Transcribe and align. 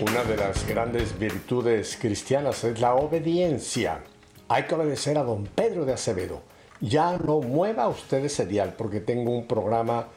Una 0.00 0.24
de 0.24 0.36
las 0.36 0.66
grandes 0.66 1.16
virtudes 1.16 1.96
cristianas 1.96 2.64
es 2.64 2.80
la 2.80 2.96
obediencia. 2.96 4.00
Hay 4.48 4.64
que 4.64 4.74
obedecer 4.74 5.16
a 5.16 5.22
don 5.22 5.44
Pedro 5.46 5.84
de 5.84 5.92
Acevedo. 5.92 6.42
Ya 6.80 7.16
no 7.16 7.40
mueva 7.40 7.86
usted 7.86 8.24
ese 8.24 8.44
dial 8.44 8.74
porque 8.76 8.98
tengo 8.98 9.30
un 9.30 9.46
programa 9.46 10.08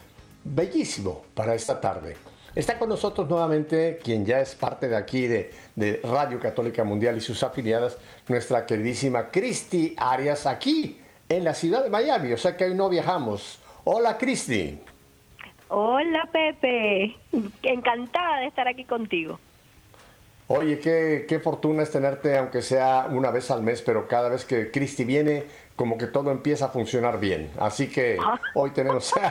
bellísimo 0.43 1.25
para 1.35 1.53
esta 1.53 1.79
tarde. 1.79 2.17
Está 2.55 2.79
con 2.79 2.89
nosotros 2.89 3.29
nuevamente 3.29 3.99
quien 4.03 4.25
ya 4.25 4.39
es 4.39 4.55
parte 4.55 4.89
de 4.89 4.95
aquí 4.95 5.27
de, 5.27 5.51
de 5.75 6.01
Radio 6.03 6.39
Católica 6.39 6.83
Mundial 6.83 7.15
y 7.15 7.21
sus 7.21 7.43
afiliadas, 7.43 7.99
nuestra 8.27 8.65
queridísima 8.65 9.29
Cristi 9.29 9.93
Arias, 9.95 10.47
aquí 10.47 10.99
en 11.29 11.43
la 11.43 11.53
ciudad 11.53 11.83
de 11.83 11.91
Miami. 11.91 12.33
O 12.33 12.37
sea 12.37 12.57
que 12.57 12.65
hoy 12.65 12.73
no 12.73 12.89
viajamos. 12.89 13.59
Hola 13.83 14.17
Cristi. 14.17 14.79
Hola 15.67 16.27
Pepe, 16.31 17.15
encantada 17.61 18.39
de 18.39 18.47
estar 18.47 18.67
aquí 18.67 18.83
contigo. 18.85 19.39
Oye, 20.49 20.79
qué, 20.79 21.25
qué, 21.27 21.39
fortuna 21.39 21.83
es 21.83 21.91
tenerte, 21.91 22.37
aunque 22.37 22.61
sea 22.61 23.07
una 23.11 23.31
vez 23.31 23.51
al 23.51 23.63
mes, 23.63 23.81
pero 23.81 24.07
cada 24.07 24.29
vez 24.29 24.45
que 24.45 24.71
Cristi 24.71 25.03
viene, 25.03 25.43
como 25.75 25.97
que 25.97 26.07
todo 26.07 26.31
empieza 26.31 26.65
a 26.65 26.69
funcionar 26.69 27.19
bien. 27.19 27.51
Así 27.59 27.89
que 27.89 28.17
hoy 28.53 28.71
tenemos... 28.71 29.13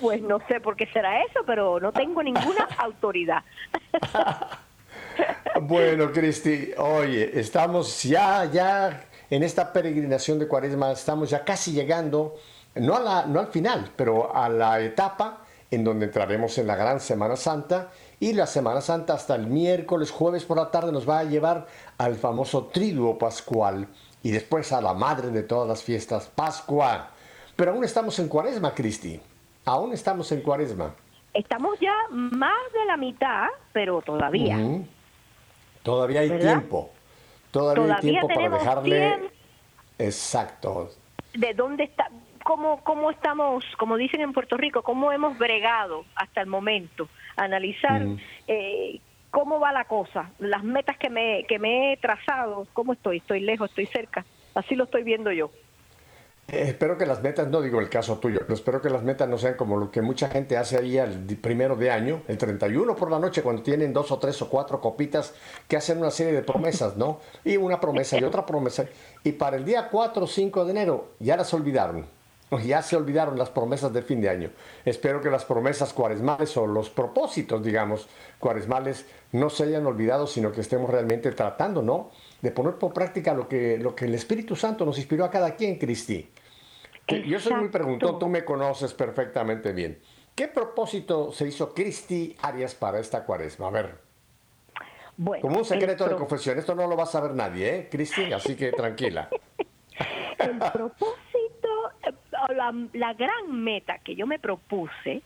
Pues 0.00 0.22
no 0.22 0.38
sé 0.48 0.58
por 0.60 0.74
qué 0.74 0.86
será 0.86 1.22
eso, 1.24 1.40
pero 1.44 1.78
no 1.78 1.92
tengo 1.92 2.22
ninguna 2.22 2.66
autoridad. 2.78 3.42
bueno, 5.60 6.10
Cristi, 6.12 6.70
oye, 6.78 7.38
estamos 7.38 8.02
ya, 8.04 8.46
ya 8.46 9.04
en 9.28 9.42
esta 9.42 9.72
peregrinación 9.72 10.38
de 10.38 10.48
Cuaresma, 10.48 10.92
estamos 10.92 11.28
ya 11.28 11.44
casi 11.44 11.72
llegando, 11.72 12.36
no, 12.76 12.96
a 12.96 13.00
la, 13.00 13.26
no 13.26 13.40
al 13.40 13.48
final, 13.48 13.90
pero 13.96 14.34
a 14.34 14.48
la 14.48 14.80
etapa 14.80 15.42
en 15.70 15.84
donde 15.84 16.06
entraremos 16.06 16.56
en 16.58 16.66
la 16.66 16.76
gran 16.76 17.00
Semana 17.00 17.36
Santa 17.36 17.90
y 18.18 18.32
la 18.32 18.46
Semana 18.46 18.80
Santa 18.80 19.14
hasta 19.14 19.34
el 19.34 19.46
miércoles, 19.46 20.10
jueves 20.10 20.44
por 20.44 20.56
la 20.56 20.70
tarde 20.70 20.92
nos 20.92 21.08
va 21.08 21.18
a 21.18 21.24
llevar 21.24 21.66
al 21.98 22.14
famoso 22.16 22.66
Triduo 22.66 23.18
Pascual 23.18 23.88
y 24.22 24.30
después 24.30 24.72
a 24.72 24.80
la 24.80 24.94
madre 24.94 25.30
de 25.30 25.42
todas 25.42 25.68
las 25.68 25.82
fiestas, 25.82 26.26
Pascua. 26.34 27.10
Pero 27.54 27.72
aún 27.72 27.84
estamos 27.84 28.18
en 28.18 28.28
Cuaresma, 28.28 28.74
Cristi. 28.74 29.20
Aún 29.64 29.92
estamos 29.92 30.30
en 30.32 30.40
Cuaresma. 30.40 30.94
Estamos 31.34 31.78
ya 31.80 31.94
más 32.10 32.72
de 32.72 32.84
la 32.86 32.96
mitad, 32.96 33.48
pero 33.72 34.00
todavía. 34.00 34.58
Todavía 35.82 36.20
hay 36.20 36.30
¿Verdad? 36.30 36.58
tiempo. 36.58 36.90
Todavía, 37.50 37.94
hay 37.94 38.00
tiempo 38.00 38.28
para 38.28 38.48
dejarle. 38.48 38.98
tiempo. 38.98 39.26
Exacto. 39.98 40.90
¿De 41.34 41.54
dónde 41.54 41.84
está? 41.84 42.08
¿Cómo, 42.44 42.82
¿Cómo 42.84 43.10
estamos, 43.10 43.64
como 43.78 43.96
dicen 43.96 44.20
en 44.20 44.32
Puerto 44.32 44.56
Rico, 44.56 44.82
cómo 44.82 45.12
hemos 45.12 45.36
bregado 45.36 46.04
hasta 46.14 46.40
el 46.40 46.46
momento? 46.46 47.08
Analizar 47.36 48.06
eh, 48.46 49.00
cómo 49.30 49.60
va 49.60 49.72
la 49.72 49.84
cosa, 49.84 50.30
las 50.38 50.64
metas 50.64 50.96
que 50.98 51.10
me, 51.10 51.44
que 51.46 51.58
me 51.58 51.92
he 51.92 51.96
trazado, 51.98 52.66
cómo 52.72 52.94
estoy, 52.94 53.18
estoy 53.18 53.40
lejos, 53.40 53.70
estoy 53.70 53.86
cerca. 53.86 54.24
Así 54.54 54.74
lo 54.74 54.84
estoy 54.84 55.02
viendo 55.02 55.30
yo. 55.30 55.50
Eh, 56.48 56.62
espero 56.68 56.96
que 56.96 57.06
las 57.06 57.22
metas, 57.22 57.48
no 57.48 57.60
digo 57.60 57.80
el 57.80 57.88
caso 57.88 58.18
tuyo, 58.18 58.38
pero 58.42 58.54
espero 58.54 58.80
que 58.80 58.88
las 58.88 59.02
metas 59.02 59.28
no 59.28 59.36
sean 59.36 59.54
como 59.54 59.76
lo 59.76 59.90
que 59.90 60.00
mucha 60.00 60.28
gente 60.28 60.56
hace 60.56 60.78
ahí 60.78 60.96
el 60.96 61.36
primero 61.38 61.74
de 61.74 61.90
año, 61.90 62.22
el 62.28 62.38
31 62.38 62.94
por 62.94 63.10
la 63.10 63.18
noche, 63.18 63.42
cuando 63.42 63.62
tienen 63.62 63.92
dos 63.92 64.12
o 64.12 64.18
tres 64.18 64.40
o 64.42 64.48
cuatro 64.48 64.80
copitas 64.80 65.34
que 65.66 65.76
hacen 65.76 65.98
una 65.98 66.10
serie 66.10 66.32
de 66.32 66.42
promesas, 66.42 66.96
¿no? 66.96 67.20
Y 67.44 67.56
una 67.56 67.80
promesa 67.80 68.18
y 68.18 68.24
otra 68.24 68.46
promesa. 68.46 68.86
Y 69.24 69.32
para 69.32 69.56
el 69.56 69.64
día 69.64 69.88
4 69.90 70.24
o 70.24 70.26
5 70.26 70.64
de 70.64 70.70
enero 70.70 71.08
ya 71.18 71.36
las 71.36 71.52
olvidaron. 71.52 72.15
Ya 72.64 72.80
se 72.80 72.96
olvidaron 72.96 73.36
las 73.36 73.50
promesas 73.50 73.92
de 73.92 74.02
fin 74.02 74.20
de 74.20 74.28
año. 74.28 74.50
Espero 74.84 75.20
que 75.20 75.30
las 75.30 75.44
promesas 75.44 75.92
cuaresmales 75.92 76.56
o 76.56 76.66
los 76.66 76.90
propósitos, 76.90 77.62
digamos, 77.62 78.08
cuaresmales 78.38 79.06
no 79.32 79.50
se 79.50 79.64
hayan 79.64 79.84
olvidado, 79.86 80.28
sino 80.28 80.52
que 80.52 80.60
estemos 80.60 80.88
realmente 80.88 81.32
tratando, 81.32 81.82
¿no? 81.82 82.10
De 82.42 82.52
poner 82.52 82.74
por 82.74 82.92
práctica 82.92 83.34
lo 83.34 83.48
que, 83.48 83.78
lo 83.78 83.96
que 83.96 84.04
el 84.04 84.14
Espíritu 84.14 84.54
Santo 84.54 84.84
nos 84.84 84.96
inspiró 84.98 85.24
a 85.24 85.30
cada 85.30 85.56
quien, 85.56 85.76
Cristi. 85.76 86.30
Yo 87.26 87.40
soy 87.40 87.54
muy 87.54 87.68
preguntón, 87.68 88.18
tú 88.18 88.28
me 88.28 88.44
conoces 88.44 88.94
perfectamente 88.94 89.72
bien. 89.72 89.98
¿Qué 90.34 90.48
propósito 90.48 91.32
se 91.32 91.48
hizo 91.48 91.72
Cristi 91.72 92.36
Arias 92.42 92.74
para 92.74 92.98
esta 92.98 93.24
cuaresma? 93.24 93.68
A 93.68 93.70
ver, 93.70 93.98
Bueno, 95.16 95.40
como 95.40 95.58
un 95.58 95.64
secreto 95.64 96.08
de 96.08 96.14
confesión, 96.14 96.58
esto 96.58 96.74
no 96.74 96.86
lo 96.86 96.96
va 96.96 97.04
a 97.04 97.06
saber 97.06 97.32
nadie, 97.32 97.76
¿eh, 97.76 97.88
Cristi? 97.90 98.32
Así 98.32 98.54
que 98.54 98.70
tranquila. 98.70 99.30
el 100.38 100.58
propósito, 100.58 101.16
la, 102.48 102.72
la 102.92 103.14
gran 103.14 103.62
meta 103.62 103.98
que 103.98 104.14
yo 104.14 104.26
me 104.26 104.38
propuse 104.38 105.22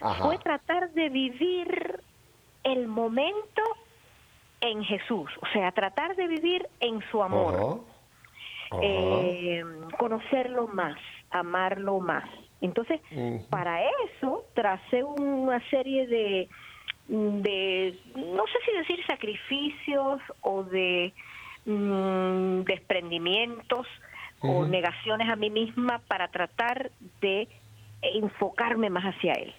Ajá. 0.00 0.24
fue 0.24 0.38
tratar 0.38 0.90
de 0.92 1.08
vivir 1.08 2.00
el 2.64 2.88
momento 2.88 3.62
en 4.60 4.84
Jesús, 4.84 5.30
o 5.40 5.46
sea, 5.52 5.72
tratar 5.72 6.16
de 6.16 6.26
vivir 6.26 6.68
en 6.80 7.00
su 7.10 7.22
amor, 7.22 7.80
eh, 8.82 9.64
conocerlo 9.98 10.66
más, 10.68 10.98
amarlo 11.30 12.00
más. 12.00 12.28
Entonces, 12.60 13.00
para 13.50 13.80
eso 14.04 14.44
tracé 14.54 15.04
una 15.04 15.60
serie 15.70 16.08
de, 16.08 16.48
de, 17.06 17.98
no 18.16 18.44
sé 18.46 18.58
si 18.64 18.76
decir 18.78 19.06
sacrificios 19.06 20.20
o 20.40 20.64
de 20.64 21.12
mm, 21.66 22.62
desprendimientos 22.62 23.86
o 24.40 24.64
negaciones 24.64 25.28
a 25.28 25.36
mí 25.36 25.50
misma 25.50 26.00
para 26.06 26.28
tratar 26.28 26.90
de 27.20 27.48
enfocarme 28.02 28.90
más 28.90 29.04
hacia 29.04 29.32
Él. 29.32 29.54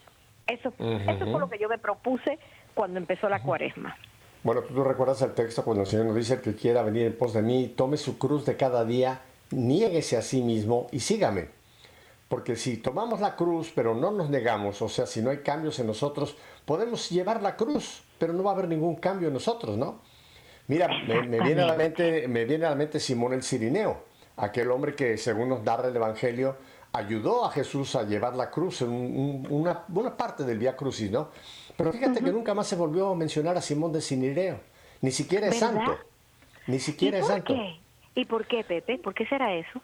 Eso, 0.48 0.74
eso 0.80 1.24
Ujú. 1.24 1.32
fue 1.32 1.40
lo 1.40 1.50
que 1.50 1.60
yo 1.60 1.70
me 1.70 1.78
propuse 1.78 2.40
cuando 2.74 2.98
empezó 3.00 3.30
la 3.30 3.42
cuaresma. 3.42 3.96
Bueno, 4.42 4.62
tú 4.62 4.84
recuerdas 4.84 5.22
el 5.22 5.34
texto 5.34 5.64
cuando 5.64 5.82
el 5.84 5.88
Señor 5.88 6.06
nos 6.06 6.16
dice 6.16 6.36
el 6.36 6.42
que 6.42 6.56
quiera 6.56 6.82
venir 6.82 7.08
en 7.08 7.18
pos 7.18 7.34
de 7.34 7.42
mí, 7.42 7.74
tome 7.76 7.98
su 7.98 8.18
cruz 8.18 8.46
de 8.46 8.56
cada 8.56 8.86
día, 8.86 9.20
niéguese 9.52 10.16
a 10.16 10.22
sí 10.22 10.42
mismo 10.42 10.88
y 10.92 11.02
sígame. 11.02 11.50
Porque 12.30 12.56
si 12.56 12.78
tomamos 12.78 13.20
la 13.20 13.36
cruz 13.36 13.72
pero 13.76 13.96
no 13.96 14.12
nos 14.12 14.30
negamos, 14.30 14.82
o 14.82 14.88
sea, 14.88 15.06
si 15.06 15.22
no 15.22 15.30
hay 15.30 15.40
cambios 15.40 15.80
en 15.80 15.88
nosotros, 15.88 16.38
podemos 16.66 17.10
llevar 17.10 17.42
la 17.42 17.58
cruz, 17.58 18.04
pero 18.18 18.34
no 18.34 18.44
va 18.44 18.52
a 18.52 18.54
haber 18.54 18.70
ningún 18.70 18.96
cambio 18.96 19.28
en 19.28 19.34
nosotros, 19.34 19.78
¿no? 19.78 20.00
Mira, 20.68 20.88
me, 20.88 21.24
me 21.24 21.42
viene 21.42 21.64
a 21.64 21.66
la 21.66 21.76
mente, 21.76 22.28
me 22.28 22.46
viene 22.46 22.66
a 22.66 22.70
la 22.70 22.76
mente 22.76 23.00
Simón 23.00 23.34
el 23.34 23.44
Cirineo, 23.44 24.04
aquel 24.40 24.72
hombre 24.72 24.96
que 24.96 25.18
según 25.18 25.50
nos 25.50 25.62
narra 25.64 25.88
el 25.90 25.96
Evangelio, 25.96 26.56
ayudó 26.94 27.46
a 27.46 27.52
Jesús 27.52 27.96
a 27.96 28.04
llevar 28.04 28.36
la 28.36 28.50
cruz 28.50 28.82
en 28.82 28.90
un- 28.90 29.46
un- 29.46 29.48
una, 29.52 29.84
una 29.94 30.18
parte 30.18 30.44
del 30.44 30.58
Vía 30.58 30.76
Crucis, 30.76 31.12
¿no? 31.12 31.30
Pero 31.78 31.94
fíjate 31.94 32.22
que 32.24 32.32
nunca 32.32 32.54
más 32.54 32.68
se 32.68 32.76
volvió 32.76 33.10
a 33.10 33.16
mencionar 33.16 33.56
a 33.58 33.62
Simón 33.62 33.92
de 33.94 34.02
Cirineo, 34.02 34.60
ni 35.02 35.12
siquiera 35.12 35.48
es 35.48 35.60
¿Verdad? 35.60 35.76
santo, 35.86 35.98
ni 36.68 36.78
¿Y 36.78 36.80
siquiera 36.80 37.18
es 37.20 37.24
por 37.26 37.32
santo. 37.34 37.54
qué? 37.54 37.80
¿Y 38.22 38.26
por 38.26 38.48
qué, 38.48 38.64
Pepe? 38.64 38.98
¿Por 38.98 39.14
qué 39.14 39.26
será 39.28 39.54
eso? 39.54 39.80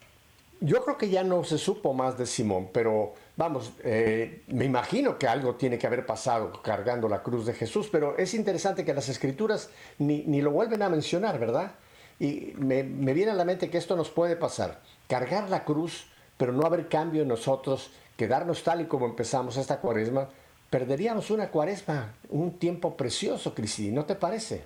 Yo 0.62 0.84
creo 0.84 0.98
que 0.98 1.10
ya 1.10 1.24
no 1.24 1.44
se 1.44 1.58
supo 1.58 1.94
más 1.94 2.18
de 2.18 2.26
Simón, 2.26 2.70
pero 2.74 3.14
vamos, 3.36 3.74
eh, 3.84 4.42
me 4.48 4.66
imagino 4.66 5.18
que 5.20 5.28
algo 5.28 5.56
tiene 5.56 5.78
que 5.78 5.86
haber 5.86 6.06
pasado 6.06 6.52
cargando 6.64 7.08
la 7.10 7.22
cruz 7.22 7.46
de 7.46 7.54
Jesús, 7.54 7.90
pero 7.92 8.18
es 8.18 8.34
interesante 8.34 8.84
que 8.86 8.94
las 8.94 9.10
escrituras 9.10 9.70
ni, 10.00 10.24
ni 10.24 10.42
lo 10.42 10.52
vuelven 10.52 10.82
a 10.82 10.90
mencionar, 10.90 11.38
¿verdad? 11.40 11.74
Y 12.20 12.54
me, 12.58 12.84
me 12.84 13.14
viene 13.14 13.32
a 13.32 13.36
la 13.36 13.46
mente 13.46 13.70
que 13.70 13.78
esto 13.78 13.96
nos 13.96 14.10
puede 14.10 14.36
pasar, 14.36 14.80
cargar 15.08 15.50
la 15.50 15.64
cruz, 15.64 16.08
pero 16.38 16.52
no 16.52 16.66
haber 16.66 16.88
cambio 16.88 17.24
en 17.24 17.28
nosotros, 17.28 17.92
quedarnos 18.18 18.64
tal 18.64 18.82
y 18.82 18.86
como 18.86 19.06
empezamos 19.06 19.58
esta 19.58 19.80
cuaresma, 19.80 20.30
perderíamos 20.70 21.32
una 21.32 21.50
cuaresma, 21.50 22.14
un 22.30 22.58
tiempo 22.58 22.96
precioso, 22.96 23.54
Cristi, 23.54 23.92
¿no 23.92 24.06
te 24.06 24.16
parece? 24.16 24.64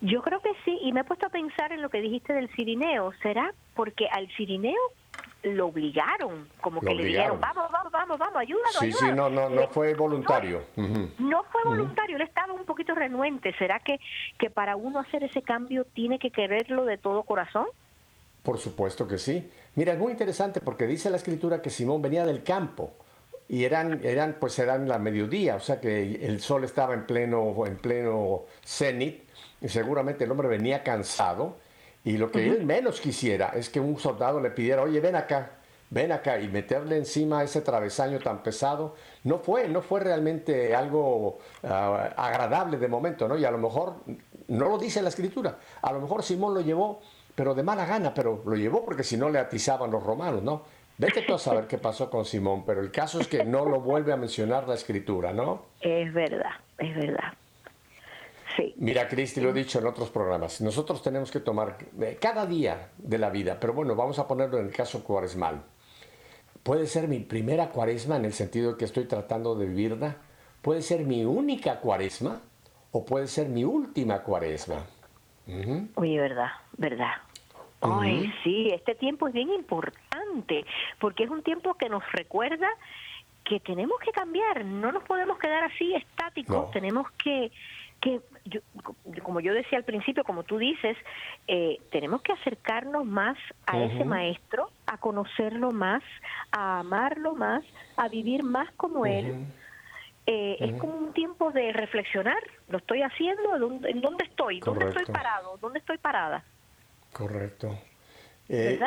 Yo 0.00 0.22
creo 0.22 0.40
que 0.40 0.52
sí, 0.64 0.78
y 0.82 0.92
me 0.92 1.00
he 1.00 1.04
puesto 1.04 1.26
a 1.26 1.30
pensar 1.30 1.72
en 1.72 1.82
lo 1.82 1.90
que 1.90 2.00
dijiste 2.00 2.32
del 2.32 2.48
cirineo. 2.54 3.12
¿Será 3.22 3.52
porque 3.74 4.06
al 4.08 4.28
cirineo 4.36 4.80
lo 5.44 5.66
obligaron? 5.66 6.48
Como 6.60 6.80
Lo 6.80 6.88
que 6.88 6.94
le 6.94 7.04
dijeron, 7.04 7.40
vamos, 7.40 7.70
vamos, 7.70 7.92
vamos, 7.92 8.18
vamos, 8.18 8.36
ayúdanos, 8.36 8.76
Sí, 8.80 8.92
sí, 8.92 9.04
ayúdanos". 9.06 9.32
no, 9.32 9.48
no, 9.50 9.54
no 9.62 9.68
fue 9.68 9.94
voluntario. 9.94 10.62
Ujú. 10.76 11.10
No 11.18 11.44
fue 11.44 11.62
voluntario, 11.64 12.16
él 12.16 12.22
estaba 12.22 12.52
un 12.52 12.64
poquito 12.64 12.94
renuente. 12.94 13.54
¿Será 13.58 13.80
que, 13.80 13.98
que 14.38 14.50
para 14.50 14.76
uno 14.76 14.98
hacer 15.00 15.22
ese 15.24 15.42
cambio 15.42 15.84
tiene 15.94 16.18
que 16.18 16.30
quererlo 16.30 16.84
de 16.84 16.98
todo 16.98 17.22
corazón? 17.24 17.66
Por 18.42 18.58
supuesto 18.58 19.06
que 19.08 19.18
sí. 19.18 19.50
Mira, 19.74 19.92
es 19.94 19.98
muy 19.98 20.12
interesante 20.12 20.60
porque 20.60 20.86
dice 20.86 21.10
la 21.10 21.16
escritura 21.16 21.62
que 21.62 21.70
Simón 21.70 22.02
venía 22.02 22.24
del 22.26 22.42
campo. 22.42 22.92
y 23.48 23.64
eran, 23.64 24.00
eran, 24.04 24.36
pues 24.40 24.58
eran 24.58 24.88
la 24.88 24.98
mediodía, 24.98 25.56
o 25.56 25.60
sea 25.60 25.78
que 25.80 26.24
el 26.26 26.40
sol 26.40 26.64
estaba 26.64 26.94
en 26.94 27.06
pleno, 27.06 27.54
en 27.66 27.76
pleno 27.76 28.42
cenit, 28.64 29.22
y 29.60 29.68
seguramente 29.68 30.24
el 30.24 30.30
hombre 30.30 30.48
venía 30.48 30.82
cansado, 30.82 31.56
y 32.04 32.18
lo 32.18 32.30
que 32.30 32.46
él 32.46 32.66
menos 32.66 33.00
quisiera 33.00 33.52
es 33.54 33.70
que 33.70 33.80
un 33.80 33.98
soldado 33.98 34.38
le 34.38 34.50
pidiera, 34.50 34.82
oye, 34.82 35.00
ven 35.00 35.16
acá, 35.16 35.52
ven 35.88 36.12
acá, 36.12 36.38
y 36.38 36.48
meterle 36.48 36.98
encima 36.98 37.42
ese 37.42 37.62
travesaño 37.62 38.18
tan 38.18 38.42
pesado, 38.42 38.94
no 39.24 39.38
fue, 39.38 39.68
no 39.68 39.80
fue 39.80 40.00
realmente 40.00 40.74
algo 40.74 41.38
ah, 41.62 42.10
agradable 42.16 42.76
de 42.76 42.88
momento, 42.88 43.26
¿no? 43.26 43.38
Y 43.38 43.44
a 43.46 43.50
lo 43.50 43.58
mejor, 43.58 43.94
no 44.48 44.68
lo 44.68 44.76
dice 44.76 45.00
la 45.00 45.08
escritura, 45.08 45.58
a 45.80 45.92
lo 45.92 46.00
mejor 46.00 46.22
Simón 46.22 46.52
lo 46.52 46.60
llevó, 46.60 47.00
pero 47.34 47.54
de 47.54 47.62
mala 47.62 47.86
gana, 47.86 48.12
pero 48.12 48.42
lo 48.44 48.54
llevó 48.54 48.84
porque 48.84 49.02
si 49.02 49.16
no 49.16 49.30
le 49.30 49.38
atizaban 49.38 49.90
los 49.90 50.02
romanos, 50.02 50.42
¿no? 50.42 50.62
Vete 50.98 51.22
tú 51.22 51.34
a 51.34 51.38
saber 51.38 51.66
qué 51.66 51.78
pasó 51.78 52.08
con 52.10 52.24
Simón, 52.24 52.64
pero 52.64 52.80
el 52.80 52.92
caso 52.92 53.18
es 53.18 53.26
que 53.26 53.44
no 53.44 53.64
lo 53.64 53.80
vuelve 53.80 54.12
a 54.12 54.16
mencionar 54.16 54.68
la 54.68 54.74
escritura, 54.74 55.32
¿no? 55.32 55.62
Es 55.80 56.12
verdad, 56.12 56.52
es 56.78 56.94
verdad. 56.94 57.32
Sí. 58.56 58.74
Mira, 58.76 59.08
Cristi, 59.08 59.40
lo 59.40 59.50
he 59.50 59.52
dicho 59.52 59.78
en 59.78 59.86
otros 59.86 60.10
programas, 60.10 60.60
nosotros 60.60 61.02
tenemos 61.02 61.30
que 61.30 61.40
tomar 61.40 61.76
eh, 62.00 62.18
cada 62.20 62.46
día 62.46 62.90
de 62.98 63.18
la 63.18 63.30
vida, 63.30 63.58
pero 63.58 63.72
bueno, 63.72 63.96
vamos 63.96 64.18
a 64.18 64.28
ponerlo 64.28 64.58
en 64.58 64.66
el 64.66 64.72
caso 64.72 65.02
cuaresmal. 65.02 65.62
Puede 66.62 66.86
ser 66.86 67.08
mi 67.08 67.18
primera 67.18 67.70
cuaresma 67.70 68.16
en 68.16 68.24
el 68.24 68.32
sentido 68.32 68.72
de 68.72 68.78
que 68.78 68.84
estoy 68.84 69.04
tratando 69.04 69.54
de 69.54 69.66
vivirla, 69.66 70.16
puede 70.62 70.82
ser 70.82 71.04
mi 71.04 71.24
única 71.24 71.80
cuaresma 71.80 72.40
o 72.92 73.04
puede 73.04 73.26
ser 73.26 73.48
mi 73.48 73.64
última 73.64 74.22
cuaresma. 74.22 74.86
Oye, 75.96 76.18
verdad, 76.18 76.50
verdad. 76.78 77.12
Ay, 77.80 78.32
sí, 78.42 78.70
este 78.72 78.94
tiempo 78.94 79.28
es 79.28 79.34
bien 79.34 79.50
importante 79.50 80.64
porque 80.98 81.24
es 81.24 81.30
un 81.30 81.42
tiempo 81.42 81.74
que 81.74 81.88
nos 81.88 82.02
recuerda 82.12 82.68
que 83.44 83.60
tenemos 83.60 83.98
que 84.00 84.10
cambiar, 84.10 84.64
no 84.64 84.90
nos 84.90 85.04
podemos 85.04 85.38
quedar 85.38 85.64
así 85.64 85.94
estáticos, 85.94 86.70
tenemos 86.70 87.10
que, 87.22 87.52
que 88.00 88.20
como 89.22 89.40
yo 89.40 89.54
decía 89.54 89.78
al 89.78 89.84
principio, 89.84 90.24
como 90.24 90.42
tú 90.42 90.58
dices, 90.58 90.96
eh, 91.48 91.78
tenemos 91.90 92.22
que 92.22 92.32
acercarnos 92.32 93.06
más 93.06 93.36
a 93.66 93.82
ese 93.82 94.04
maestro, 94.04 94.70
a 94.86 94.98
conocerlo 94.98 95.70
más, 95.70 96.02
a 96.52 96.80
amarlo 96.80 97.34
más, 97.34 97.64
a 97.96 98.08
vivir 98.08 98.42
más 98.42 98.70
como 98.76 99.06
él. 99.06 99.46
Eh, 100.26 100.56
es 100.60 100.80
como 100.80 100.96
un 100.96 101.12
tiempo 101.12 101.52
de 101.52 101.72
reflexionar, 101.72 102.42
lo 102.68 102.78
estoy 102.78 103.02
haciendo, 103.02 103.56
¿en 103.86 104.00
dónde 104.00 104.24
estoy? 104.24 104.60
¿Dónde 104.60 104.86
estoy 104.88 105.04
parado? 105.06 105.58
¿Dónde 105.58 105.78
estoy 105.80 105.98
parada? 105.98 106.44
Correcto. 107.12 107.78
Eh, 108.48 108.78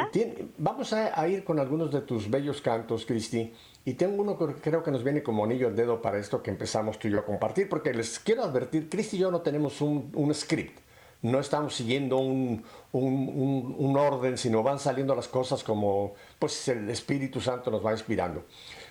vamos 0.57 0.93
a, 0.93 1.27
ir 1.27 1.43
con 1.43 1.59
algunos 1.59 1.91
de 1.91 2.01
tus 2.01 2.29
bellos 2.29 2.61
cantos, 2.61 3.05
Cristi. 3.05 3.51
Y 3.87 3.93
tengo 3.93 4.21
uno 4.21 4.37
que 4.37 4.47
creo 4.55 4.83
que 4.83 4.91
nos 4.91 5.01
viene 5.01 5.23
como 5.23 5.45
anillo 5.45 5.69
al 5.69 5.75
dedo 5.77 6.01
para 6.01 6.17
esto 6.17 6.43
que 6.43 6.51
empezamos 6.51 6.99
tú 6.99 7.07
y 7.07 7.11
yo 7.11 7.19
a 7.19 7.25
compartir, 7.25 7.69
porque 7.69 7.93
les 7.93 8.19
quiero 8.19 8.43
advertir, 8.43 8.89
Cristi 8.89 9.15
y 9.15 9.19
yo 9.21 9.31
no 9.31 9.39
tenemos 9.39 9.79
un, 9.79 10.29
script, 10.33 10.79
no 11.21 11.39
estamos 11.39 11.73
siguiendo 11.73 12.17
un, 12.17 12.65
orden, 12.91 14.37
sino 14.37 14.61
van 14.61 14.77
saliendo 14.79 15.15
las 15.15 15.29
cosas 15.29 15.63
como 15.63 16.15
pues 16.37 16.67
el 16.67 16.89
Espíritu 16.89 17.39
Santo 17.39 17.71
nos 17.71 17.85
va 17.85 17.93
inspirando. 17.93 18.43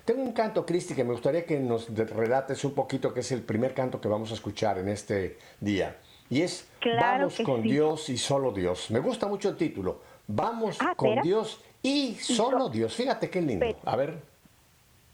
Tengo 0.07 0.23
un 0.23 0.33
canto, 0.33 0.65
Cristi, 0.65 0.95
que 0.95 1.05
me 1.05 1.13
gustaría 1.13 1.45
que 1.45 1.61
nos 1.61 1.95
relates 1.95 2.65
un 2.65 2.73
poquito, 2.73 3.13
que 3.13 3.21
es 3.21 3.31
el 3.33 3.43
primer 3.43 3.75
canto 3.75 4.01
que 4.01 4.09
vamos 4.09 4.31
a 4.31 4.35
escuchar 4.35 4.79
en 4.79 4.89
este 4.89 5.37
día. 5.61 5.99
Y 6.31 6.41
es 6.41 6.69
Vamos 6.83 7.37
con 7.45 7.61
Dios 7.61 8.09
y 8.09 8.17
solo 8.17 8.51
Dios. 8.51 8.91
Me 8.91 9.01
gusta 9.01 9.27
mucho 9.27 9.51
el 9.51 9.57
título. 9.59 10.01
Vamos 10.27 10.79
ah, 10.81 10.95
con 10.97 11.21
Dios 11.21 11.61
y 11.83 12.15
solo 12.15 12.71
Dios. 12.71 12.95
Fíjate 12.95 13.29
qué 13.29 13.43
lindo. 13.43 13.67
A 13.85 13.95
ver. 13.95 14.36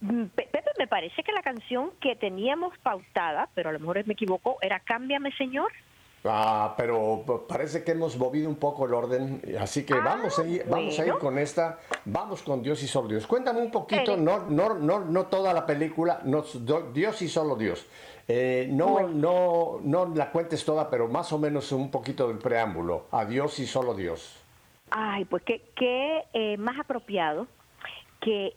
Mm, 0.03 0.25
Pepe, 0.35 0.63
me 0.79 0.89
parece 0.89 1.23
que 1.23 1.31
la 1.31 1.43
canción 1.43 1.93
que 2.01 2.17
teníamos 2.17 2.77
pautada, 2.79 3.49
pero 3.55 3.71
a 3.71 3.73
lo 3.73 3.79
mejor 3.79 4.05
me 4.05 4.15
equivoco, 4.15 4.59
era 4.61 4.81
Cámbiame 4.81 5.31
Señor. 5.37 5.71
Ah, 6.25 6.75
pero 6.77 7.25
parece 7.49 7.85
que 7.85 7.93
hemos 7.93 8.17
movido 8.17 8.49
un 8.49 8.57
poco 8.57 8.87
el 8.87 8.95
orden, 8.95 9.41
así 9.61 9.85
que 9.85 9.95
ah, 9.95 10.03
vamos, 10.05 10.39
a 10.39 10.47
ir, 10.47 10.65
vamos 10.69 10.99
a 10.99 11.07
ir 11.07 11.15
con 11.15 11.39
esta, 11.39 11.79
vamos 12.05 12.43
con 12.43 12.63
Dios 12.63 12.83
y 12.83 12.89
solo 12.89 13.09
Dios. 13.09 13.29
Cuéntame 13.29 13.61
un 13.61 13.71
poquito, 13.71 14.17
no, 14.17 14.41
no, 14.49 14.75
no, 14.75 15.01
no 15.01 15.27
toda 15.27 15.53
la 15.53 15.67
película, 15.67 16.21
no, 16.25 16.43
Dios 16.93 17.23
y 17.23 17.29
solo 17.29 17.55
Dios. 17.55 17.87
Eh, 18.27 18.69
no, 18.71 19.09
no, 19.09 19.81
no 19.83 20.15
la 20.15 20.31
cuentes 20.31 20.65
toda, 20.65 20.91
pero 20.91 21.07
más 21.07 21.33
o 21.33 21.39
menos 21.39 21.71
un 21.71 21.91
poquito 21.91 22.27
del 22.27 22.39
preámbulo. 22.39 23.07
A 23.13 23.25
Dios 23.25 23.59
y 23.61 23.67
solo 23.67 23.95
Dios. 23.95 24.41
Ay, 24.91 25.25
pues 25.25 25.43
qué, 25.45 25.71
qué 25.77 26.25
eh, 26.33 26.57
más 26.57 26.79
apropiado 26.79 27.47
que 28.21 28.55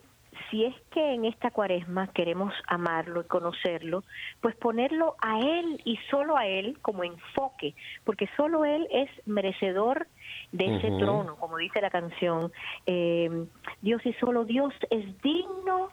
si 0.49 0.65
es 0.65 0.75
que 0.91 1.13
en 1.13 1.25
esta 1.25 1.51
cuaresma 1.51 2.07
queremos 2.07 2.53
amarlo 2.67 3.21
y 3.21 3.25
conocerlo, 3.25 4.03
pues 4.41 4.55
ponerlo 4.55 5.15
a 5.21 5.39
Él 5.39 5.81
y 5.85 5.97
solo 6.09 6.37
a 6.37 6.45
Él 6.47 6.77
como 6.81 7.03
enfoque, 7.03 7.75
porque 8.03 8.29
solo 8.35 8.65
Él 8.65 8.87
es 8.91 9.09
merecedor 9.25 10.07
de 10.51 10.77
ese 10.77 10.87
trono, 10.97 11.35
como 11.37 11.57
dice 11.57 11.81
la 11.81 11.89
canción. 11.89 12.51
Eh, 12.85 13.45
Dios 13.81 14.05
y 14.05 14.13
solo 14.13 14.45
Dios 14.45 14.73
es 14.89 15.21
digno 15.21 15.89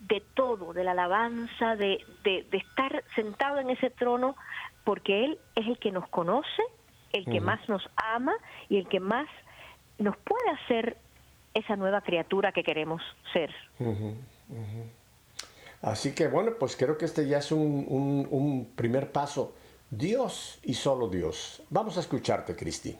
de 0.00 0.22
todo, 0.34 0.72
de 0.72 0.84
la 0.84 0.92
alabanza, 0.92 1.76
de, 1.76 2.04
de, 2.22 2.46
estar 2.52 3.02
sentado 3.14 3.58
en 3.58 3.70
ese 3.70 3.90
trono, 3.90 4.36
porque 4.84 5.24
Él 5.24 5.38
es 5.56 5.66
el 5.66 5.78
que 5.78 5.90
nos 5.90 6.08
conoce, 6.08 6.62
el 7.12 7.24
que 7.24 7.40
más 7.40 7.66
nos 7.68 7.88
ama 7.96 8.34
y 8.68 8.76
el 8.76 8.86
que 8.88 9.00
más 9.00 9.26
nos 9.98 10.16
puede 10.18 10.50
hacer 10.50 10.98
esa 11.54 11.76
nueva 11.76 12.00
criatura 12.00 12.52
que 12.52 12.62
queremos 12.62 13.02
ser. 13.32 13.54
Así 15.82 16.14
que 16.14 16.28
bueno, 16.28 16.52
pues 16.58 16.76
creo 16.76 16.98
que 16.98 17.04
este 17.04 17.26
ya 17.26 17.38
es 17.38 17.52
un, 17.52 18.26
un 18.30 18.72
primer 18.74 19.12
paso. 19.12 19.54
Dios 19.90 20.58
y 20.62 20.74
solo 20.74 21.08
Dios. 21.08 21.62
Vamos 21.70 21.96
a 21.96 22.00
escucharte, 22.00 22.54
Cristi. 22.54 22.96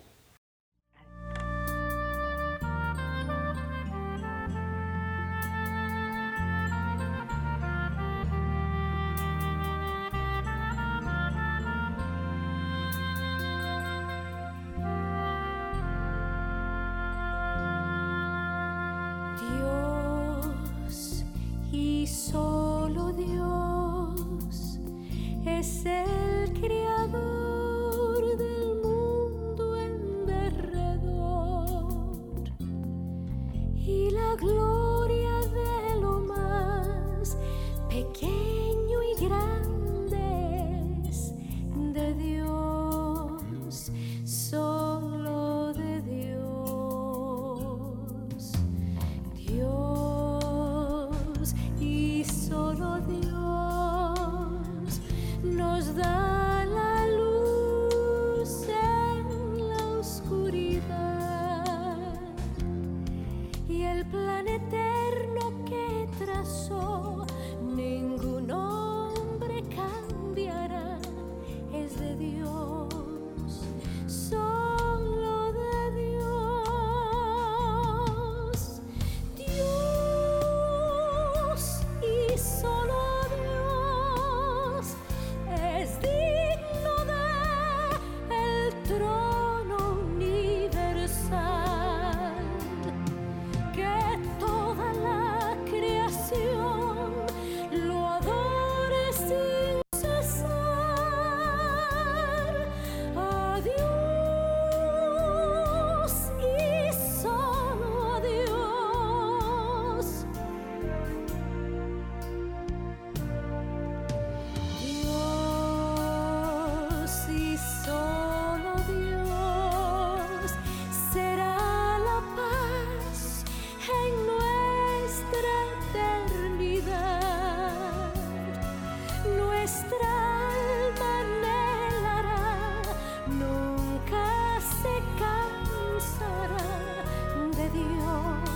de 137.72 137.78
Dios. 137.78 138.47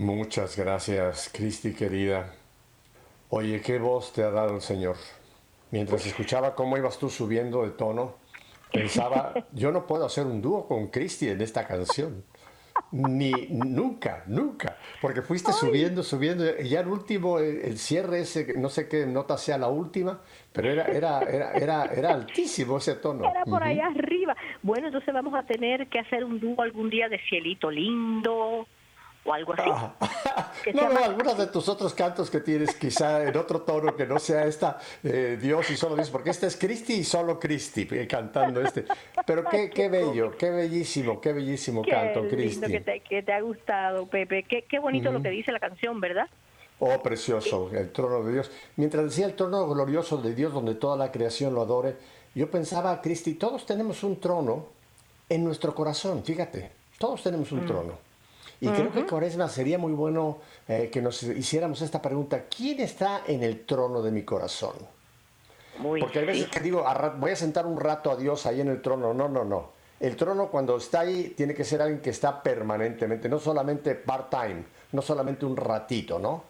Muchas 0.00 0.56
gracias, 0.56 1.28
Cristi 1.30 1.74
querida. 1.74 2.32
Oye, 3.28 3.60
¿qué 3.60 3.78
voz 3.78 4.14
te 4.14 4.22
ha 4.22 4.30
dado 4.30 4.54
el 4.54 4.62
Señor? 4.62 4.96
Mientras 5.70 6.06
escuchaba 6.06 6.54
cómo 6.54 6.78
ibas 6.78 6.98
tú 6.98 7.10
subiendo 7.10 7.64
de 7.64 7.72
tono, 7.72 8.14
pensaba, 8.72 9.34
yo 9.52 9.70
no 9.70 9.86
puedo 9.86 10.06
hacer 10.06 10.24
un 10.24 10.40
dúo 10.40 10.66
con 10.66 10.86
Cristi 10.86 11.28
en 11.28 11.42
esta 11.42 11.66
canción. 11.66 12.24
Ni 12.92 13.30
nunca, 13.50 14.24
nunca. 14.26 14.78
Porque 15.02 15.20
fuiste 15.20 15.52
subiendo, 15.52 16.02
subiendo. 16.02 16.46
Y 16.58 16.70
ya 16.70 16.80
el 16.80 16.88
último, 16.88 17.38
el, 17.38 17.76
cierre 17.76 18.20
ese, 18.20 18.54
no 18.56 18.70
sé 18.70 18.88
qué 18.88 19.04
nota 19.04 19.36
sea 19.36 19.58
la 19.58 19.68
última, 19.68 20.22
pero 20.50 20.70
era, 20.70 20.86
era, 20.86 21.20
era, 21.24 21.52
era, 21.52 21.84
era 21.84 22.14
altísimo 22.14 22.78
ese 22.78 22.94
tono. 22.94 23.28
Era 23.30 23.44
por 23.44 23.62
allá 23.62 23.88
arriba. 23.88 24.34
Bueno, 24.62 24.86
entonces 24.86 25.12
vamos 25.12 25.34
a 25.34 25.42
tener 25.42 25.88
que 25.88 25.98
hacer 25.98 26.24
un 26.24 26.40
dúo 26.40 26.62
algún 26.62 26.88
día 26.88 27.10
de 27.10 27.20
cielito 27.28 27.70
lindo 27.70 28.66
o 29.24 29.32
algo 29.32 29.52
así. 29.52 29.70
no, 30.74 30.88
no, 30.88 31.04
algunos 31.04 31.36
de 31.36 31.46
tus 31.48 31.68
otros 31.68 31.94
cantos 31.94 32.30
que 32.30 32.40
tienes 32.40 32.74
quizá 32.74 33.22
en 33.24 33.36
otro 33.36 33.62
tono 33.62 33.94
que 33.94 34.06
no 34.06 34.18
sea 34.18 34.44
esta 34.46 34.78
eh, 35.02 35.38
Dios 35.40 35.70
y 35.70 35.76
solo 35.76 35.94
Dios, 35.94 36.10
porque 36.10 36.30
este 36.30 36.46
es 36.46 36.56
Cristi 36.56 36.94
y 36.94 37.04
solo 37.04 37.38
Cristi 37.38 37.86
eh, 37.90 38.06
cantando 38.06 38.60
este. 38.64 38.84
Pero 39.26 39.44
qué, 39.44 39.70
qué 39.70 39.88
bello, 39.88 40.36
qué 40.36 40.50
bellísimo, 40.50 41.20
qué 41.20 41.32
bellísimo 41.32 41.82
canto, 41.84 42.26
Cristi. 42.28 42.66
Que 42.66 42.80
te, 42.80 43.00
que 43.00 43.22
te 43.22 43.32
ha 43.32 43.40
gustado, 43.40 44.06
Pepe. 44.06 44.44
Qué, 44.44 44.62
qué 44.62 44.78
bonito 44.78 45.12
lo 45.12 45.22
que 45.22 45.30
dice 45.30 45.52
la 45.52 45.60
canción, 45.60 46.00
¿verdad? 46.00 46.28
Oh, 46.78 47.02
precioso, 47.02 47.70
el 47.74 47.92
trono 47.92 48.22
de 48.22 48.32
Dios. 48.32 48.50
Mientras 48.76 49.04
decía 49.04 49.26
el 49.26 49.34
trono 49.34 49.68
glorioso 49.68 50.16
de 50.16 50.34
Dios 50.34 50.54
donde 50.54 50.74
toda 50.74 50.96
la 50.96 51.12
creación 51.12 51.54
lo 51.54 51.60
adore, 51.60 51.96
yo 52.34 52.50
pensaba, 52.50 53.02
Cristi, 53.02 53.34
todos 53.34 53.66
tenemos 53.66 54.02
un 54.02 54.18
trono 54.18 54.66
en 55.28 55.44
nuestro 55.44 55.74
corazón, 55.74 56.24
fíjate, 56.24 56.70
todos 56.98 57.22
tenemos 57.22 57.52
un 57.52 57.64
mm. 57.64 57.66
trono. 57.66 58.09
Y 58.60 58.68
creo 58.68 58.92
que 58.92 59.06
Cuaresma 59.06 59.48
sería 59.48 59.78
muy 59.78 59.92
bueno 59.92 60.38
eh, 60.68 60.90
que 60.92 61.00
nos 61.00 61.22
hiciéramos 61.22 61.80
esta 61.80 62.02
pregunta, 62.02 62.44
¿quién 62.44 62.80
está 62.80 63.22
en 63.26 63.42
el 63.42 63.64
trono 63.64 64.02
de 64.02 64.10
mi 64.10 64.22
corazón? 64.22 64.74
Porque 65.82 66.18
hay 66.18 66.26
veces 66.26 66.48
que 66.48 66.60
digo, 66.60 66.84
voy 67.16 67.30
a 67.30 67.36
sentar 67.36 67.64
un 67.64 67.80
rato 67.80 68.10
a 68.10 68.16
Dios 68.16 68.44
ahí 68.44 68.60
en 68.60 68.68
el 68.68 68.82
trono. 68.82 69.14
No, 69.14 69.28
no, 69.30 69.44
no. 69.44 69.72
El 69.98 70.14
trono 70.14 70.48
cuando 70.48 70.76
está 70.76 71.00
ahí 71.00 71.32
tiene 71.34 71.54
que 71.54 71.64
ser 71.64 71.80
alguien 71.80 72.02
que 72.02 72.10
está 72.10 72.42
permanentemente, 72.42 73.30
no 73.30 73.38
solamente 73.38 73.94
part-time, 73.94 74.64
no 74.92 75.00
solamente 75.00 75.46
un 75.46 75.56
ratito, 75.56 76.18
¿no? 76.18 76.44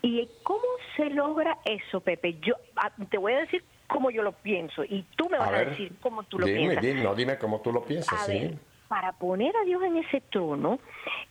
¿Y 0.00 0.26
cómo 0.42 0.62
se 0.96 1.10
logra 1.10 1.58
eso, 1.66 2.00
Pepe? 2.00 2.38
Yo 2.40 2.54
ah, 2.76 2.90
te 3.10 3.18
voy 3.18 3.32
a 3.34 3.40
decir 3.40 3.62
cómo 3.88 4.10
yo 4.10 4.22
lo 4.22 4.32
pienso 4.32 4.84
y 4.84 5.02
tú 5.16 5.28
me 5.28 5.38
vas 5.38 5.52
a, 5.52 5.64
decir 5.64 5.92
cómo 6.00 6.22
tú 6.22 6.38
lo 6.38 6.46
piensas. 6.46 6.82
Dime, 6.82 7.02
no, 7.02 7.14
dime 7.14 7.38
cómo 7.38 7.60
tú 7.60 7.72
lo 7.72 7.84
piensas, 7.84 8.24
sí 8.24 8.58
para 8.94 9.10
poner 9.10 9.56
a 9.56 9.64
Dios 9.64 9.82
en 9.82 9.96
ese 9.96 10.20
trono 10.20 10.78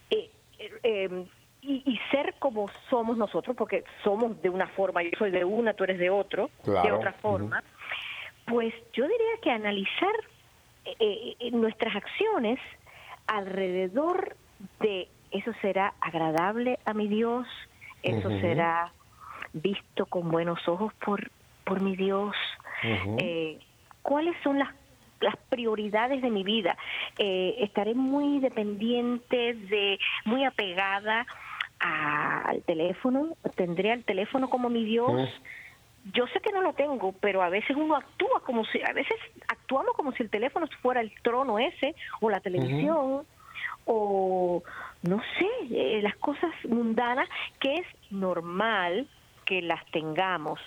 eh, 0.10 0.30
eh, 0.60 0.72
em, 0.84 1.26
y, 1.62 1.98
ser 2.12 2.36
como 2.38 2.70
somos 2.90 3.16
nosotros, 3.16 3.56
porque 3.56 3.86
somos 4.04 4.42
de 4.42 4.50
una 4.50 4.68
forma, 4.68 5.02
yo 5.02 5.12
soy 5.18 5.32
de 5.32 5.46
una, 5.46 5.74
tú 5.74 5.86
eres 5.86 5.98
de 5.98 6.10
otro, 6.10 6.50
de 6.66 6.92
otra 6.92 7.14
forma, 7.14 7.64
pues 8.48 8.74
yo 8.92 9.08
diría 9.08 9.38
que 9.42 9.50
analizar 9.50 10.14
eh, 11.00 11.38
nuestras 11.54 11.96
acciones 11.96 12.60
alrededor 13.28 14.36
de 14.82 15.08
eso 15.32 15.54
será 15.62 15.94
agradable 16.02 16.80
a 16.84 16.94
mi 16.94 17.08
Dios, 17.08 17.48
eso 18.02 18.30
será 18.42 18.92
visto 19.54 20.06
con 20.08 20.30
buenos 20.32 20.68
ojos 20.68 20.94
por, 20.96 21.32
por 21.64 21.80
mi 21.80 21.96
Dios. 21.96 22.36
¿Cuáles 24.02 24.36
son 24.44 24.60
las 24.60 24.74
las 25.24 25.36
prioridades 25.50 26.22
de 26.22 26.30
mi 26.30 26.44
vida. 26.44 26.78
Eh, 27.18 27.56
estaré 27.60 27.96
muy 27.96 28.40
dependiente 28.40 29.54
de, 29.54 30.00
muy 30.26 30.44
apegada 30.44 31.26
al 31.80 32.62
teléfono, 32.64 33.36
tendré 33.56 33.92
al 33.92 34.04
teléfono 34.04 34.50
como 34.50 34.70
mi 34.70 34.86
Dios. 34.86 35.30
Yo 36.14 36.28
sé 36.28 36.40
que 36.40 36.52
no 36.52 36.62
lo 36.62 36.74
tengo, 36.74 37.14
pero 37.20 37.42
a 37.42 37.50
veces 37.50 37.76
uno 37.76 37.96
actúa 37.96 38.42
como 38.46 38.64
si, 38.66 38.82
a 38.82 38.94
veces 38.94 39.18
actuamos 39.48 39.94
como 39.96 40.12
si 40.14 40.24
el 40.24 40.30
teléfono 40.30 40.68
fuera 40.82 41.02
el 41.02 41.12
trono 41.22 41.60
ese, 41.60 41.96
o 42.22 42.30
la 42.30 42.40
televisión, 42.40 43.26
o 43.86 44.64
no 45.02 45.22
sé, 45.38 45.50
eh, 45.72 46.02
las 46.02 46.16
cosas 46.18 46.52
mundanas, 46.68 47.28
que 47.60 47.76
es 47.76 47.88
normal 48.12 49.08
que 49.46 49.62
las 49.62 49.86
tengamos, 49.92 50.60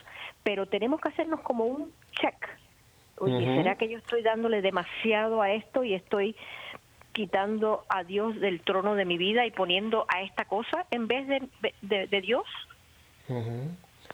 pero 0.43 0.67
tenemos 0.67 1.01
que 1.01 1.09
hacernos 1.09 1.41
como 1.41 1.65
un 1.65 1.93
check 2.13 2.37
Oye, 3.19 3.45
¿será 3.57 3.77
que 3.77 3.89
yo 3.89 3.99
estoy 3.99 4.23
dándole 4.23 4.63
demasiado 4.63 5.41
a 5.41 5.51
esto 5.53 5.83
y 5.85 5.95
estoy 5.95 6.37
quitando 7.13 7.85
a 7.89 8.05
Dios 8.05 8.39
del 8.41 8.61
trono 8.61 8.95
de 8.95 9.07
mi 9.07 9.17
vida 9.17 9.47
y 9.47 9.51
poniendo 9.51 10.05
a 10.09 10.23
esta 10.23 10.45
cosa 10.45 10.87
en 10.91 11.09
vez 11.09 11.27
de, 11.27 11.49
de, 11.81 12.21
Dios? 12.21 12.45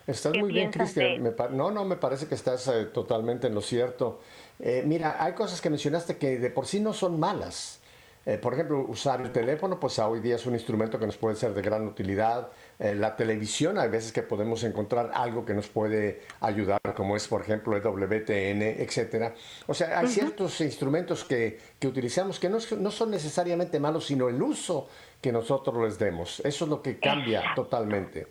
Estás 0.06 0.36
muy 0.36 0.52
bien, 0.52 0.70
Cristian. 0.70 1.34
No, 1.50 1.72
no, 1.72 1.84
me 1.84 1.96
parece 1.96 2.28
que 2.28 2.36
estás 2.36 2.68
eh, 2.68 2.86
totalmente 2.86 3.48
en 3.48 3.54
lo 3.54 3.60
cierto. 3.60 4.20
Eh, 4.60 4.84
mira, 4.86 5.16
hay 5.18 5.32
cosas 5.32 5.60
que 5.60 5.68
mencionaste 5.68 6.16
que 6.16 6.38
de 6.38 6.50
por 6.50 6.66
sí 6.66 6.78
no 6.78 6.92
son 6.92 7.18
malas. 7.18 7.82
Eh, 8.24 8.38
por 8.38 8.54
ejemplo, 8.54 8.84
usar 8.86 9.20
el 9.20 9.32
teléfono, 9.32 9.80
pues 9.80 9.98
hoy 9.98 10.20
día 10.20 10.36
es 10.36 10.46
un 10.46 10.54
instrumento 10.54 10.96
que 10.98 11.06
nos 11.06 11.16
puede 11.16 11.34
ser 11.34 11.54
de 11.54 11.62
gran 11.62 11.86
utilidad. 11.88 12.50
Eh, 12.82 12.96
la 12.96 13.14
televisión, 13.14 13.78
hay 13.78 13.88
veces 13.88 14.10
que 14.10 14.24
podemos 14.24 14.64
encontrar 14.64 15.12
algo 15.14 15.44
que 15.44 15.54
nos 15.54 15.68
puede 15.68 16.22
ayudar, 16.40 16.80
como 16.96 17.14
es, 17.14 17.28
por 17.28 17.40
ejemplo, 17.40 17.76
el 17.76 17.80
WTN, 17.80 18.60
etcétera. 18.60 19.36
O 19.68 19.72
sea, 19.72 20.00
hay 20.00 20.08
ciertos 20.08 20.60
instrumentos 20.60 21.22
que, 21.22 21.60
que 21.78 21.86
utilizamos 21.86 22.40
que 22.40 22.48
no, 22.48 22.58
no, 22.80 22.90
son 22.90 23.12
necesariamente 23.12 23.78
malos, 23.78 24.06
sino 24.06 24.28
el 24.28 24.42
uso 24.42 24.88
que 25.20 25.30
nosotros 25.30 25.80
les 25.80 25.96
demos. 25.96 26.40
Eso 26.40 26.64
es 26.64 26.68
lo 26.68 26.82
que 26.82 26.98
cambia 26.98 27.54
totalmente. 27.54 28.26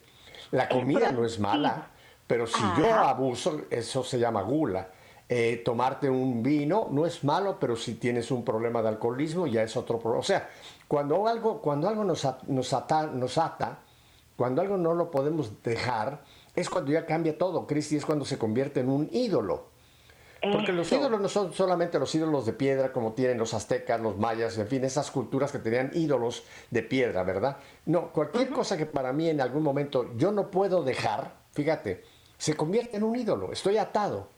La 0.52 0.68
comida 0.68 1.14
no 1.14 1.24
es 1.24 1.40
mala, 1.40 1.88
pero 2.28 2.46
si 2.46 2.62
yo 2.78 2.94
abuso, 2.94 3.62
eso 3.70 4.04
se 4.04 4.20
llama 4.20 4.42
gula. 4.42 4.90
Eh, 5.30 5.62
tomarte 5.64 6.10
un 6.10 6.44
vino 6.44 6.90
no 6.92 7.06
es 7.06 7.24
malo, 7.24 7.58
pero 7.58 7.78
si 7.78 7.94
tienes 7.94 8.30
un 8.32 8.44
problema 8.44 8.82
de 8.82 8.90
alcoholismo 8.90 9.48
ya 9.48 9.64
es 9.64 9.78
otro 9.78 9.98
problema. 9.98 10.20
O 10.20 10.24
sea, 10.24 10.50
cuando 10.90 11.26
algo, 11.26 11.62
cuando 11.62 11.88
algo 11.88 12.04
nos, 12.04 12.28
nos, 12.48 12.74
ata, 12.74 13.08
nos 13.08 13.38
ata, 13.38 13.80
cuando 14.36 14.62
algo 14.62 14.78
no 14.78 14.94
lo 14.94 15.12
podemos 15.12 15.62
dejar, 15.64 16.24
es 16.56 16.70
cuando 16.70 16.92
ya 16.92 17.06
cambia 17.06 17.38
todo. 17.38 17.68
Cristi 17.68 17.96
es 17.96 18.06
cuando 18.06 18.26
se 18.26 18.38
convierte 18.38 18.80
en 18.80 18.90
un 18.90 19.10
ídolo. 19.12 19.72
Porque 20.52 20.72
los 20.72 20.92
ídolos 20.92 21.22
no 21.22 21.30
son 21.30 21.54
solamente 21.54 22.00
los 22.00 22.16
ídolos 22.16 22.48
de 22.48 22.54
piedra 22.54 22.92
como 22.92 23.14
tienen 23.14 23.38
los 23.38 23.54
aztecas, 23.54 24.02
los 24.02 24.18
mayas, 24.18 24.58
en 24.58 24.68
fin, 24.68 24.84
esas 24.84 25.12
culturas 25.12 25.52
que 25.52 25.60
tenían 25.60 25.92
ídolos 25.94 26.44
de 26.72 26.82
piedra, 26.82 27.22
¿verdad? 27.22 27.58
No, 27.86 28.12
cualquier 28.12 28.50
cosa 28.50 28.76
que 28.76 28.88
para 28.88 29.14
mí 29.14 29.30
en 29.30 29.40
algún 29.40 29.62
momento 29.62 30.12
yo 30.18 30.32
no 30.32 30.50
puedo 30.50 30.84
dejar, 30.84 31.36
fíjate, 31.52 32.04
se 32.40 32.56
convierte 32.56 32.98
en 32.98 33.04
un 33.04 33.16
ídolo, 33.16 33.52
estoy 33.52 33.78
atado. 33.78 34.30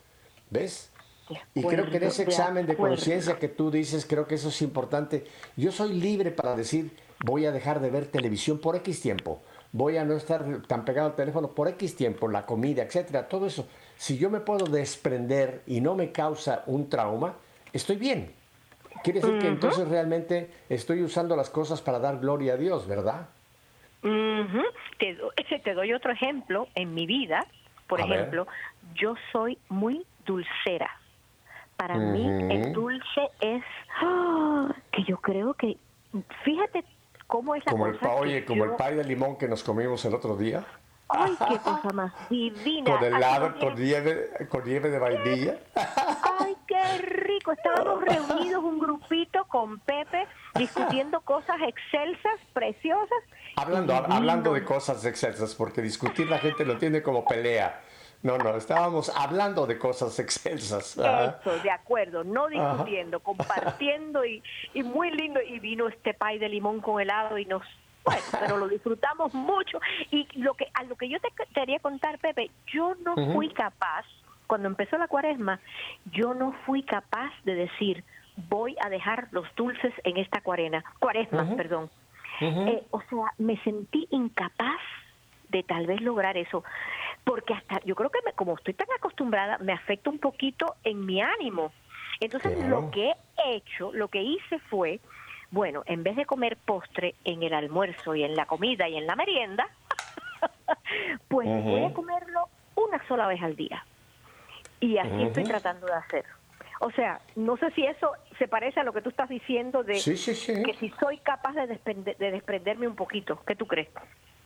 ¿Ves? 0.50 0.91
Y 1.53 1.63
creo 1.63 1.89
que 1.89 1.97
en 1.97 2.03
ese 2.03 2.23
examen 2.23 2.65
de 2.65 2.75
conciencia 2.75 3.39
que 3.39 3.47
tú 3.47 3.71
dices, 3.71 4.05
creo 4.05 4.27
que 4.27 4.35
eso 4.35 4.50
es 4.50 4.62
importante. 4.62 5.25
Yo 5.55 5.71
soy 5.71 5.93
libre 5.93 6.31
para 6.31 6.53
decir, 6.55 6.91
voy 7.23 7.45
a 7.45 7.51
dejar 7.51 7.79
de 7.79 7.89
ver 7.89 8.07
televisión 8.07 8.59
por 8.59 8.75
X 8.75 9.01
tiempo, 9.01 9.41
voy 9.73 9.97
a 9.97 10.05
no 10.05 10.13
estar 10.13 10.45
tan 10.67 10.85
pegado 10.85 11.09
al 11.09 11.15
teléfono 11.15 11.49
por 11.49 11.67
X 11.67 11.95
tiempo, 11.95 12.29
la 12.29 12.45
comida, 12.45 12.83
etcétera, 12.83 13.27
todo 13.27 13.47
eso. 13.47 13.67
Si 13.97 14.17
yo 14.17 14.29
me 14.29 14.39
puedo 14.39 14.65
desprender 14.65 15.63
y 15.67 15.81
no 15.81 15.95
me 15.95 16.11
causa 16.11 16.63
un 16.67 16.89
trauma, 16.89 17.35
estoy 17.73 17.97
bien. 17.97 18.31
Quiere 19.03 19.19
decir 19.19 19.39
que 19.39 19.47
entonces 19.47 19.87
realmente 19.89 20.49
estoy 20.69 21.01
usando 21.01 21.35
las 21.35 21.49
cosas 21.49 21.81
para 21.81 21.99
dar 21.99 22.19
gloria 22.19 22.53
a 22.53 22.57
Dios, 22.57 22.87
¿verdad? 22.87 23.27
te, 24.99 25.59
te, 25.59 25.73
doy 25.73 25.93
otro 25.93 26.11
ejemplo 26.11 26.67
en 26.75 26.93
mi 26.93 27.05
vida. 27.05 27.45
Por 27.87 27.99
ejemplo, 27.99 28.47
yo 28.95 29.15
soy 29.31 29.57
muy 29.69 30.05
dulcera. 30.25 30.89
Para 31.75 31.97
mí 31.97 32.25
el 32.53 32.71
dulce 32.71 33.29
es 33.41 33.63
¡ah! 34.01 34.73
que 34.91 35.03
yo 35.03 35.17
creo 35.17 35.53
que 35.55 35.77
fíjate 36.43 36.83
cómo 37.33 37.55
es 37.55 37.65
la 37.65 37.71
como 37.71 37.85
cosa 37.91 38.05
el 38.05 38.21
oye, 38.21 38.45
como 38.45 38.63
el 38.63 38.75
pay 38.75 38.95
de 38.95 39.03
limón 39.03 39.37
que 39.37 39.47
nos 39.47 39.63
comimos 39.63 40.05
el 40.05 40.13
otro 40.13 40.37
día. 40.37 40.63
Ay, 41.09 41.35
qué 41.49 41.57
cosa 41.57 41.89
más 41.91 42.13
divina. 42.29 42.91
Con 42.91 43.03
helado, 43.03 43.55
con 43.59 43.73
nieve, 43.73 44.29
con 44.49 44.63
nieve 44.63 44.91
de 44.91 44.99
vainilla. 44.99 45.57
Ay, 46.39 46.55
qué 46.67 46.99
rico. 46.99 47.53
Estábamos 47.53 48.03
reunidos 48.05 48.63
un 48.63 48.77
grupito 48.77 49.45
con 49.45 49.79
Pepe 49.79 50.27
discutiendo 50.53 51.21
cosas 51.21 51.57
excelsas, 51.67 52.39
preciosas. 52.53 53.23
Hablando, 53.55 53.95
hablando 53.95 54.53
de 54.53 54.63
cosas 54.63 55.03
excelsas, 55.03 55.55
porque 55.55 55.81
discutir 55.81 56.29
la 56.29 56.37
gente 56.37 56.63
lo 56.65 56.77
tiene 56.77 57.01
como 57.01 57.25
pelea. 57.25 57.81
No, 58.23 58.37
no, 58.37 58.55
estábamos 58.55 59.09
hablando 59.15 59.67
de 59.67 59.77
cosas 59.77 60.17
excelsas. 60.17 60.97
Eso, 60.97 61.59
de 61.61 61.69
acuerdo, 61.69 62.23
no 62.23 62.47
discutiendo, 62.47 63.19
compartiendo 63.19 64.25
y, 64.25 64.41
y, 64.73 64.81
muy 64.81 65.11
lindo. 65.11 65.41
Y 65.41 65.59
vino 65.59 65.89
este 65.89 66.13
pay 66.13 66.39
de 66.39 66.47
limón 66.47 66.79
con 66.79 67.01
helado 67.01 67.37
y 67.37 67.45
nos, 67.45 67.63
bueno, 68.05 68.21
pero 68.39 68.57
lo 68.57 68.69
disfrutamos 68.69 69.33
mucho. 69.33 69.79
Y 70.09 70.25
lo 70.39 70.53
que, 70.53 70.67
a 70.73 70.83
lo 70.83 70.95
que 70.95 71.09
yo 71.09 71.19
te 71.19 71.29
quería 71.53 71.79
contar, 71.79 72.17
Pepe, 72.19 72.49
yo 72.67 72.95
no 73.03 73.15
fui 73.33 73.49
capaz, 73.49 74.05
cuando 74.47 74.69
empezó 74.69 74.97
la 74.97 75.09
cuaresma, 75.09 75.59
yo 76.11 76.33
no 76.33 76.53
fui 76.65 76.83
capaz 76.83 77.31
de 77.43 77.55
decir, 77.55 78.05
voy 78.49 78.75
a 78.81 78.89
dejar 78.89 79.27
los 79.31 79.47
dulces 79.55 79.93
en 80.05 80.17
esta 80.17 80.39
cuarena, 80.41 80.83
cuaresma, 80.99 81.55
perdón. 81.57 81.89
Eh, 82.39 82.83
o 82.91 83.01
sea, 83.09 83.33
me 83.38 83.62
sentí 83.63 84.07
incapaz 84.12 84.79
de 85.49 85.63
tal 85.63 85.88
vez 85.88 86.01
lograr 86.01 86.36
eso, 86.36 86.63
porque 87.23 87.53
hasta 87.53 87.79
yo 87.86 87.95
creo 87.95 88.09
que 88.09 88.19
me, 88.25 88.33
como 88.33 88.55
estoy 88.55 88.73
tan 88.73 88.88
acostumbrada, 88.97 89.57
me 89.59 89.73
afecta 89.73 90.09
un 90.09 90.19
poquito 90.19 90.75
en 90.83 91.05
mi 91.05 91.21
ánimo. 91.21 91.71
Entonces, 92.19 92.67
lo 92.67 92.91
que 92.91 93.12
he 93.12 93.55
hecho, 93.55 93.91
lo 93.93 94.07
que 94.07 94.21
hice 94.21 94.59
fue, 94.69 94.99
bueno, 95.51 95.83
en 95.86 96.03
vez 96.03 96.15
de 96.15 96.25
comer 96.25 96.57
postre 96.57 97.15
en 97.23 97.43
el 97.43 97.53
almuerzo 97.53 98.15
y 98.15 98.23
en 98.23 98.36
la 98.36 98.45
comida 98.45 98.88
y 98.88 98.97
en 98.97 99.07
la 99.07 99.15
merienda, 99.15 99.67
pues 101.27 101.47
voy 101.47 101.83
a 101.83 101.93
comerlo 101.93 102.49
una 102.75 103.05
sola 103.07 103.27
vez 103.27 103.41
al 103.41 103.55
día. 103.55 103.86
Y 104.79 104.97
así 104.97 105.23
estoy 105.23 105.43
tratando 105.45 105.88
de 105.88 105.93
hacer. 105.93 106.25
O 106.79 106.91
sea, 106.91 107.21
no 107.36 107.55
sé 107.55 107.71
si 107.71 107.86
eso 107.86 108.12
se 108.38 108.47
parece 108.47 108.81
a 108.81 108.83
lo 108.83 108.91
que 108.91 109.01
tú 109.01 109.09
estás 109.09 109.29
diciendo 109.29 109.83
de 109.83 109.93
que 109.93 110.75
si 110.79 110.89
soy 110.99 111.17
capaz 111.19 111.53
de, 111.53 111.65
de 112.19 112.31
desprenderme 112.31 112.88
un 112.88 112.95
poquito. 112.95 113.41
¿Qué 113.47 113.55
tú 113.55 113.65
crees? 113.65 113.88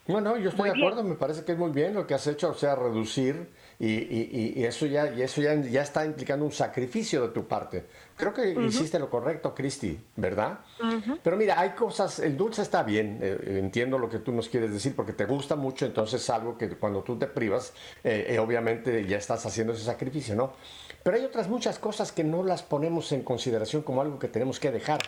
No, 0.08 0.22
no, 0.22 0.38
yo 0.38 0.50
estoy 0.50 0.70
de 0.70 0.78
acuerdo, 0.78 1.04
me 1.04 1.16
parece 1.16 1.44
que 1.44 1.52
es 1.52 1.58
muy 1.58 1.72
bien 1.72 1.94
lo 1.94 2.08
que 2.08 2.14
has 2.14 2.26
hecho, 2.28 2.50
o 2.50 2.54
sea, 2.54 2.76
reducir 2.76 3.50
y, 3.80 4.64
eso 4.64 4.86
ya 4.86 5.14
y 5.14 5.22
eso 5.22 5.42
ya, 5.42 5.56
ya 5.56 5.82
está 5.82 6.06
implicando 6.06 6.46
un 6.46 6.52
sacrificio 6.52 7.22
de 7.22 7.30
tu 7.30 7.48
parte. 7.48 7.86
Creo 8.16 8.34
que 8.34 8.52
hiciste 8.66 8.98
lo 8.98 9.10
correcto, 9.10 9.54
Cristi, 9.54 10.00
¿verdad? 10.16 10.60
Pero 11.22 11.38
mira, 11.38 11.60
hay 11.60 11.72
cosas, 11.72 12.20
el 12.20 12.38
dulce 12.38 12.62
está 12.62 12.84
bien, 12.84 13.20
eh, 13.22 13.60
entiendo 13.60 14.00
lo 14.00 14.10
que 14.10 14.20
tú 14.20 14.32
nos 14.32 14.50
quieres 14.50 14.72
decir 14.72 14.96
porque 14.96 15.14
te 15.14 15.26
gusta 15.26 15.56
mucho, 15.56 15.86
entonces 15.86 16.22
es 16.22 16.30
algo 16.30 16.58
que 16.58 16.70
cuando 16.70 17.04
tú 17.04 17.18
te 17.18 17.28
privas, 17.28 17.74
eh, 18.04 18.28
eh, 18.30 18.40
obviamente 18.40 19.06
ya 19.06 19.18
estás 19.18 19.46
haciendo 19.46 19.74
ese 19.74 19.84
sacrificio, 19.84 20.36
¿no? 20.36 20.54
Pero 21.04 21.18
hay 21.18 21.26
otras 21.26 21.48
muchas 21.48 21.80
cosas 21.80 22.12
que 22.12 22.24
no 22.24 22.44
las 22.44 22.64
ponemos 22.64 23.12
en 23.12 23.24
consideración 23.24 23.82
como 23.82 24.02
algo 24.02 24.18
que 24.20 24.28
tenemos 24.28 24.60
que 24.60 24.72
dejar. 24.72 25.00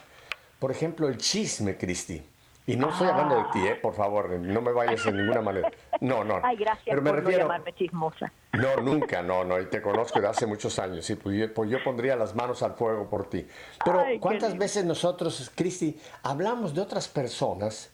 Por 0.59 0.71
ejemplo, 0.71 1.07
el 1.07 1.17
chisme, 1.17 1.77
Cristi. 1.77 2.21
Y 2.69 2.75
no 2.75 2.89
estoy 2.89 3.07
hablando 3.07 3.35
de 3.35 3.43
ti, 3.51 3.65
¿eh? 3.65 3.73
por 3.73 3.95
favor, 3.95 4.29
no 4.29 4.61
me 4.61 4.71
vayas 4.71 5.03
en 5.07 5.17
ninguna 5.17 5.41
manera. 5.41 5.71
No, 6.01 6.23
no. 6.23 6.39
Ay, 6.43 6.55
gracias 6.55 6.85
Pero 6.85 7.01
me 7.01 7.09
por 7.09 7.19
refiero... 7.19 7.39
no 7.39 7.53
llamarme 7.53 7.73
chismosa. 7.73 8.31
No, 8.53 8.75
nunca, 8.77 9.23
no, 9.23 9.43
no, 9.43 9.59
y 9.59 9.65
te 9.65 9.81
conozco 9.81 10.21
de 10.21 10.27
hace 10.27 10.45
muchos 10.45 10.77
años, 10.77 11.11
pues 11.23 11.35
yo, 11.35 11.51
pues 11.51 11.71
yo 11.71 11.83
pondría 11.83 12.15
las 12.15 12.35
manos 12.35 12.61
al 12.61 12.75
fuego 12.75 13.09
por 13.09 13.27
ti. 13.27 13.43
Pero 13.83 14.05
¿cuántas 14.19 14.55
veces 14.55 14.85
nosotros, 14.85 15.51
Cristi, 15.55 15.99
hablamos 16.21 16.75
de 16.75 16.81
otras 16.81 17.07
personas 17.07 17.91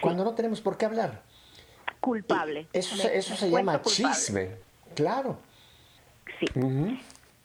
cuando 0.00 0.22
no 0.22 0.36
tenemos 0.36 0.60
por 0.60 0.76
qué 0.78 0.86
hablar? 0.86 1.22
Culpable. 1.98 2.68
eso, 2.72 3.08
eso 3.08 3.34
se 3.34 3.50
llama 3.50 3.82
chisme, 3.82 4.56
claro. 4.94 5.36
Sí. 6.38 6.46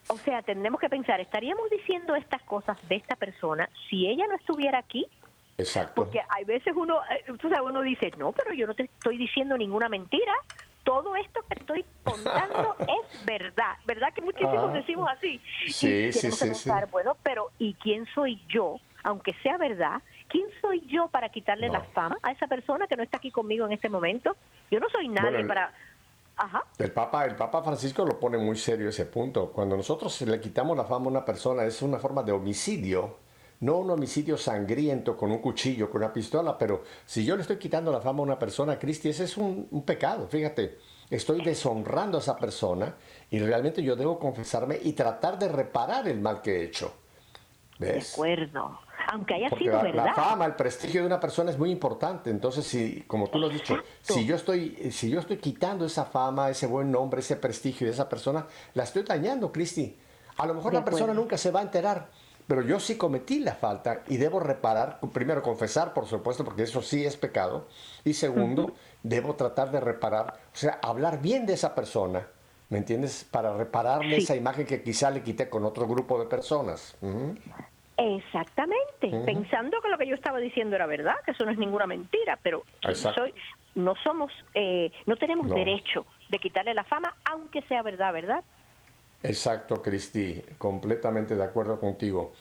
O 0.09 0.17
sea, 0.19 0.43
tendremos 0.43 0.79
que 0.79 0.89
pensar, 0.89 1.19
¿estaríamos 1.21 1.71
diciendo 1.71 2.15
estas 2.15 2.43
cosas 2.43 2.77
de 2.87 2.97
esta 2.97 3.15
persona 3.15 3.67
si 3.89 4.07
ella 4.07 4.25
no 4.27 4.35
estuviera 4.35 4.77
aquí? 4.77 5.07
Exacto. 5.57 6.03
Porque 6.03 6.21
hay 6.29 6.45
veces 6.45 6.73
uno, 6.75 6.99
eh, 7.09 7.23
tú 7.39 7.49
sabes, 7.49 7.65
uno 7.65 7.81
dice, 7.81 8.11
no, 8.17 8.31
pero 8.31 8.53
yo 8.53 8.67
no 8.67 8.75
te 8.75 8.83
estoy 8.83 9.17
diciendo 9.17 9.57
ninguna 9.57 9.89
mentira. 9.89 10.33
Todo 10.83 11.15
esto 11.15 11.41
que 11.49 11.59
estoy 11.59 11.85
contando 12.03 12.75
es 12.79 13.25
verdad. 13.25 13.75
¿Verdad 13.85 14.13
que 14.13 14.21
muchísimos 14.21 14.71
decimos 14.73 15.09
así? 15.09 15.41
Sí, 15.67 16.13
sí, 16.13 16.31
sí, 16.31 16.69
Bueno, 16.91 17.17
pero 17.23 17.51
¿y 17.57 17.73
quién 17.73 18.05
soy 18.13 18.39
yo? 18.47 18.77
Aunque 19.03 19.33
sea 19.41 19.57
verdad, 19.57 20.01
¿quién 20.29 20.45
soy 20.61 20.81
yo 20.87 21.07
para 21.07 21.29
quitarle 21.29 21.69
la 21.69 21.81
fama 21.81 22.17
a 22.21 22.31
esa 22.31 22.47
persona 22.47 22.87
que 22.87 22.95
no 22.95 23.03
está 23.03 23.17
aquí 23.17 23.31
conmigo 23.31 23.65
en 23.65 23.71
este 23.71 23.89
momento? 23.89 24.35
Yo 24.69 24.79
no 24.79 24.89
soy 24.89 25.07
nadie 25.07 25.43
para... 25.45 25.73
Ajá. 26.35 26.63
El 26.77 26.91
Papa, 26.91 27.25
el 27.25 27.35
Papa 27.35 27.63
Francisco 27.63 28.05
lo 28.05 28.19
pone 28.19 28.37
muy 28.37 28.57
serio 28.57 28.89
ese 28.89 29.07
punto. 29.07 29.51
Cuando 29.51 29.75
nosotros 29.75 30.21
le 30.21 30.39
quitamos 30.39 30.77
la 30.77 30.83
fama 30.83 31.07
a 31.07 31.09
una 31.09 31.25
persona 31.25 31.63
es 31.63 31.81
una 31.81 31.97
forma 31.97 32.21
de 32.21 32.31
homicidio 32.31 33.26
no 33.59 33.77
un 33.77 33.89
homicidio 33.89 34.37
sangriento 34.37 35.17
con 35.17 35.31
un 35.31 35.39
cuchillo, 35.39 35.89
con 35.89 36.03
una 36.03 36.13
pistola, 36.13 36.57
pero 36.57 36.83
si 37.05 37.25
yo 37.25 37.35
le 37.35 37.41
estoy 37.41 37.57
quitando 37.57 37.91
la 37.91 38.01
fama 38.01 38.19
a 38.19 38.23
una 38.23 38.39
persona, 38.39 38.77
Cristi, 38.77 39.09
ese 39.09 39.23
es 39.23 39.37
un, 39.37 39.83
pecado, 39.85 40.27
fíjate. 40.27 40.77
Estoy 41.09 41.41
deshonrando 41.41 42.17
a 42.17 42.21
esa 42.21 42.35
persona 42.35 42.95
y 43.31 43.39
realmente 43.39 43.81
yo 43.81 43.95
debo 43.95 44.19
confesarme 44.19 44.77
y 44.83 44.91
tratar 44.91 45.39
de 45.39 45.47
reparar 45.47 46.07
el 46.07 46.19
mal 46.19 46.41
que 46.41 46.57
he 46.57 46.63
hecho. 46.65 46.93
¿Ves? 47.79 48.09
De 48.09 48.13
acuerdo. 48.13 48.79
Aunque 49.09 49.35
haya 49.35 49.49
sido 49.51 49.77
la, 49.77 49.83
verdad. 49.83 50.05
La 50.07 50.13
fama, 50.13 50.45
el 50.45 50.55
prestigio 50.55 50.99
de 50.99 51.07
una 51.07 51.19
persona 51.19 51.49
es 51.49 51.57
muy 51.57 51.71
importante. 51.71 52.29
Entonces, 52.29 52.67
si, 52.67 53.03
como 53.07 53.27
tú 53.29 53.39
lo 53.39 53.47
has 53.47 53.53
dicho, 53.53 53.77
si 54.01 54.25
yo 54.25 54.35
estoy, 54.35 54.91
si 54.91 55.09
yo 55.09 55.21
estoy 55.21 55.37
quitando 55.37 55.85
esa 55.85 56.03
fama, 56.03 56.49
ese 56.49 56.67
buen 56.67 56.91
nombre, 56.91 57.21
ese 57.21 57.37
prestigio 57.37 57.87
de 57.87 57.93
esa 57.93 58.09
persona, 58.09 58.45
la 58.73 58.83
estoy 58.83 59.03
dañando, 59.03 59.49
Cristi. 59.49 59.97
A 60.37 60.45
lo 60.45 60.53
mejor 60.53 60.73
la 60.73 60.83
persona 60.83 61.13
nunca 61.13 61.37
se 61.37 61.51
va 61.51 61.61
a 61.61 61.63
enterar, 61.63 62.09
pero 62.47 62.62
yo 62.62 62.79
sí 62.79 62.97
cometí 62.97 63.39
la 63.39 63.53
falta 63.53 64.03
y 64.07 64.17
debo 64.17 64.39
reparar, 64.39 64.99
primero 65.13 65.43
confesar, 65.43 65.93
por 65.93 66.05
supuesto, 66.05 66.45
porque 66.45 66.63
eso 66.63 66.81
sí 66.81 67.05
es 67.05 67.17
pecado, 67.17 67.67
y 68.05 68.13
segundo, 68.13 68.71
debo 69.03 69.36
tratar 69.36 69.69
de 69.71 69.81
reparar, 69.81 70.33
o 70.53 70.55
sea, 70.55 70.79
hablar 70.81 71.21
bien 71.21 71.45
de 71.45 71.53
esa 71.53 71.75
persona, 71.75 72.25
¿me 72.69 72.77
entiendes? 72.77 73.27
Para 73.29 73.55
repararle 73.55 74.17
esa 74.17 74.36
imagen 74.36 74.65
que 74.65 74.81
quizá 74.81 75.12
le 75.12 75.21
quité 75.21 75.49
con 75.49 75.65
otro 75.65 75.88
grupo 75.88 76.17
de 76.19 76.25
personas. 76.25 76.97
Exactamente, 77.97 79.12
pensando 79.25 79.81
que 79.81 79.89
lo 79.89 79.97
que 79.97 80.07
yo 80.07 80.15
estaba 80.15 80.39
diciendo 80.39 80.75
era 80.75 80.86
verdad, 80.86 81.15
que 81.25 81.31
eso 81.31 81.43
no 81.43 81.51
es 81.51 81.57
ninguna 81.57 81.86
mentira, 81.86 82.39
pero 82.41 82.63
soy, 82.93 83.33
no 83.75 83.95
somos, 84.03 84.31
eh, 84.53 84.91
no 85.05 85.17
tenemos 85.17 85.49
derecho 85.49 86.05
de 86.29 86.39
quitarle 86.39 86.73
la 86.73 86.83
fama, 86.86 87.13
aunque 87.25 87.62
sea 87.63 87.81
verdad, 87.81 88.13
¿verdad? 88.13 88.43
Exacto, 89.23 89.82
Cristi, 89.82 90.41
completamente 90.58 91.36
de 91.36 91.43
acuerdo 91.43 91.80
contigo. 91.80 92.34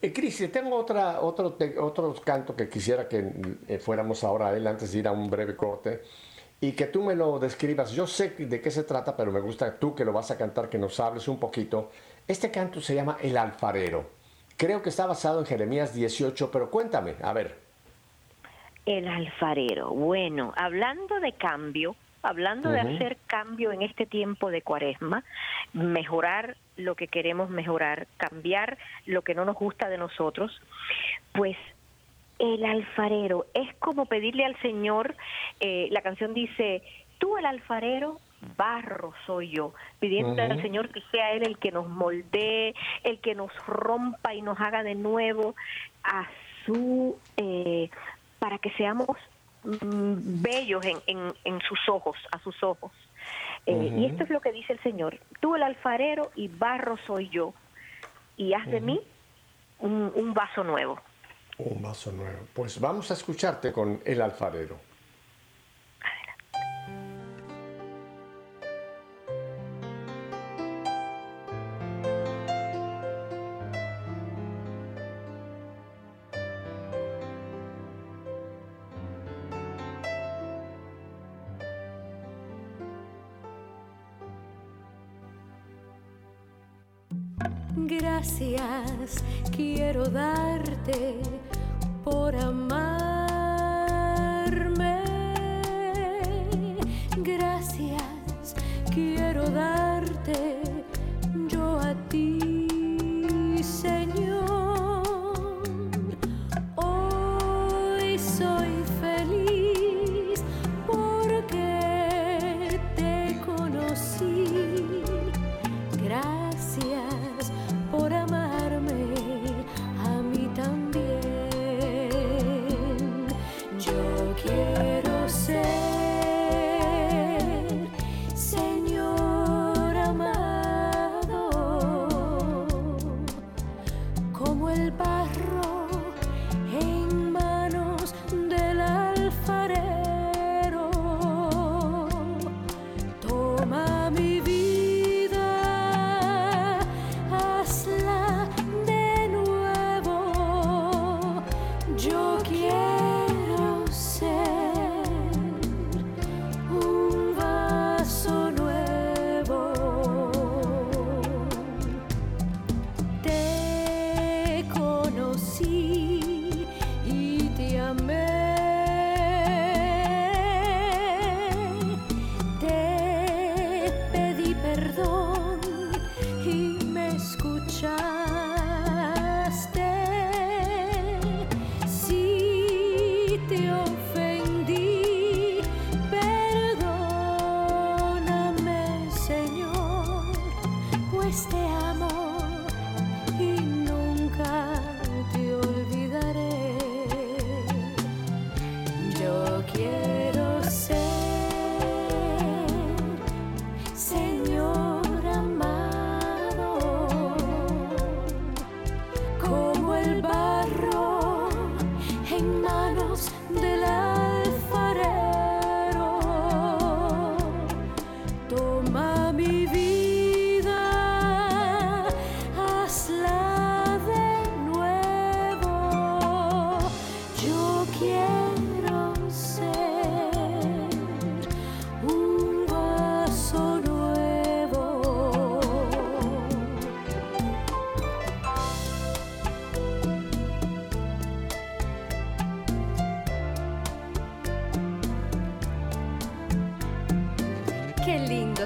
Eh, 0.00 0.12
Cristi, 0.12 0.48
tengo 0.48 0.76
otra, 0.76 1.20
otro, 1.20 1.56
canto 2.24 2.54
que 2.54 2.68
quisiera 2.68 3.08
que 3.08 3.32
eh, 3.68 3.78
fuéramos 3.78 4.24
ahora 4.24 4.48
a 4.48 4.56
él 4.56 4.66
antes 4.66 4.92
de 4.92 4.98
ir 4.98 5.08
a 5.08 5.12
un 5.12 5.30
breve 5.30 5.56
corte 5.56 6.02
y 6.60 6.72
que 6.72 6.86
tú 6.86 7.02
me 7.02 7.14
lo 7.14 7.38
describas. 7.38 7.92
Yo 7.92 8.06
sé 8.06 8.30
de 8.30 8.60
qué 8.60 8.70
se 8.70 8.84
trata, 8.84 9.16
pero 9.16 9.32
me 9.32 9.40
gusta 9.40 9.78
tú 9.78 9.94
que 9.94 10.04
lo 10.04 10.12
vas 10.12 10.30
a 10.30 10.38
cantar, 10.38 10.68
que 10.68 10.78
nos 10.78 10.98
hables 11.00 11.28
un 11.28 11.38
poquito. 11.38 11.90
Este 12.26 12.50
canto 12.50 12.80
se 12.80 12.94
llama 12.94 13.18
El 13.20 13.36
Alfarero. 13.36 14.22
Creo 14.56 14.82
que 14.82 14.90
está 14.90 15.06
basado 15.06 15.40
en 15.40 15.46
Jeremías 15.46 15.94
18, 15.94 16.50
pero 16.50 16.70
cuéntame, 16.70 17.16
a 17.22 17.32
ver. 17.32 17.58
El 18.86 19.06
alfarero. 19.06 19.90
Bueno, 19.90 20.52
hablando 20.56 21.20
de 21.20 21.32
cambio, 21.32 21.94
hablando 22.22 22.70
de 22.70 22.80
hacer 22.80 23.18
cambio 23.26 23.72
en 23.72 23.82
este 23.82 24.06
tiempo 24.06 24.50
de 24.50 24.62
cuaresma, 24.62 25.24
mejorar 25.72 26.56
lo 26.76 26.94
que 26.94 27.08
queremos 27.08 27.50
mejorar, 27.50 28.06
cambiar 28.16 28.78
lo 29.06 29.22
que 29.22 29.34
no 29.34 29.44
nos 29.44 29.56
gusta 29.56 29.88
de 29.88 29.98
nosotros, 29.98 30.60
pues 31.32 31.56
el 32.38 32.64
alfarero 32.64 33.46
es 33.54 33.74
como 33.76 34.06
pedirle 34.06 34.44
al 34.44 34.60
Señor, 34.60 35.14
eh, 35.60 35.88
la 35.90 36.02
canción 36.02 36.34
dice, 36.34 36.82
tú 37.18 37.36
el 37.36 37.46
alfarero, 37.46 38.20
barro 38.56 39.12
soy 39.26 39.50
yo, 39.50 39.72
pidiendo 40.00 40.42
al 40.42 40.60
Señor 40.60 40.88
que 40.88 41.00
sea 41.12 41.32
Él 41.32 41.46
el 41.46 41.58
que 41.58 41.70
nos 41.70 41.88
moldee, 41.88 42.74
el 43.04 43.20
que 43.20 43.34
nos 43.34 43.52
rompa 43.66 44.34
y 44.34 44.42
nos 44.42 44.60
haga 44.60 44.82
de 44.82 44.96
nuevo 44.96 45.54
a 46.02 46.26
su, 46.66 47.16
eh, 47.36 47.88
para 48.40 48.58
que 48.58 48.70
seamos 48.70 49.16
bellos 49.64 50.84
en, 50.84 50.98
en, 51.06 51.34
en, 51.44 51.60
sus 51.60 51.78
ojos, 51.88 52.16
a 52.30 52.38
sus 52.40 52.62
ojos. 52.62 52.92
Eh, 53.66 53.94
y 53.96 54.06
esto 54.06 54.24
es 54.24 54.30
lo 54.30 54.40
que 54.40 54.52
dice 54.52 54.72
el 54.72 54.82
Señor, 54.82 55.18
tú 55.40 55.54
el 55.54 55.62
alfarero 55.62 56.32
y 56.34 56.48
barro 56.48 56.96
soy 57.06 57.28
yo, 57.28 57.54
y 58.36 58.54
haz 58.54 58.66
de 58.66 58.80
mí 58.80 59.00
un, 59.78 60.12
un 60.14 60.34
vaso 60.34 60.64
nuevo. 60.64 60.98
Un 61.58 61.80
vaso 61.80 62.10
nuevo. 62.10 62.40
Pues 62.52 62.80
vamos 62.80 63.10
a 63.10 63.14
escucharte 63.14 63.72
con 63.72 64.00
el 64.04 64.20
alfarero. 64.20 64.91
Gracias 88.22 89.24
quiero 89.50 90.06
darte 90.06 91.16
por 92.04 92.36
amarme. 92.36 93.02
Gracias 97.18 98.54
quiero 98.94 99.50
darte 99.50 99.91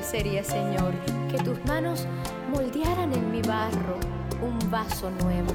sería, 0.03 0.45
Señor, 0.45 0.95
que 1.31 1.39
tus 1.39 1.63
manos 1.65 2.07
moldearan 2.51 3.13
en 3.13 3.31
mi 3.31 3.43
barro 3.43 3.99
un 4.43 4.71
vaso 4.71 5.11
nuevo. 5.23 5.53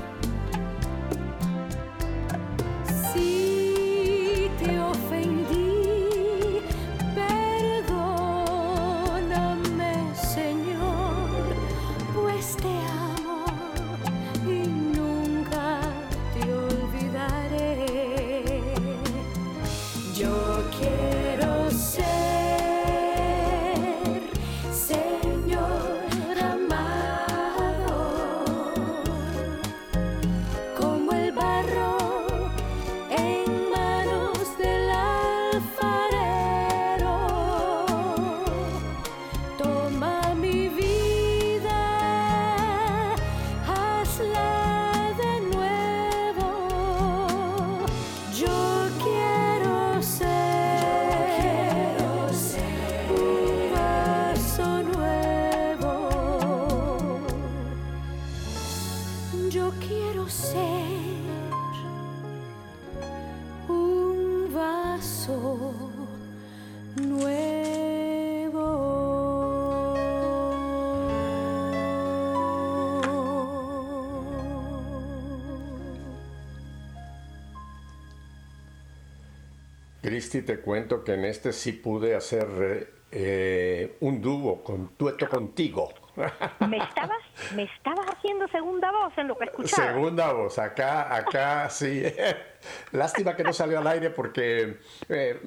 Te 80.42 80.60
cuento 80.60 81.04
que 81.04 81.14
en 81.14 81.26
este 81.26 81.54
sí 81.54 81.74
pude 81.74 82.16
hacer 82.16 83.02
eh, 83.12 83.98
un 84.00 84.22
dúo, 84.22 84.64
con 84.64 84.92
dueto 84.98 85.28
contigo. 85.28 85.90
¿Me 86.68 86.78
estabas, 86.78 87.20
me 87.56 87.64
estabas 87.64 88.06
haciendo 88.08 88.48
segunda 88.50 88.92
voz 88.92 89.18
en 89.18 89.28
lo 89.28 89.38
que 89.38 89.46
escuchaba? 89.46 89.94
Segunda 89.94 90.34
voz, 90.34 90.60
acá, 90.60 91.14
acá 91.16 91.70
sí. 91.70 92.04
Lástima 92.92 93.36
que 93.36 93.44
no 93.44 93.54
salió 93.54 93.80
al 93.80 93.88
aire 93.88 94.10
porque 94.12 94.78
eh, 95.10 95.40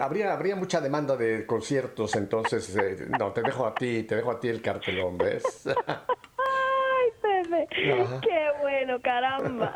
habría, 0.00 0.32
habría 0.32 0.56
mucha 0.56 0.80
demanda 0.80 1.16
de 1.16 1.46
conciertos, 1.46 2.14
entonces 2.16 2.74
eh, 2.76 3.06
no, 3.08 3.32
te 3.32 3.42
dejo 3.42 3.66
a 3.66 3.74
ti, 3.74 4.02
te 4.02 4.16
dejo 4.16 4.30
a 4.30 4.40
ti 4.40 4.48
el 4.48 4.60
cartelón, 4.60 5.18
¿ves? 5.18 5.66
Ay, 5.66 7.08
Pepe, 7.22 7.68
Ajá. 8.02 8.20
qué 8.20 8.48
bueno, 8.60 9.00
caramba. 9.00 9.72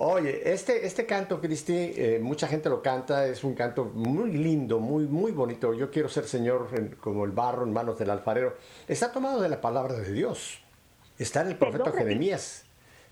Oye, 0.00 0.52
este, 0.52 0.86
este 0.86 1.06
canto, 1.06 1.40
Cristi, 1.40 1.74
eh, 1.96 2.20
mucha 2.22 2.46
gente 2.46 2.68
lo 2.68 2.80
canta, 2.80 3.26
es 3.26 3.42
un 3.42 3.54
canto 3.54 3.84
muy 3.86 4.30
lindo, 4.32 4.78
muy, 4.78 5.04
muy 5.06 5.32
bonito. 5.32 5.74
Yo 5.74 5.90
quiero 5.90 6.08
ser 6.08 6.24
Señor 6.24 6.68
en- 6.72 6.94
como 7.00 7.24
el 7.24 7.32
barro 7.32 7.64
en 7.64 7.72
manos 7.72 7.98
del 7.98 8.10
alfarero. 8.10 8.54
Está 8.86 9.10
tomado 9.10 9.40
de 9.40 9.48
la 9.48 9.60
palabra 9.60 9.94
de 9.94 10.12
Dios. 10.12 10.60
Está 11.18 11.40
en 11.40 11.48
el 11.48 11.56
profeta? 11.56 11.90
Jeremías, 11.90 12.64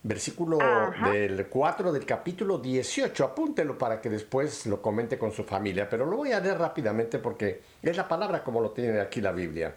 versículo 0.05 0.61
Ajá. 0.63 1.11
del 1.11 1.49
4 1.49 1.91
del 1.91 2.07
capítulo 2.07 2.59
18. 2.59 3.25
Apúntelo 3.25 3.77
para 3.77 4.01
que 4.01 4.09
después 4.09 4.65
lo 4.67 4.81
comente 4.81 5.19
con 5.19 5.33
su 5.33 5.43
familia, 5.43 5.89
pero 5.91 6.07
lo 6.07 6.17
voy 6.19 6.31
a 6.31 6.39
leer 6.39 6.57
rápidamente 6.59 7.19
porque 7.19 7.63
es 7.83 7.97
la 7.97 8.07
palabra 8.07 8.45
como 8.45 8.61
lo 8.61 8.71
tiene 8.71 9.01
aquí 9.01 9.21
la 9.21 9.33
Biblia. 9.33 9.75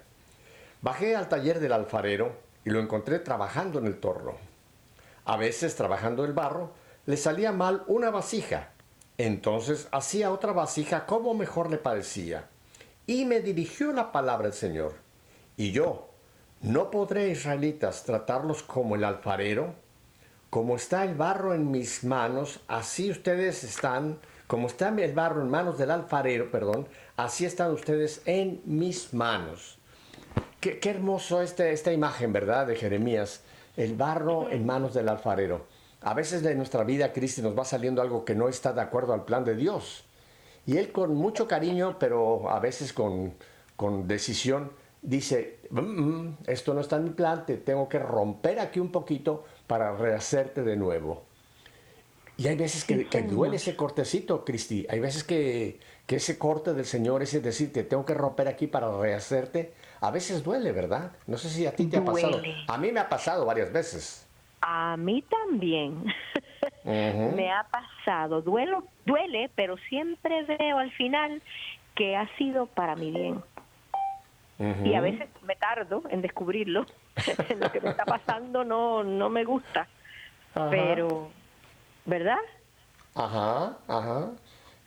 Bajé 0.83 1.15
al 1.15 1.27
taller 1.27 1.59
del 1.59 1.73
alfarero 1.73 2.33
y 2.63 2.69
lo 2.69 2.79
encontré 2.79 3.17
trabajando 3.17 3.79
en 3.79 3.87
el 3.87 3.99
torno. 3.99 4.33
A 5.25 5.37
veces, 5.37 5.75
trabajando 5.75 6.23
el 6.23 6.33
barro, 6.33 6.71
le 7.09 7.17
salía 7.17 7.51
mal 7.51 7.85
una 7.87 8.11
vasija. 8.11 8.69
Entonces 9.17 9.87
hacía 9.91 10.31
otra 10.31 10.51
vasija 10.51 11.07
como 11.07 11.33
mejor 11.33 11.71
le 11.71 11.79
parecía. 11.79 12.47
Y 13.07 13.25
me 13.25 13.39
dirigió 13.39 13.91
la 13.93 14.11
palabra 14.11 14.49
del 14.49 14.55
Señor. 14.55 14.93
Y 15.57 15.71
yo, 15.71 16.11
¿no 16.61 16.91
podré, 16.91 17.29
israelitas, 17.29 18.03
tratarlos 18.03 18.61
como 18.61 18.93
el 18.93 19.03
alfarero? 19.03 19.73
Como 20.51 20.75
está 20.75 21.03
el 21.03 21.15
barro 21.15 21.55
en 21.55 21.71
mis 21.71 22.03
manos, 22.03 22.59
así 22.67 23.09
ustedes 23.09 23.63
están, 23.63 24.19
como 24.45 24.67
está 24.67 24.89
el 24.89 25.13
barro 25.15 25.41
en 25.41 25.49
manos 25.49 25.79
del 25.79 25.89
alfarero, 25.89 26.51
perdón, 26.51 26.87
así 27.17 27.43
están 27.43 27.71
ustedes 27.71 28.21
en 28.25 28.61
mis 28.65 29.15
manos. 29.15 29.79
Qué, 30.59 30.77
qué 30.77 30.91
hermoso 30.91 31.41
este, 31.41 31.71
esta 31.71 31.91
imagen, 31.91 32.33
¿verdad? 32.33 32.67
De 32.67 32.75
Jeremías. 32.75 33.41
El 33.77 33.95
barro 33.95 34.51
en 34.51 34.63
manos 34.63 34.93
del 34.93 35.09
alfarero. 35.09 35.78
A 36.01 36.13
veces 36.13 36.41
de 36.43 36.55
nuestra 36.55 36.83
vida, 36.83 37.11
Cristi, 37.11 37.41
nos 37.41 37.57
va 37.57 37.65
saliendo 37.65 38.01
algo 38.01 38.23
que 38.23 38.35
no 38.35 38.47
está 38.47 38.71
de 38.73 38.81
acuerdo 38.81 39.13
al 39.13 39.25
plan 39.25 39.43
de 39.43 39.55
Dios. 39.55 40.05
Y 40.65 40.77
él 40.77 40.91
con 40.91 41.15
mucho 41.15 41.47
cariño, 41.47 41.97
pero 41.99 42.49
a 42.49 42.59
veces 42.59 42.93
con, 42.93 43.33
con 43.75 44.07
decisión, 44.07 44.71
dice, 45.01 45.59
"Mm, 45.69 45.79
mm, 45.79 46.37
esto 46.47 46.73
no 46.73 46.81
está 46.81 46.97
en 46.97 47.05
mi 47.05 47.09
plan, 47.09 47.45
te 47.45 47.57
tengo 47.57 47.89
que 47.89 47.99
romper 47.99 48.59
aquí 48.59 48.79
un 48.79 48.91
poquito 48.91 49.45
para 49.67 49.95
rehacerte 49.95 50.63
de 50.63 50.75
nuevo. 50.75 51.23
Y 52.37 52.47
hay 52.47 52.55
veces 52.55 52.85
que, 52.85 53.07
que 53.07 53.21
duele 53.23 53.57
ese 53.57 53.75
cortecito, 53.75 54.45
Cristi. 54.45 54.87
Hay 54.89 55.01
veces 55.01 55.25
que, 55.25 55.81
que 56.05 56.15
ese 56.15 56.37
corte 56.37 56.73
del 56.73 56.85
Señor, 56.85 57.21
ese 57.21 57.41
decir, 57.41 57.73
te 57.73 57.83
tengo 57.83 58.05
que 58.05 58.13
romper 58.13 58.47
aquí 58.47 58.65
para 58.67 58.97
rehacerte, 58.97 59.73
a 59.99 60.09
veces 60.09 60.41
duele, 60.41 60.71
¿verdad? 60.71 61.11
No 61.27 61.37
sé 61.37 61.49
si 61.49 61.65
a 61.65 61.75
ti 61.75 61.87
te 61.87 61.97
ha 61.97 62.05
pasado. 62.05 62.37
Duele. 62.37 62.55
A 62.69 62.77
mí 62.77 62.93
me 62.93 63.01
ha 63.01 63.09
pasado 63.09 63.45
varias 63.45 63.73
veces. 63.73 64.25
A 64.71 64.97
mí 64.97 65.23
también. 65.23 66.03
Me 66.83 67.51
ha 67.51 67.63
pasado. 67.63 68.43
Duelo, 68.43 68.83
duele, 69.03 69.49
pero 69.55 69.77
siempre 69.89 70.43
veo 70.43 70.77
al 70.77 70.91
final 70.91 71.41
que 71.95 72.15
ha 72.15 72.27
sido 72.37 72.67
para 72.67 72.95
mi 72.95 73.09
bien. 73.09 73.43
Y 74.83 74.93
a 74.93 75.01
veces 75.01 75.27
me 75.43 75.55
tardo 75.55 76.03
en 76.09 76.21
descubrirlo. 76.21 76.85
Lo 77.59 77.71
que 77.71 77.81
me 77.81 77.89
está 77.89 78.05
pasando 78.05 78.63
no, 78.63 79.03
no 79.03 79.29
me 79.29 79.43
gusta. 79.43 79.87
Pero, 80.69 81.29
¿verdad? 82.05 82.37
Ajá, 83.15 83.77
ajá. 83.87 84.31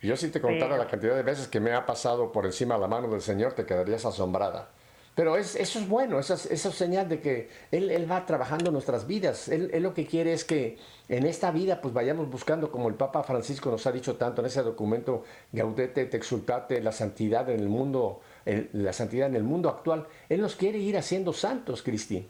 Yo 0.03 0.17
si 0.17 0.31
te 0.31 0.41
contara 0.41 0.73
Pero- 0.73 0.85
la 0.85 0.91
cantidad 0.91 1.17
de 1.17 1.23
veces 1.23 1.49
que 1.49 1.59
me 1.59 1.73
ha 1.73 1.87
pasado 1.87 2.31
por 2.31 2.45
encima 2.47 2.79
la 2.79 2.87
mano 2.87 3.09
del 3.09 3.21
Señor, 3.23 3.55
te 3.55 3.65
quedarías 3.67 4.05
asombrada. 4.05 4.69
Pero 5.15 5.37
es, 5.37 5.57
eso 5.57 5.79
es 5.79 5.89
bueno, 5.89 6.19
eso 6.19 6.33
es, 6.35 6.47
eso 6.47 6.71
es 6.71 6.75
señal 6.75 7.07
de 7.09 7.21
que 7.21 7.51
él, 7.71 7.91
él, 7.91 8.11
va 8.11 8.25
trabajando 8.25 8.71
nuestras 8.71 9.07
vidas. 9.07 9.49
Él, 9.49 9.71
él, 9.75 9.83
lo 9.83 9.93
que 9.93 10.07
quiere 10.07 10.33
es 10.33 10.45
que 10.45 10.79
en 11.09 11.27
esta 11.27 11.51
vida 11.51 11.83
pues 11.83 11.93
vayamos 11.93 12.31
buscando, 12.31 12.71
como 12.71 12.89
el 12.89 12.95
Papa 12.95 13.23
Francisco 13.23 13.71
nos 13.71 13.87
ha 13.87 13.93
dicho 13.93 14.17
tanto 14.17 14.41
en 14.41 14.47
ese 14.47 14.63
documento, 14.63 15.25
Gaudete 15.53 16.07
te 16.07 16.17
exultate, 16.17 16.81
la 16.81 16.93
santidad 16.93 17.51
en 17.51 17.61
el 17.61 17.69
mundo, 17.69 18.23
el, 18.47 18.71
la 18.73 18.95
santidad 18.95 19.29
en 19.29 19.37
el 19.37 19.45
mundo 19.45 19.69
actual. 19.69 20.07
Él 20.31 20.41
nos 20.41 20.57
quiere 20.57 20.79
ir 20.79 20.97
haciendo 20.97 21.35
santos, 21.35 21.83
Cristi. 21.83 22.27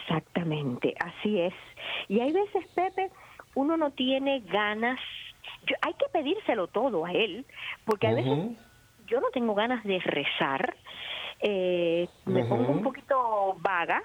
Exactamente, 0.00 0.94
así 0.98 1.40
es. 1.40 1.54
Y 2.08 2.20
hay 2.20 2.32
veces, 2.32 2.66
Pepe, 2.74 3.10
uno 3.54 3.76
no 3.76 3.90
tiene 3.90 4.40
ganas, 4.40 4.98
yo, 5.66 5.76
hay 5.82 5.92
que 5.94 6.06
pedírselo 6.10 6.66
todo 6.68 7.04
a 7.04 7.12
él, 7.12 7.44
porque 7.84 8.06
a 8.06 8.10
uh 8.10 8.14
-huh. 8.14 8.16
veces 8.16 8.58
yo 9.06 9.20
no 9.20 9.28
tengo 9.34 9.54
ganas 9.54 9.84
de 9.84 9.98
rezar, 9.98 10.74
eh, 11.40 12.08
me 12.26 12.42
uh 12.42 12.44
-huh. 12.44 12.48
pongo 12.48 12.72
un 12.72 12.82
poquito 12.82 13.56
vaga, 13.60 14.02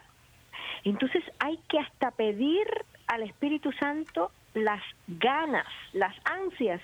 entonces 0.84 1.24
hay 1.40 1.58
que 1.68 1.80
hasta 1.80 2.12
pedir 2.12 2.68
al 3.08 3.24
Espíritu 3.24 3.72
Santo 3.74 4.32
las 4.54 4.82
ganas, 5.08 5.68
las 5.94 6.16
ansias 6.26 6.82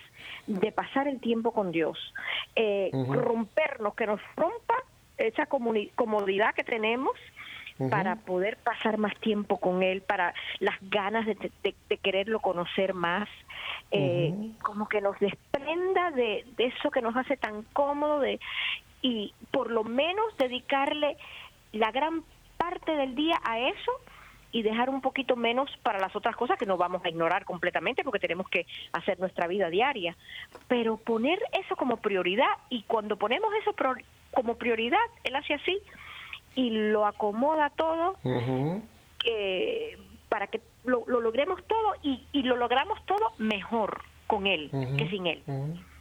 de 0.48 0.72
pasar 0.72 1.08
el 1.08 1.20
tiempo 1.20 1.52
con 1.52 1.72
Dios, 1.72 1.98
eh, 2.56 2.90
uh 2.94 3.06
-huh. 3.06 3.16
rompernos, 3.16 3.96
que 3.96 4.06
nos 4.06 4.22
rompa 4.36 4.76
esa 5.18 5.46
comodidad 5.46 6.54
que 6.54 6.64
tenemos 6.64 7.16
Uh 7.78 7.88
-huh. 7.88 7.90
para 7.90 8.16
poder 8.16 8.56
pasar 8.64 8.98
más 8.98 9.14
tiempo 9.20 9.58
con 9.58 9.84
él, 9.84 10.00
para 10.02 10.34
las 10.60 10.78
ganas 10.90 11.26
de, 11.26 11.36
de, 11.62 11.76
de 11.90 11.98
quererlo 11.98 12.40
conocer 12.40 12.94
más, 12.94 13.28
eh, 13.92 14.32
uh 14.32 14.36
-huh. 14.36 14.58
como 14.60 14.88
que 14.88 15.02
nos 15.02 15.20
desprenda 15.20 16.12
de, 16.12 16.46
de, 16.56 16.66
eso 16.68 16.90
que 16.90 17.02
nos 17.02 17.18
hace 17.18 17.36
tan 17.36 17.64
cómodo 17.74 18.22
de, 18.22 18.40
y 19.06 19.36
por 19.52 19.70
lo 19.70 19.84
menos 19.84 20.36
dedicarle 20.40 21.16
la 21.74 21.92
gran 21.92 22.24
parte 22.58 22.96
del 22.96 23.14
día 23.14 23.40
a 23.44 23.60
eso 23.60 23.92
y 24.52 24.64
dejar 24.64 24.90
un 24.90 25.02
poquito 25.02 25.36
menos 25.36 25.70
para 25.84 26.00
las 26.00 26.16
otras 26.16 26.36
cosas 26.36 26.58
que 26.58 26.66
no 26.66 26.76
vamos 26.76 27.06
a 27.06 27.10
ignorar 27.10 27.46
completamente 27.46 28.04
porque 28.04 28.18
tenemos 28.18 28.50
que 28.50 28.66
hacer 28.94 29.20
nuestra 29.20 29.46
vida 29.46 29.70
diaria. 29.70 30.18
Pero 30.68 30.98
poner 30.98 31.38
eso 31.52 31.76
como 31.76 31.98
prioridad 31.98 32.50
y 32.72 32.82
cuando 32.84 33.16
ponemos 33.18 33.54
eso 33.62 33.76
como 34.32 34.56
prioridad, 34.56 34.98
él 35.24 35.36
hace 35.36 35.54
así, 35.54 35.78
y 36.56 36.72
lo 36.72 37.06
acomoda 37.06 37.70
todo 37.70 38.16
uh 38.24 38.30
-huh. 38.30 38.82
eh, 39.26 40.00
para 40.30 40.48
que 40.48 40.62
lo, 40.84 41.04
lo, 41.06 41.22
logremos 41.22 41.64
todo 41.68 41.94
y, 42.02 42.26
y, 42.32 42.42
lo 42.42 42.56
logramos 42.56 42.98
todo 43.06 43.34
mejor 43.38 44.02
con 44.26 44.48
él 44.48 44.70
uh 44.72 44.78
-huh. 44.82 44.98
que 44.98 45.10
sin 45.10 45.28
él. 45.28 45.44
Uh 45.46 45.52
-huh. 45.52 45.95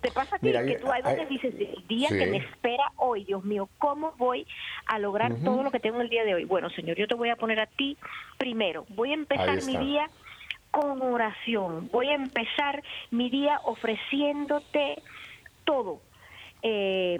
¿Te 0.00 0.10
pasa 0.10 0.36
a 0.36 0.38
ti 0.38 0.46
Mira, 0.46 0.64
que 0.64 0.78
tú 0.78 0.90
hay 0.90 1.02
veces 1.02 1.28
dices, 1.28 1.54
el 1.58 1.86
día 1.86 2.08
sí. 2.08 2.18
que 2.18 2.26
me 2.26 2.38
espera 2.38 2.90
hoy, 2.96 3.24
Dios 3.24 3.44
mío, 3.44 3.68
¿cómo 3.78 4.14
voy 4.16 4.46
a 4.86 4.98
lograr 4.98 5.34
todo 5.44 5.62
lo 5.62 5.70
que 5.70 5.78
tengo 5.78 6.00
el 6.00 6.08
día 6.08 6.24
de 6.24 6.34
hoy? 6.34 6.44
Bueno, 6.44 6.70
Señor, 6.70 6.96
yo 6.96 7.06
te 7.06 7.14
voy 7.14 7.28
a 7.28 7.36
poner 7.36 7.60
a 7.60 7.66
ti 7.66 7.98
primero. 8.38 8.86
Voy 8.90 9.10
a 9.10 9.14
empezar 9.14 9.62
mi 9.64 9.76
día 9.76 10.08
con 10.70 11.02
oración. 11.02 11.90
Voy 11.92 12.08
a 12.08 12.14
empezar 12.14 12.82
mi 13.10 13.28
día 13.28 13.60
ofreciéndote 13.64 15.02
todo. 15.64 16.00
Eh, 16.62 17.18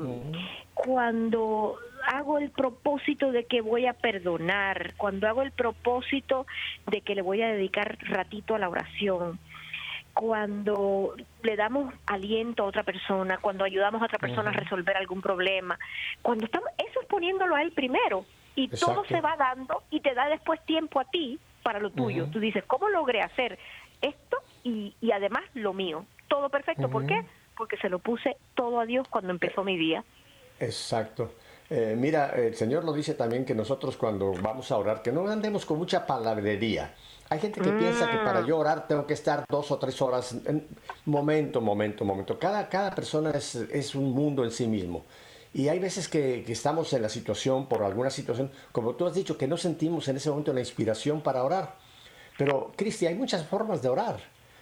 cuando 0.75 1.79
hago 2.07 2.39
el 2.39 2.51
propósito 2.51 3.33
de 3.33 3.45
que 3.45 3.61
voy 3.61 3.87
a 3.87 3.93
perdonar, 3.93 4.95
cuando 4.97 5.29
hago 5.29 5.43
el 5.43 5.53
propósito 5.53 6.47
de 6.87 7.03
que 7.03 7.15
le 7.15 7.23
voy 7.23 7.43
a 7.43 7.49
dedicar 7.49 7.99
ratito 8.01 8.55
a 8.55 8.59
la 8.59 8.69
oración, 8.69 9.39
cuando 10.19 11.15
le 11.45 11.55
damos 11.55 11.95
aliento 12.07 12.65
a 12.65 12.67
otra 12.67 12.83
persona, 12.83 13.39
cuando 13.39 13.63
ayudamos 13.63 14.03
a 14.03 14.07
otra 14.07 14.19
persona 14.19 14.51
uh 14.51 14.53
-huh. 14.53 14.57
a 14.57 14.61
resolver 14.61 14.97
algún 14.97 15.23
problema, 15.23 15.79
cuando 16.23 16.45
estamos, 16.45 16.69
eso 16.77 17.01
es 17.01 17.07
poniéndolo 17.07 17.55
a 17.55 17.63
él 17.63 17.71
primero 17.71 18.25
y 18.57 18.65
Exacto. 18.65 18.95
todo 18.95 19.05
se 19.05 19.21
va 19.21 19.37
dando 19.37 19.85
y 19.91 20.01
te 20.01 20.15
da 20.15 20.29
después 20.29 20.61
tiempo 20.65 20.99
a 20.99 21.05
ti 21.05 21.39
para 21.63 21.79
lo 21.79 21.91
tuyo. 21.91 22.25
Uh 22.25 22.27
-huh. 22.27 22.33
Tú 22.33 22.41
dices, 22.41 22.65
¿cómo 22.67 22.89
logré 22.89 23.23
hacer 23.23 23.61
esto 24.03 24.39
y, 24.65 24.93
y 25.01 25.13
además 25.13 25.45
lo 25.55 25.73
mío? 25.73 26.05
Todo 26.27 26.49
perfecto. 26.49 26.87
Uh 26.87 26.89
-huh. 26.89 26.93
¿Por 26.95 27.07
qué? 27.07 27.25
Porque 27.57 27.77
se 27.77 27.89
lo 27.89 28.01
puse 28.01 28.37
todo 28.57 28.81
a 28.81 28.87
Dios 28.87 29.07
cuando 29.07 29.31
empezó 29.31 29.63
mi 29.63 29.77
día. 29.77 30.03
Exacto. 30.59 31.31
Eh, 31.71 31.95
mira, 31.97 32.31
el 32.31 32.57
Señor 32.57 32.83
lo 32.83 32.93
dice 32.93 33.15
también 33.15 33.45
que 33.45 33.55
nosotros 33.55 33.97
cuando 33.97 34.33
vamos 34.43 34.73
a 34.73 34.79
orar, 34.79 35.01
que 35.01 35.13
no 35.13 35.29
andemos 35.29 35.65
con 35.65 35.79
mucha 35.79 36.05
palabrería. 36.05 36.93
Hay 37.31 37.41
gente 37.41 37.61
que 37.61 37.71
mm. 37.71 37.79
piensa 37.79 38.11
que 38.11 38.19
para 38.19 38.45
yo 38.45 38.59
orar 38.59 38.87
tengo 38.87 39.07
que 39.07 39.14
estar 39.14 39.45
dos 39.49 39.71
o 39.71 39.79
tres 39.79 40.01
horas. 40.01 40.35
En 40.47 40.67
momento, 41.05 41.61
momento, 41.61 42.05
momento. 42.05 42.38
Cada, 42.38 42.69
cada 42.69 42.95
persona 42.95 43.31
es, 43.31 43.55
es 43.55 43.95
un 43.95 44.12
mundo 44.12 44.45
en 44.45 44.51
sí 44.51 44.67
mismo. 44.67 45.05
Y 45.53 45.69
hay 45.69 45.79
veces 45.79 46.09
que, 46.09 46.43
que, 46.47 46.53
estamos 46.53 46.93
en 46.93 47.03
la 47.03 47.09
situación, 47.09 47.67
por 47.69 47.83
alguna 47.83 48.11
situación, 48.11 48.51
como 48.73 48.95
tú 48.95 49.07
has 49.07 49.14
dicho, 49.14 49.37
que 49.37 49.49
no 49.49 49.57
sentimos 49.57 50.09
en 50.09 50.17
ese 50.17 50.31
momento 50.31 50.53
la 50.53 50.61
inspiración 50.61 51.23
para 51.23 51.43
orar. 51.43 51.77
Pero, 52.37 52.73
Cristi, 52.77 53.07
hay 53.07 53.14
muchas 53.14 53.45
formas 53.47 53.83
de 53.83 53.88
orar 53.88 54.21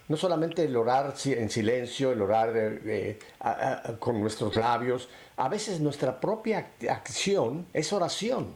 no 0.09 0.16
solamente 0.16 0.64
el 0.64 0.76
orar 0.76 1.14
en 1.24 1.50
silencio, 1.50 2.12
el 2.12 2.22
orar 2.22 2.52
eh, 2.55 3.18
a, 3.40 3.90
a, 3.90 3.98
con 3.98 4.20
nuestros 4.20 4.55
labios, 4.57 5.09
a 5.37 5.48
veces 5.48 5.81
nuestra 5.81 6.20
propia 6.20 6.70
acción 6.88 7.66
es 7.72 7.92
oración. 7.92 8.55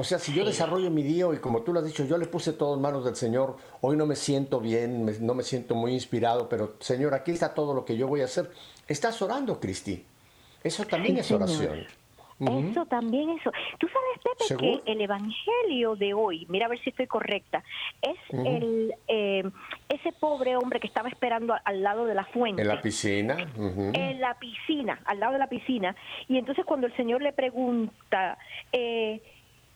O 0.00 0.04
sea, 0.04 0.20
si 0.20 0.32
yo 0.32 0.44
desarrollo 0.44 0.92
mi 0.92 1.02
día 1.02 1.26
y 1.34 1.38
como 1.38 1.62
tú 1.62 1.72
lo 1.72 1.80
has 1.80 1.84
dicho, 1.84 2.04
yo 2.04 2.18
le 2.18 2.26
puse 2.26 2.52
todo 2.52 2.76
en 2.76 2.80
manos 2.80 3.04
del 3.04 3.16
Señor, 3.16 3.56
hoy 3.80 3.96
no 3.96 4.06
me 4.06 4.14
siento 4.14 4.60
bien, 4.60 5.04
me, 5.04 5.10
no 5.18 5.34
me 5.34 5.42
siento 5.42 5.74
muy 5.74 5.92
inspirado, 5.92 6.48
pero 6.48 6.74
Señor, 6.78 7.14
aquí 7.14 7.32
está 7.32 7.52
todo 7.52 7.74
lo 7.74 7.84
que 7.84 7.96
yo 7.96 8.06
voy 8.06 8.20
a 8.20 8.26
hacer. 8.26 8.48
Estás 8.86 9.20
orando, 9.22 9.58
Cristi. 9.58 10.04
Eso 10.62 10.84
también 10.84 11.16
sí, 11.16 11.20
es 11.22 11.32
oración. 11.32 11.86
Señor. 12.38 12.70
Eso 12.70 12.86
también, 12.86 13.30
eso. 13.30 13.50
Tú 13.80 13.88
sabes, 13.88 14.22
Pepe, 14.22 14.44
¿Seguro? 14.44 14.84
que 14.84 14.92
el 14.92 15.00
evangelio 15.00 15.96
de 15.96 16.14
hoy, 16.14 16.46
mira 16.48 16.66
a 16.66 16.68
ver 16.68 16.78
si 16.78 16.90
estoy 16.90 17.08
correcta, 17.08 17.64
es 18.00 18.16
uh 18.30 18.36
-huh. 18.36 18.56
el 18.56 18.94
eh, 19.08 19.50
ese 19.88 20.12
pobre 20.12 20.54
hombre 20.56 20.78
que 20.78 20.86
estaba 20.86 21.08
esperando 21.08 21.56
al 21.64 21.82
lado 21.82 22.04
de 22.06 22.14
la 22.14 22.24
fuente. 22.26 22.62
En 22.62 22.68
la 22.68 22.80
piscina. 22.80 23.34
Uh 23.56 23.62
-huh. 23.62 23.98
En 23.98 24.20
la 24.20 24.38
piscina, 24.38 25.00
al 25.06 25.18
lado 25.18 25.32
de 25.32 25.40
la 25.40 25.48
piscina. 25.48 25.96
Y 26.28 26.38
entonces 26.38 26.64
cuando 26.64 26.86
el 26.86 26.94
Señor 26.96 27.20
le 27.22 27.32
pregunta, 27.32 28.38
eh, 28.70 29.20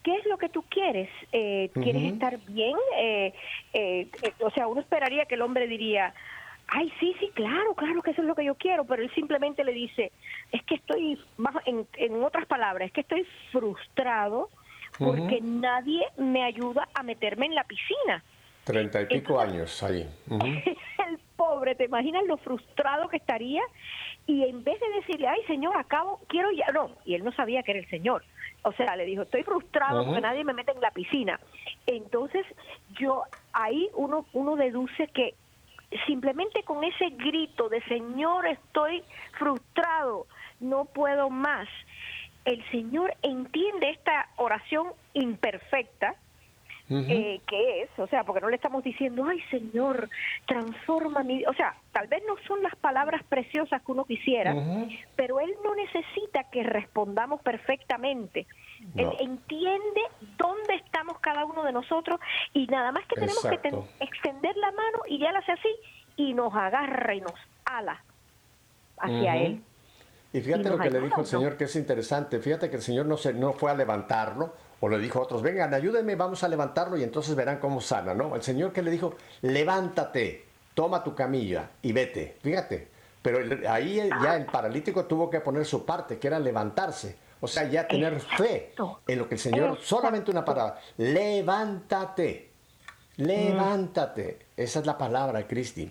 ¿qué 0.03 0.15
es 0.15 0.25
lo 0.25 0.37
que 0.37 0.49
tú 0.49 0.63
quieres? 0.69 1.09
Eh, 1.31 1.69
¿Quieres 1.73 2.03
uh 2.03 2.05
-huh. 2.05 2.13
estar 2.13 2.37
bien? 2.47 2.77
Eh, 2.97 3.33
eh, 3.73 4.07
o 4.39 4.51
sea, 4.51 4.67
uno 4.67 4.81
esperaría 4.81 5.25
que 5.25 5.35
el 5.35 5.41
hombre 5.41 5.67
diría, 5.67 6.13
ay, 6.67 6.91
sí, 6.99 7.15
sí, 7.19 7.29
claro, 7.33 7.73
claro 7.75 8.01
que 8.01 8.11
eso 8.11 8.21
es 8.21 8.27
lo 8.27 8.35
que 8.35 8.45
yo 8.45 8.55
quiero, 8.55 8.85
pero 8.85 9.01
él 9.01 9.11
simplemente 9.15 9.63
le 9.63 9.73
dice, 9.73 10.11
es 10.51 10.61
que 10.63 10.75
estoy, 10.75 11.19
más 11.37 11.55
en, 11.65 11.87
en 11.97 12.23
otras 12.23 12.45
palabras, 12.45 12.87
es 12.87 12.93
que 12.93 13.01
estoy 13.01 13.25
frustrado 13.51 14.49
porque 14.99 15.21
uh 15.21 15.43
-huh. 15.43 15.61
nadie 15.61 16.05
me 16.17 16.43
ayuda 16.43 16.87
a 16.93 17.03
meterme 17.03 17.47
en 17.47 17.55
la 17.55 17.63
piscina. 17.63 18.23
Treinta 18.63 19.01
y 19.01 19.05
pico 19.05 19.41
Entonces, 19.41 19.83
años 19.83 19.83
ahí. 19.83 20.09
Uh 20.29 20.37
-huh. 20.39 20.77
el 21.09 21.19
pobre, 21.35 21.75
¿te 21.75 21.85
imaginas 21.85 22.23
lo 22.25 22.37
frustrado 22.37 23.09
que 23.09 23.17
estaría? 23.17 23.61
Y 24.25 24.43
en 24.43 24.63
vez 24.63 24.79
de 24.79 24.89
decirle, 25.01 25.27
ay, 25.27 25.41
señor, 25.47 25.75
acabo, 25.75 26.21
quiero 26.27 26.49
ya, 26.51 26.67
no, 26.71 26.91
y 27.05 27.15
él 27.15 27.23
no 27.23 27.31
sabía 27.33 27.63
que 27.63 27.71
era 27.71 27.79
el 27.81 27.89
señor. 27.89 28.23
O 28.63 28.71
sea, 28.71 28.95
le 28.95 29.05
dijo, 29.05 29.23
estoy 29.23 29.43
frustrado 29.43 29.99
uh 29.99 30.03
-huh. 30.03 30.05
porque 30.05 30.21
nadie 30.21 30.43
me 30.45 30.53
mete 30.53 30.71
en 30.71 30.79
la 30.79 30.91
piscina. 30.91 31.39
Entonces, 31.85 32.45
yo, 32.97 33.23
ahí 33.51 33.89
uno, 33.95 34.25
uno 34.33 34.55
deduce 34.55 35.07
que 35.07 35.35
simplemente 36.05 36.63
con 36.63 36.83
ese 36.83 37.09
grito 37.09 37.69
de 37.69 37.81
Señor, 37.83 38.47
estoy 38.47 39.03
frustrado, 39.37 40.25
no 40.59 40.85
puedo 40.85 41.29
más, 41.29 41.67
el 42.45 42.63
Señor 42.71 43.13
entiende 43.21 43.89
esta 43.91 44.29
oración 44.37 44.87
imperfecta, 45.13 46.15
Uh 46.89 46.95
-huh. 46.95 47.05
eh, 47.09 47.41
que 47.47 47.83
es, 47.83 47.89
o 47.97 48.07
sea, 48.07 48.25
porque 48.25 48.41
no 48.41 48.49
le 48.49 48.57
estamos 48.57 48.83
diciendo, 48.83 49.25
ay 49.25 49.39
Señor, 49.49 50.09
transforma 50.45 51.23
mi, 51.23 51.45
o 51.45 51.53
sea, 51.53 51.75
tal 51.93 52.07
vez 52.07 52.21
no 52.27 52.35
son 52.45 52.61
las 52.61 52.75
palabras 52.75 53.23
preciosas 53.23 53.81
que 53.81 53.91
uno 53.91 54.03
quisiera, 54.03 54.53
uh 54.53 54.59
-huh. 54.59 54.99
pero 55.15 55.39
Él 55.39 55.53
no 55.63 55.73
necesita 55.75 56.43
que 56.51 56.63
respondamos 56.63 57.41
perfectamente. 57.41 58.45
No. 58.95 59.11
Él 59.11 59.17
entiende 59.21 60.01
dónde 60.37 60.75
estamos 60.75 61.19
cada 61.19 61.45
uno 61.45 61.63
de 61.63 61.71
nosotros 61.71 62.19
y 62.53 62.67
nada 62.67 62.91
más 62.91 63.05
que 63.07 63.15
tenemos 63.15 63.45
Exacto. 63.45 63.87
que 63.97 64.03
extender 64.03 64.55
la 64.57 64.71
mano 64.71 64.99
y 65.07 65.19
ya 65.19 65.31
lo 65.31 65.39
hace 65.39 65.53
así 65.53 65.69
y 66.17 66.33
nos 66.33 66.53
agarra 66.53 67.15
y 67.15 67.21
nos 67.21 67.33
ala 67.63 68.03
hacia 68.97 69.35
uh 69.35 69.37
-huh. 69.37 69.45
Él. 69.45 69.63
Y 70.33 70.41
fíjate 70.41 70.67
y 70.67 70.71
lo 70.71 70.79
que 70.79 70.89
le 70.89 70.99
dijo 70.99 71.21
el 71.21 71.27
Señor, 71.27 71.57
que 71.57 71.65
es 71.65 71.75
interesante. 71.75 72.39
Fíjate 72.39 72.69
que 72.69 72.77
el 72.77 72.81
Señor 72.81 73.05
no, 73.05 73.17
se, 73.17 73.33
no 73.33 73.53
fue 73.53 73.69
a 73.69 73.75
levantarlo, 73.75 74.53
o 74.83 74.89
le 74.89 74.99
dijo 74.99 75.19
a 75.19 75.21
otros, 75.21 75.41
vengan, 75.41 75.73
ayúdenme, 75.73 76.17
vamos 76.17 76.43
a 76.43 76.49
levantarlo 76.49 76.97
y 76.97 77.03
entonces 77.03 77.35
verán 77.35 77.57
cómo 77.57 77.79
sana, 77.79 78.13
¿no? 78.13 78.35
El 78.35 78.41
Señor 78.41 78.73
que 78.73 78.81
le 78.81 78.91
dijo, 78.91 79.15
levántate, 79.41 80.43
toma 80.73 81.01
tu 81.01 81.15
camilla 81.15 81.69
y 81.81 81.93
vete. 81.93 82.35
Fíjate, 82.43 82.89
pero 83.21 83.39
ahí 83.69 84.09
ya 84.21 84.35
el 84.35 84.45
paralítico 84.45 85.05
tuvo 85.05 85.29
que 85.29 85.39
poner 85.39 85.65
su 85.65 85.85
parte, 85.85 86.19
que 86.19 86.27
era 86.27 86.37
levantarse. 86.37 87.15
O 87.39 87.47
sea, 87.47 87.63
ya 87.63 87.87
tener 87.87 88.19
fe 88.19 88.73
en 89.07 89.19
lo 89.19 89.29
que 89.29 89.35
el 89.35 89.39
Señor, 89.39 89.79
solamente 89.81 90.31
una 90.31 90.43
palabra, 90.43 90.77
levántate, 90.97 92.51
levántate. 93.15 94.47
Esa 94.57 94.79
es 94.81 94.85
la 94.85 94.97
palabra, 94.97 95.47
Cristi. 95.47 95.89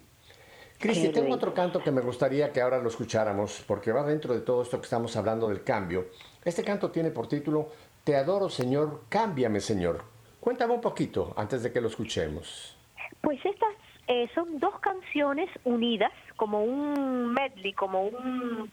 Cristi, 0.78 1.08
tengo 1.08 1.34
otro 1.34 1.54
canto 1.54 1.82
que 1.82 1.90
me 1.90 2.02
gustaría 2.02 2.52
que 2.52 2.60
ahora 2.60 2.78
lo 2.78 2.90
escucháramos, 2.90 3.64
porque 3.66 3.90
va 3.90 4.02
dentro 4.02 4.34
de 4.34 4.40
todo 4.40 4.60
esto 4.60 4.78
que 4.78 4.84
estamos 4.84 5.16
hablando 5.16 5.48
del 5.48 5.64
cambio. 5.64 6.08
Este 6.44 6.62
canto 6.62 6.90
tiene 6.90 7.10
por 7.10 7.28
título 7.28 7.70
Te 8.04 8.16
adoro, 8.16 8.48
Señor, 8.48 9.02
cámbiame, 9.08 9.60
Señor. 9.60 10.04
Cuéntame 10.40 10.74
un 10.74 10.80
poquito 10.80 11.32
antes 11.36 11.62
de 11.62 11.72
que 11.72 11.80
lo 11.80 11.88
escuchemos. 11.88 12.76
Pues 13.20 13.38
estas 13.44 13.74
eh, 14.08 14.28
son 14.34 14.58
dos 14.58 14.78
canciones 14.80 15.48
unidas, 15.64 16.12
como 16.36 16.64
un 16.64 17.32
medley, 17.32 17.72
como 17.72 18.02
un 18.02 18.70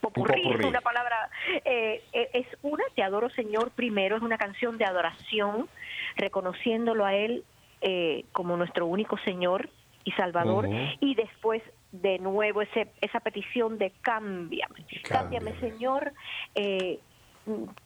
popurrí, 0.00 0.42
es 0.58 0.64
una 0.64 0.80
palabra, 0.80 1.30
eh, 1.64 2.02
eh, 2.12 2.30
es 2.32 2.46
una, 2.62 2.84
Te 2.94 3.02
adoro 3.02 3.30
Señor 3.30 3.70
primero, 3.70 4.16
es 4.16 4.22
una 4.22 4.38
canción 4.38 4.78
de 4.78 4.84
adoración, 4.84 5.68
reconociéndolo 6.16 7.04
a 7.04 7.14
Él 7.14 7.44
eh, 7.80 8.24
como 8.32 8.56
nuestro 8.56 8.86
único 8.86 9.18
Señor 9.18 9.68
y 10.04 10.12
Salvador, 10.12 10.68
y 11.00 11.14
después 11.14 11.62
de 11.92 12.18
nuevo 12.18 12.62
ese, 12.62 12.92
esa 13.00 13.20
petición 13.20 13.78
de 13.78 13.92
cámbiame, 14.02 14.84
cámbiame, 15.02 15.50
Cámbiame. 15.50 15.60
Señor, 15.60 16.12
eh, 16.54 17.00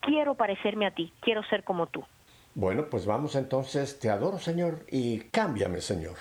quiero 0.00 0.34
parecerme 0.34 0.86
a 0.86 0.94
ti, 0.94 1.12
quiero 1.20 1.42
ser 1.44 1.64
como 1.64 1.86
tú. 1.86 2.04
Bueno, 2.54 2.86
pues 2.90 3.06
vamos 3.06 3.36
entonces, 3.36 3.98
Te 4.00 4.10
adoro, 4.10 4.38
Señor, 4.38 4.84
y 4.90 5.20
cámbiame, 5.30 5.80
Señor. 5.80 6.16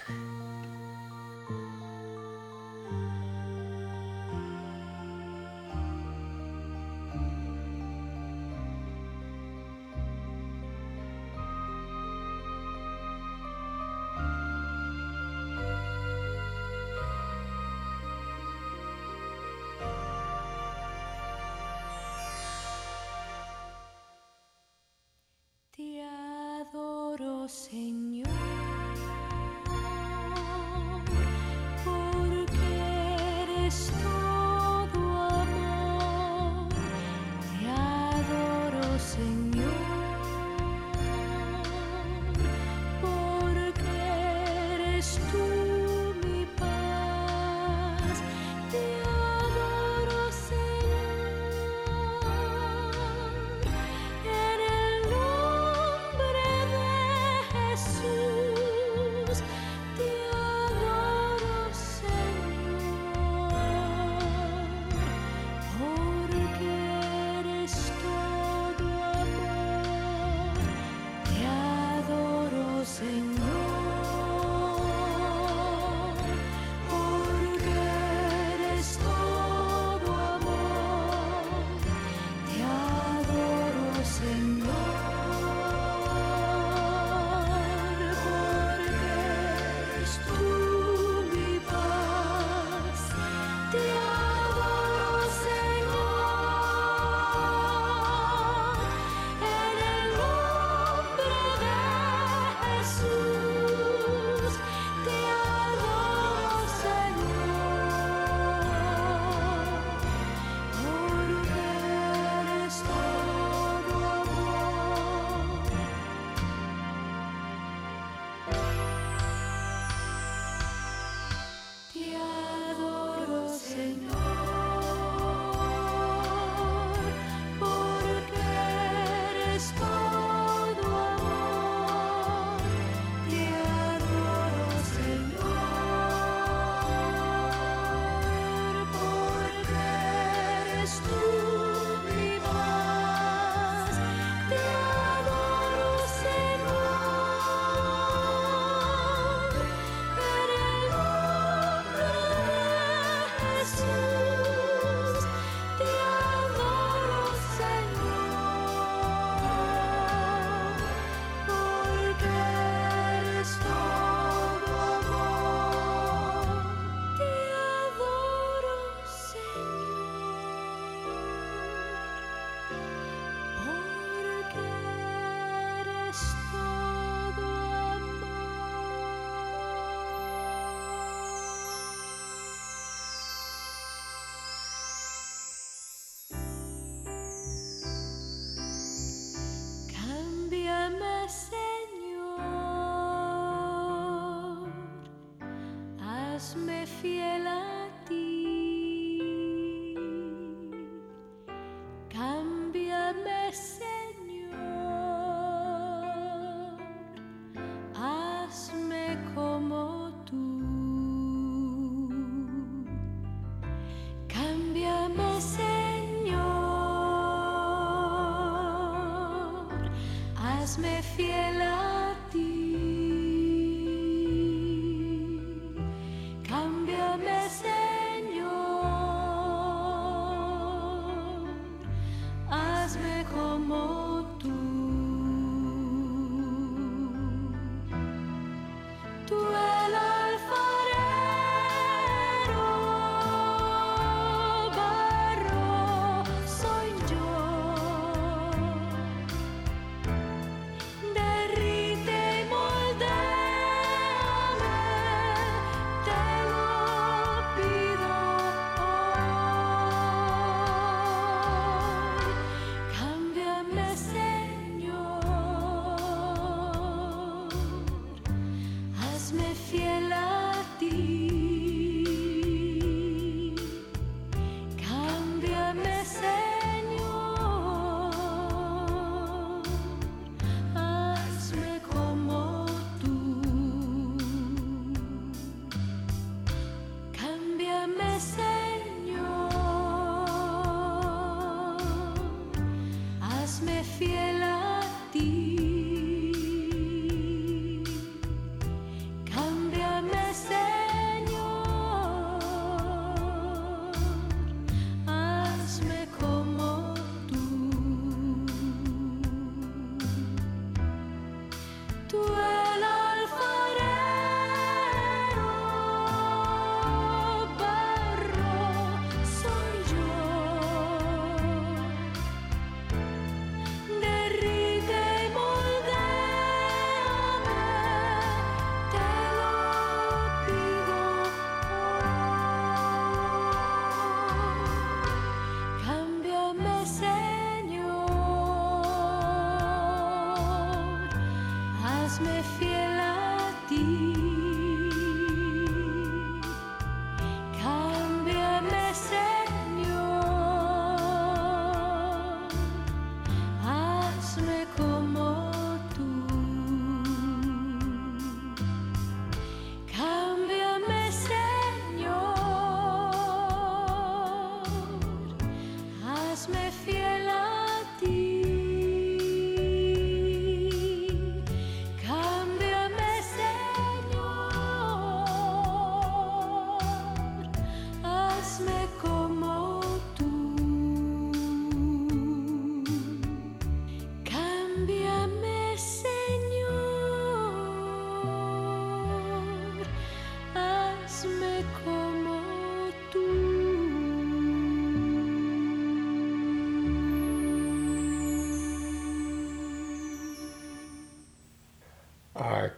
Fiel 197.02 197.38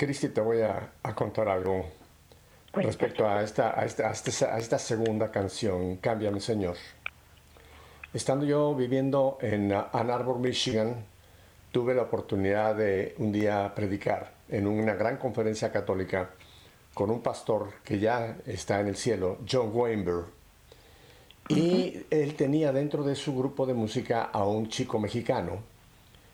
Cristi, 0.01 0.29
te 0.29 0.41
voy 0.41 0.61
a, 0.61 0.93
a 1.03 1.13
contar 1.13 1.47
algo 1.47 1.85
respecto 2.73 3.29
a 3.29 3.43
esta, 3.43 3.79
a, 3.79 3.85
esta, 3.85 4.09
a, 4.09 4.11
esta, 4.11 4.55
a 4.55 4.57
esta 4.57 4.79
segunda 4.79 5.29
canción, 5.29 5.97
Cámbiame 5.97 6.39
Señor. 6.39 6.75
Estando 8.11 8.43
yo 8.43 8.73
viviendo 8.73 9.37
en 9.41 9.71
ah, 9.71 9.91
Ann 9.93 10.09
Arbor, 10.09 10.39
Michigan, 10.39 11.05
tuve 11.71 11.93
la 11.93 12.01
oportunidad 12.01 12.75
de 12.77 13.13
un 13.19 13.31
día 13.31 13.73
predicar 13.75 14.33
en 14.49 14.65
una 14.65 14.95
gran 14.95 15.17
conferencia 15.17 15.71
católica 15.71 16.31
con 16.95 17.11
un 17.11 17.21
pastor 17.21 17.73
que 17.83 17.99
ya 17.99 18.37
está 18.47 18.79
en 18.79 18.87
el 18.87 18.95
cielo, 18.95 19.37
John 19.47 19.69
Weinberg. 19.71 20.25
Y 21.47 22.07
él 22.09 22.33
tenía 22.33 22.71
dentro 22.71 23.03
de 23.03 23.13
su 23.13 23.37
grupo 23.37 23.67
de 23.67 23.75
música 23.75 24.23
a 24.23 24.47
un 24.47 24.67
chico 24.67 24.97
mexicano 24.97 25.59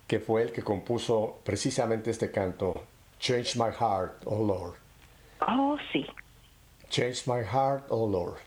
que 0.07 0.21
fue 0.21 0.43
el 0.43 0.53
que 0.53 0.63
compuso 0.63 1.39
precisamente 1.43 2.11
este 2.11 2.31
canto, 2.31 2.81
Change 3.19 3.55
My 3.55 3.71
Heart, 3.71 4.23
Oh 4.25 4.43
Lord. 4.43 4.75
Oh, 5.47 5.77
sí. 5.91 6.05
Change 6.89 7.23
My 7.27 7.43
Heart, 7.43 7.85
Oh 7.89 8.07
Lord. 8.07 8.37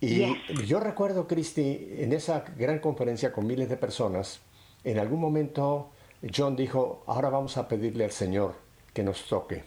Y 0.00 0.16
Yes. 0.16 0.66
yo 0.66 0.80
recuerdo, 0.80 1.26
Cristi, 1.26 1.94
en 1.98 2.12
esa 2.12 2.44
gran 2.56 2.78
conferencia 2.78 3.32
con 3.32 3.46
miles 3.46 3.68
de 3.68 3.76
personas, 3.76 4.40
en 4.84 4.98
algún 4.98 5.20
momento 5.20 5.90
John 6.34 6.56
dijo, 6.56 7.02
ahora 7.06 7.28
vamos 7.28 7.56
a 7.58 7.68
pedirle 7.68 8.04
al 8.04 8.10
Señor 8.10 8.54
que 8.94 9.02
nos 9.02 9.24
toque. 9.28 9.64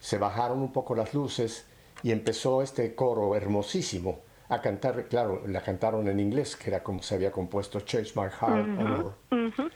Se 0.00 0.18
bajaron 0.18 0.60
un 0.60 0.72
poco 0.72 0.94
las 0.94 1.14
luces 1.14 1.66
y 2.02 2.12
empezó 2.12 2.60
este 2.62 2.94
coro 2.94 3.34
hermosísimo 3.34 4.20
a 4.50 4.60
cantar, 4.60 5.06
claro, 5.08 5.42
la 5.46 5.62
cantaron 5.62 6.06
en 6.08 6.20
inglés, 6.20 6.56
que 6.56 6.68
era 6.68 6.82
como 6.82 7.02
se 7.02 7.14
había 7.14 7.32
compuesto 7.32 7.80
Change 7.80 8.12
My 8.14 8.28
Heart, 8.28 8.68
Oh 8.78 8.82
Lord. 8.82 9.72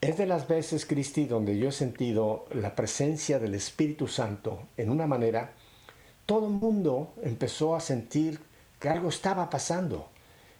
Es 0.00 0.16
de 0.16 0.24
las 0.24 0.48
veces, 0.48 0.86
Cristi, 0.86 1.26
donde 1.26 1.58
yo 1.58 1.68
he 1.68 1.72
sentido 1.72 2.46
la 2.52 2.74
presencia 2.74 3.38
del 3.38 3.54
Espíritu 3.54 4.08
Santo 4.08 4.68
en 4.78 4.88
una 4.88 5.06
manera, 5.06 5.52
todo 6.24 6.46
el 6.46 6.54
mundo 6.54 7.12
empezó 7.22 7.76
a 7.76 7.80
sentir 7.80 8.40
que 8.78 8.88
algo 8.88 9.10
estaba 9.10 9.50
pasando. 9.50 10.08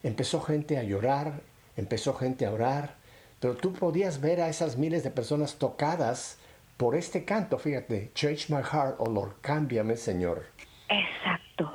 Empezó 0.02 0.42
gente 0.42 0.76
a 0.76 0.82
llorar, 0.82 1.40
empezó 1.76 2.12
gente 2.14 2.44
a 2.44 2.52
orar, 2.52 2.96
pero 3.40 3.56
tú 3.56 3.72
podías 3.72 4.20
ver 4.20 4.42
a 4.42 4.50
esas 4.50 4.76
miles 4.76 5.04
de 5.04 5.10
personas 5.10 5.54
tocadas 5.54 6.36
por 6.76 6.94
este 6.94 7.24
canto, 7.24 7.58
fíjate, 7.58 8.10
Change 8.14 8.50
my 8.50 8.62
heart, 8.62 8.96
oh 8.98 9.10
Lord, 9.10 9.36
cámbiame, 9.40 9.96
Señor. 9.96 10.44
Exacto. 10.88 11.74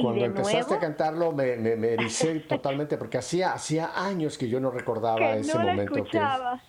Cuando 0.00 0.24
empezaste 0.24 0.58
nuevo- 0.58 0.74
a 0.74 0.78
cantarlo 0.78 1.32
me, 1.32 1.56
me, 1.56 1.74
me 1.76 1.88
ericé 1.94 2.40
totalmente 2.48 2.96
porque 2.96 3.18
hacía, 3.18 3.52
hacía 3.52 3.90
años 3.96 4.38
que 4.38 4.48
yo 4.48 4.60
no 4.60 4.70
recordaba 4.70 5.18
que 5.18 5.40
ese 5.40 5.52
no 5.56 5.64
la 5.64 5.70
momento. 5.72 5.94
que- 5.94 6.00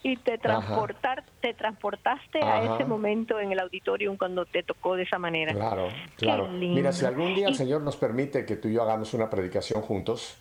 y 0.04 0.18
te 0.18 0.38
transportar, 0.40 1.24
te 1.40 1.54
transportaste 1.54 2.40
a 2.44 2.58
Ajá. 2.58 2.76
ese 2.76 2.86
momento 2.86 3.40
en 3.40 3.52
el 3.52 3.60
auditorium 3.60 4.18
cuando 4.18 4.46
te 4.46 4.64
tocó 4.64 4.96
de 4.96 5.04
esa 5.04 5.20
manera. 5.20 5.54
Claro, 5.54 5.90
claro. 6.18 6.48
Mira, 6.50 6.92
si 6.92 7.06
algún 7.06 7.36
día 7.36 7.48
el 7.50 7.56
Señor 7.56 7.82
nos 7.82 7.98
permite 7.98 8.46
que 8.46 8.56
tú 8.56 8.68
y 8.68 8.74
yo 8.74 8.82
hagamos 8.82 9.14
una 9.14 9.30
predicación 9.30 9.82
juntos, 9.84 10.36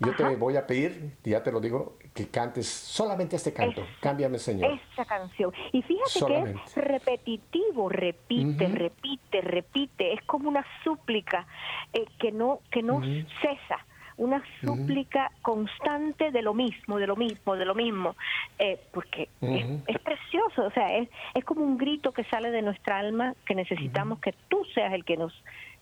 yo 0.00 0.16
te 0.16 0.24
voy 0.36 0.56
a 0.56 0.66
pedir, 0.66 1.16
ya 1.22 1.42
te 1.42 1.52
lo 1.52 1.60
digo, 1.60 1.98
que 2.14 2.28
cantes 2.28 2.66
solamente 2.68 3.36
este 3.36 3.52
canto. 3.52 3.82
Es- 3.82 3.98
Cámbiame, 4.00 4.38
Señor. 4.38 4.72
Esa 4.92 5.04
canción. 5.04 5.52
Y 5.72 5.82
fíjate 5.82 6.10
Solamente. 6.10 6.60
que 6.74 6.80
es 6.80 6.86
repetitivo, 6.86 7.88
repite, 7.88 8.66
repite, 8.68 9.40
repite. 9.42 10.12
Es 10.14 10.22
como 10.22 10.48
una 10.48 10.64
súplica 10.84 11.46
eh, 11.92 12.04
que 12.18 12.32
no, 12.32 12.60
que 12.70 12.82
no 12.82 13.00
cesa. 13.42 13.84
Una 14.16 14.42
súplica 14.62 15.30
constante 15.40 16.30
de 16.30 16.42
lo 16.42 16.52
mismo, 16.52 16.98
de 16.98 17.06
lo 17.06 17.16
mismo, 17.16 17.56
de 17.56 17.64
lo 17.64 17.74
mismo. 17.74 18.16
Eh, 18.58 18.78
porque 18.92 19.28
es- 19.40 19.66
es, 19.86 19.98
precioso. 20.00 20.66
O 20.66 20.70
sea, 20.72 20.96
es, 20.98 21.08
es 21.34 21.44
como 21.44 21.62
un 21.62 21.78
grito 21.78 22.12
que 22.12 22.24
sale 22.24 22.50
de 22.50 22.60
nuestra 22.62 22.98
alma 22.98 23.34
que 23.46 23.54
necesitamos 23.54 24.18
que 24.20 24.34
tú 24.48 24.62
seas 24.74 24.92
el 24.92 25.04
que 25.06 25.16
nos 25.16 25.32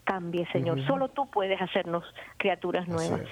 cambie, 0.05 0.47
Señor. 0.53 0.85
Solo 0.87 1.09
tú 1.09 1.29
puedes 1.31 1.61
hacernos 1.61 2.05
criaturas 2.37 2.87
nuevas. 2.89 3.23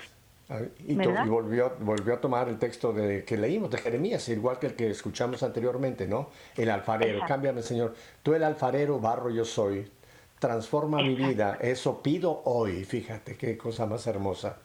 Es. 0.48 0.50
A 0.50 0.60
ver, 0.60 0.70
Y, 0.86 0.94
volvió, 0.94 1.76
volvió 1.80 2.14
a 2.14 2.20
tomar 2.20 2.48
el 2.48 2.58
texto 2.58 2.92
de, 2.92 3.24
que 3.24 3.36
leímos 3.36 3.70
de 3.70 3.78
Jeremías, 3.78 4.28
igual 4.28 4.58
que 4.58 4.66
el 4.68 4.74
que 4.74 4.90
escuchamos 4.90 5.42
anteriormente, 5.42 6.06
¿no? 6.06 6.30
El 6.56 6.70
alfarero, 6.70 7.14
Exacto. 7.14 7.34
cámbiame, 7.34 7.62
Señor. 7.62 7.94
Tú 8.22 8.34
el 8.34 8.44
alfarero, 8.44 9.00
barro 9.00 9.30
yo 9.30 9.44
soy. 9.44 9.90
Transforma 10.38 10.98
mi 11.02 11.14
vida. 11.14 11.58
Eso 11.60 12.02
pido 12.02 12.42
hoy. 12.44 12.84
Fíjate 12.84 13.36
qué 13.36 13.56
cosa 13.56 13.86
más 13.86 14.06
hermosa. 14.06 14.58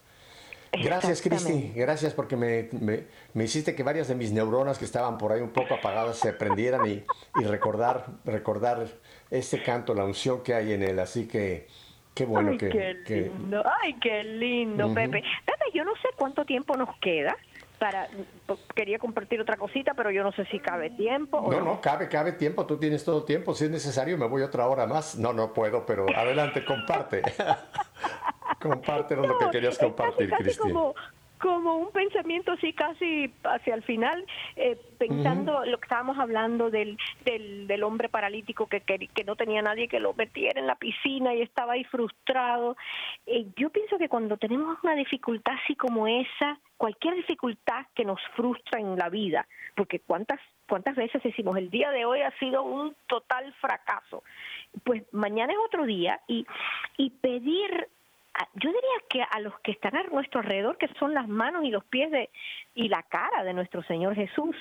Gracias, 0.74 1.22
Cristi. 1.22 1.74
Gracias 1.76 2.14
porque 2.14 2.38
me, 2.38 2.70
me- 2.80 3.04
me 3.34 3.44
hiciste 3.44 3.76
que 3.76 3.84
varias 3.84 4.08
de 4.08 4.16
mis 4.16 4.32
neuronas 4.32 4.78
que 4.78 4.86
estaban 4.86 5.18
por 5.18 5.32
ahí 5.34 5.42
un 5.42 5.50
poco 5.52 5.74
apagadas 5.74 6.18
se 6.18 6.32
prendieran 6.32 6.86
y, 6.90 7.04
y 7.40 7.44
recordar, 7.44 8.06
recordar 8.24 8.88
este 9.30 9.64
canto, 9.64 9.94
la 9.94 10.06
unción 10.06 10.44
que 10.44 10.54
hay 10.54 10.72
en 10.74 10.84
él. 10.84 11.00
Así 11.00 11.28
que 11.28 11.68
qué 12.14 12.26
bueno 12.26 12.52
Ay, 12.52 12.58
que, 12.58 12.70
qué 12.70 12.98
que- 13.06 13.22
lindo, 13.22 13.64
ay, 13.82 13.94
qué 14.02 14.24
lindo. 14.24 14.94
Pepe. 14.94 15.24
Pepe, 15.46 15.66
yo 15.74 15.84
no 15.84 15.94
sé 15.96 16.10
cuánto 16.18 16.46
tiempo 16.46 16.76
nos 16.76 16.96
queda 17.00 17.36
para, 17.80 18.08
quería 18.76 19.00
compartir 19.00 19.42
otra 19.42 19.58
cosita, 19.58 19.94
pero 19.96 20.12
yo 20.12 20.22
no 20.22 20.32
sé 20.34 20.46
si 20.46 20.60
cabe 20.60 20.92
tiempo. 20.92 21.38
o 21.38 21.52
No, 21.52 21.62
no, 21.62 21.82
cabe, 21.82 22.08
cabe 22.10 22.34
tiempo, 22.34 22.66
tú 22.68 22.78
tienes 22.78 23.04
todo 23.04 23.24
tiempo, 23.24 23.56
si 23.56 23.66
es 23.66 23.72
necesario 23.72 24.18
me 24.18 24.28
voy 24.28 24.44
otra 24.44 24.68
hora 24.68 24.86
más. 24.86 25.18
No, 25.18 25.34
no 25.34 25.52
puedo, 25.54 25.86
pero 25.86 26.06
adelante, 26.16 26.64
comparte. 26.64 27.22
Compártenos 28.62 29.28
lo 29.28 29.38
que 29.40 29.46
No, 29.46 29.52
querías 29.52 29.74
es 29.74 29.80
casi- 29.80 29.90
compartir, 29.92 30.30
casi 30.30 30.44
Cristi. 30.44 30.62
Como, 30.62 30.94
como 31.42 31.76
un 31.76 31.92
pensamiento 31.92 32.52
así 32.52 32.72
casi 32.74 33.34
hacia 33.44 33.74
el 33.74 33.84
final, 33.84 34.26
eh, 34.56 34.78
pensando 34.98 35.66
lo 35.66 35.80
que 35.80 35.86
estábamos 35.86 36.18
hablando 36.20 36.70
del, 36.70 36.98
del, 37.26 37.68
del 37.68 37.84
hombre 37.84 38.10
paralítico 38.10 38.68
que, 38.68 38.82
que, 38.82 39.08
que 39.08 39.24
no 39.24 39.36
tenía 39.36 39.62
nadie 39.62 39.88
que 39.88 40.00
lo 40.00 40.14
metiera 40.14 40.60
en 40.60 40.68
la 40.68 40.76
piscina 40.76 41.34
y 41.34 41.42
estaba 41.42 41.74
ahí 41.74 41.84
frustrado. 41.86 42.78
Eh, 43.26 43.48
yo 43.56 43.70
pienso 43.72 43.98
que 43.98 44.10
cuando 44.10 44.38
tenemos 44.38 44.78
una 44.84 44.96
dificultad 44.96 45.56
así 45.64 45.76
como 45.76 46.08
esa, 46.08 46.60
cualquier 46.78 47.16
dificultad 47.16 47.86
que 47.96 48.06
nos 48.06 48.22
frustra 48.36 48.80
en 48.80 48.96
la 48.96 49.10
vida, 49.10 49.48
porque 49.76 50.00
cuántas 50.00 50.40
cuántas 50.68 50.96
veces 50.96 51.22
decimos 51.22 51.58
el 51.58 51.70
día 51.70 51.92
de 51.92 52.06
hoy 52.06 52.22
ha 52.22 52.32
sido 52.40 52.64
un 52.64 52.96
total 53.08 53.54
fracaso, 53.56 54.24
pues 54.86 55.04
mañana 55.12 55.52
es 55.52 55.60
otro 55.66 55.86
día 55.86 56.22
y, 56.30 56.46
y 56.96 57.10
pedir 57.10 57.90
yo 58.54 58.70
diría 58.70 58.82
que 59.10 59.22
a 59.22 59.40
los 59.40 59.60
que 59.60 59.72
están 59.72 59.96
a 59.96 60.04
nuestro 60.04 60.40
alrededor, 60.40 60.78
que 60.78 60.88
son 61.00 61.14
las 61.14 61.28
manos 61.28 61.64
y 61.64 61.70
los 61.70 61.84
pies 61.86 62.12
de 62.12 62.30
y 62.74 62.88
la 62.88 63.04
cara 63.04 63.44
de 63.44 63.54
nuestro 63.54 63.84
Señor 63.84 64.16
Jesús, 64.16 64.56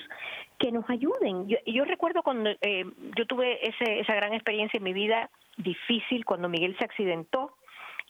que 0.59 0.71
nos 0.71 0.89
ayuden. 0.89 1.47
Yo, 1.47 1.57
yo 1.65 1.85
recuerdo 1.85 2.23
cuando 2.23 2.49
eh, 2.61 2.85
yo 3.17 3.25
tuve 3.25 3.67
ese, 3.67 3.99
esa 3.99 4.15
gran 4.15 4.33
experiencia 4.33 4.77
en 4.77 4.83
mi 4.83 4.93
vida 4.93 5.29
difícil 5.57 6.25
cuando 6.25 6.49
Miguel 6.49 6.75
se 6.77 6.85
accidentó, 6.85 7.55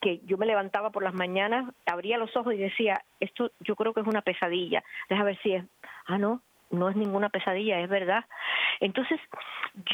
que 0.01 0.20
yo 0.26 0.38
me 0.38 0.47
levantaba 0.47 0.89
por 0.89 1.03
las 1.03 1.14
mañanas, 1.14 1.72
abría 1.86 2.18
los 2.18 2.36
ojos 2.36 2.55
y 2.55 2.57
decía, 2.57 3.03
esto 3.20 3.51
yo 3.59 3.76
creo 3.76 3.93
que 3.93 4.01
es 4.01 4.07
una 4.07 4.22
pesadilla. 4.22 4.84
Deja 5.09 5.24
ver 5.24 5.39
si 5.43 5.53
es, 5.53 5.66
ah, 6.07 6.18
no, 6.18 6.41
no 6.72 6.89
es 6.89 6.95
ninguna 6.95 7.30
pesadilla, 7.30 7.80
es 7.80 7.89
verdad. 7.89 8.26
Entonces, 8.80 9.20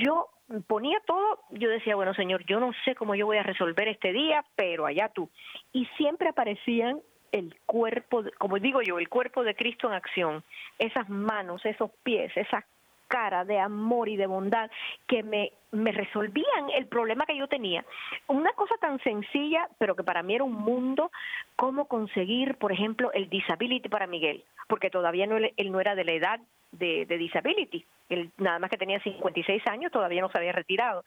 yo 0.01 0.29
ponía 0.67 0.99
todo, 1.05 1.39
yo 1.51 1.69
decía, 1.69 1.95
bueno, 1.95 2.13
Señor, 2.13 2.45
yo 2.45 2.59
no 2.59 2.71
sé 2.85 2.95
cómo 2.95 3.15
yo 3.15 3.25
voy 3.25 3.37
a 3.37 3.43
resolver 3.43 3.87
este 3.87 4.13
día, 4.13 4.43
pero 4.55 4.85
allá 4.85 5.09
tú. 5.09 5.29
Y 5.73 5.85
siempre 5.97 6.29
aparecían 6.29 7.01
el 7.31 7.55
cuerpo, 7.65 8.23
como 8.37 8.57
digo 8.57 8.81
yo, 8.81 8.99
el 8.99 9.09
cuerpo 9.09 9.43
de 9.43 9.55
Cristo 9.55 9.87
en 9.87 9.93
acción, 9.93 10.43
esas 10.79 11.09
manos, 11.09 11.65
esos 11.65 11.91
pies, 12.03 12.31
esas 12.35 12.63
cara 13.07 13.45
de 13.45 13.57
amor 13.57 14.09
y 14.09 14.17
de 14.17 14.27
bondad 14.27 14.69
que 15.07 15.23
me, 15.23 15.53
me 15.71 15.93
resolvían 15.93 16.69
el 16.75 16.87
problema 16.87 17.25
que 17.25 17.37
yo 17.37 17.47
tenía. 17.47 17.85
Una 18.27 18.51
cosa 18.51 18.75
tan 18.81 18.99
sencilla, 18.99 19.69
pero 19.77 19.95
que 19.95 20.03
para 20.03 20.23
mí 20.23 20.35
era 20.35 20.43
un 20.43 20.53
mundo, 20.53 21.11
cómo 21.55 21.87
conseguir, 21.87 22.55
por 22.55 22.71
ejemplo, 22.71 23.11
el 23.13 23.29
disability 23.29 23.87
para 23.89 24.07
Miguel, 24.07 24.43
porque 24.67 24.89
todavía 24.89 25.25
no, 25.25 25.37
él 25.37 25.71
no 25.71 25.79
era 25.79 25.95
de 25.95 26.03
la 26.03 26.11
edad 26.11 26.39
de, 26.71 27.05
de 27.05 27.17
disability. 27.17 27.85
Él 28.09 28.31
nada 28.37 28.59
más 28.59 28.69
que 28.69 28.77
tenía 28.77 28.99
56 29.01 29.63
años, 29.67 29.91
todavía 29.91 30.21
no 30.21 30.29
se 30.29 30.37
había 30.37 30.51
retirado. 30.51 31.03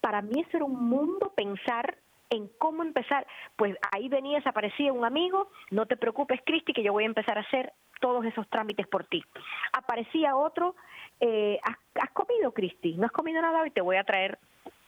Para 0.00 0.22
mí 0.22 0.40
eso 0.40 0.56
era 0.56 0.64
un 0.64 0.88
mundo 0.88 1.32
pensar 1.34 1.96
en 2.32 2.48
cómo 2.58 2.82
empezar. 2.82 3.26
Pues 3.56 3.76
ahí 3.92 4.08
venía, 4.08 4.40
aparecía 4.44 4.92
un 4.92 5.04
amigo, 5.04 5.50
no 5.70 5.86
te 5.86 5.96
preocupes, 5.96 6.40
Cristi, 6.44 6.72
que 6.72 6.82
yo 6.82 6.92
voy 6.92 7.04
a 7.04 7.06
empezar 7.06 7.38
a 7.38 7.42
hacer 7.42 7.72
todos 8.00 8.24
esos 8.24 8.48
trámites 8.48 8.86
por 8.88 9.04
ti. 9.04 9.22
Aparecía 9.72 10.34
otro, 10.34 10.74
eh, 11.20 11.60
¿has, 11.62 12.10
comido, 12.10 12.52
Cristi? 12.52 12.94
¿No 12.94 13.06
has 13.06 13.12
comido 13.12 13.40
nada 13.40 13.62
hoy? 13.62 13.70
Te 13.70 13.80
voy 13.80 13.96
a 13.96 14.04
traer 14.04 14.38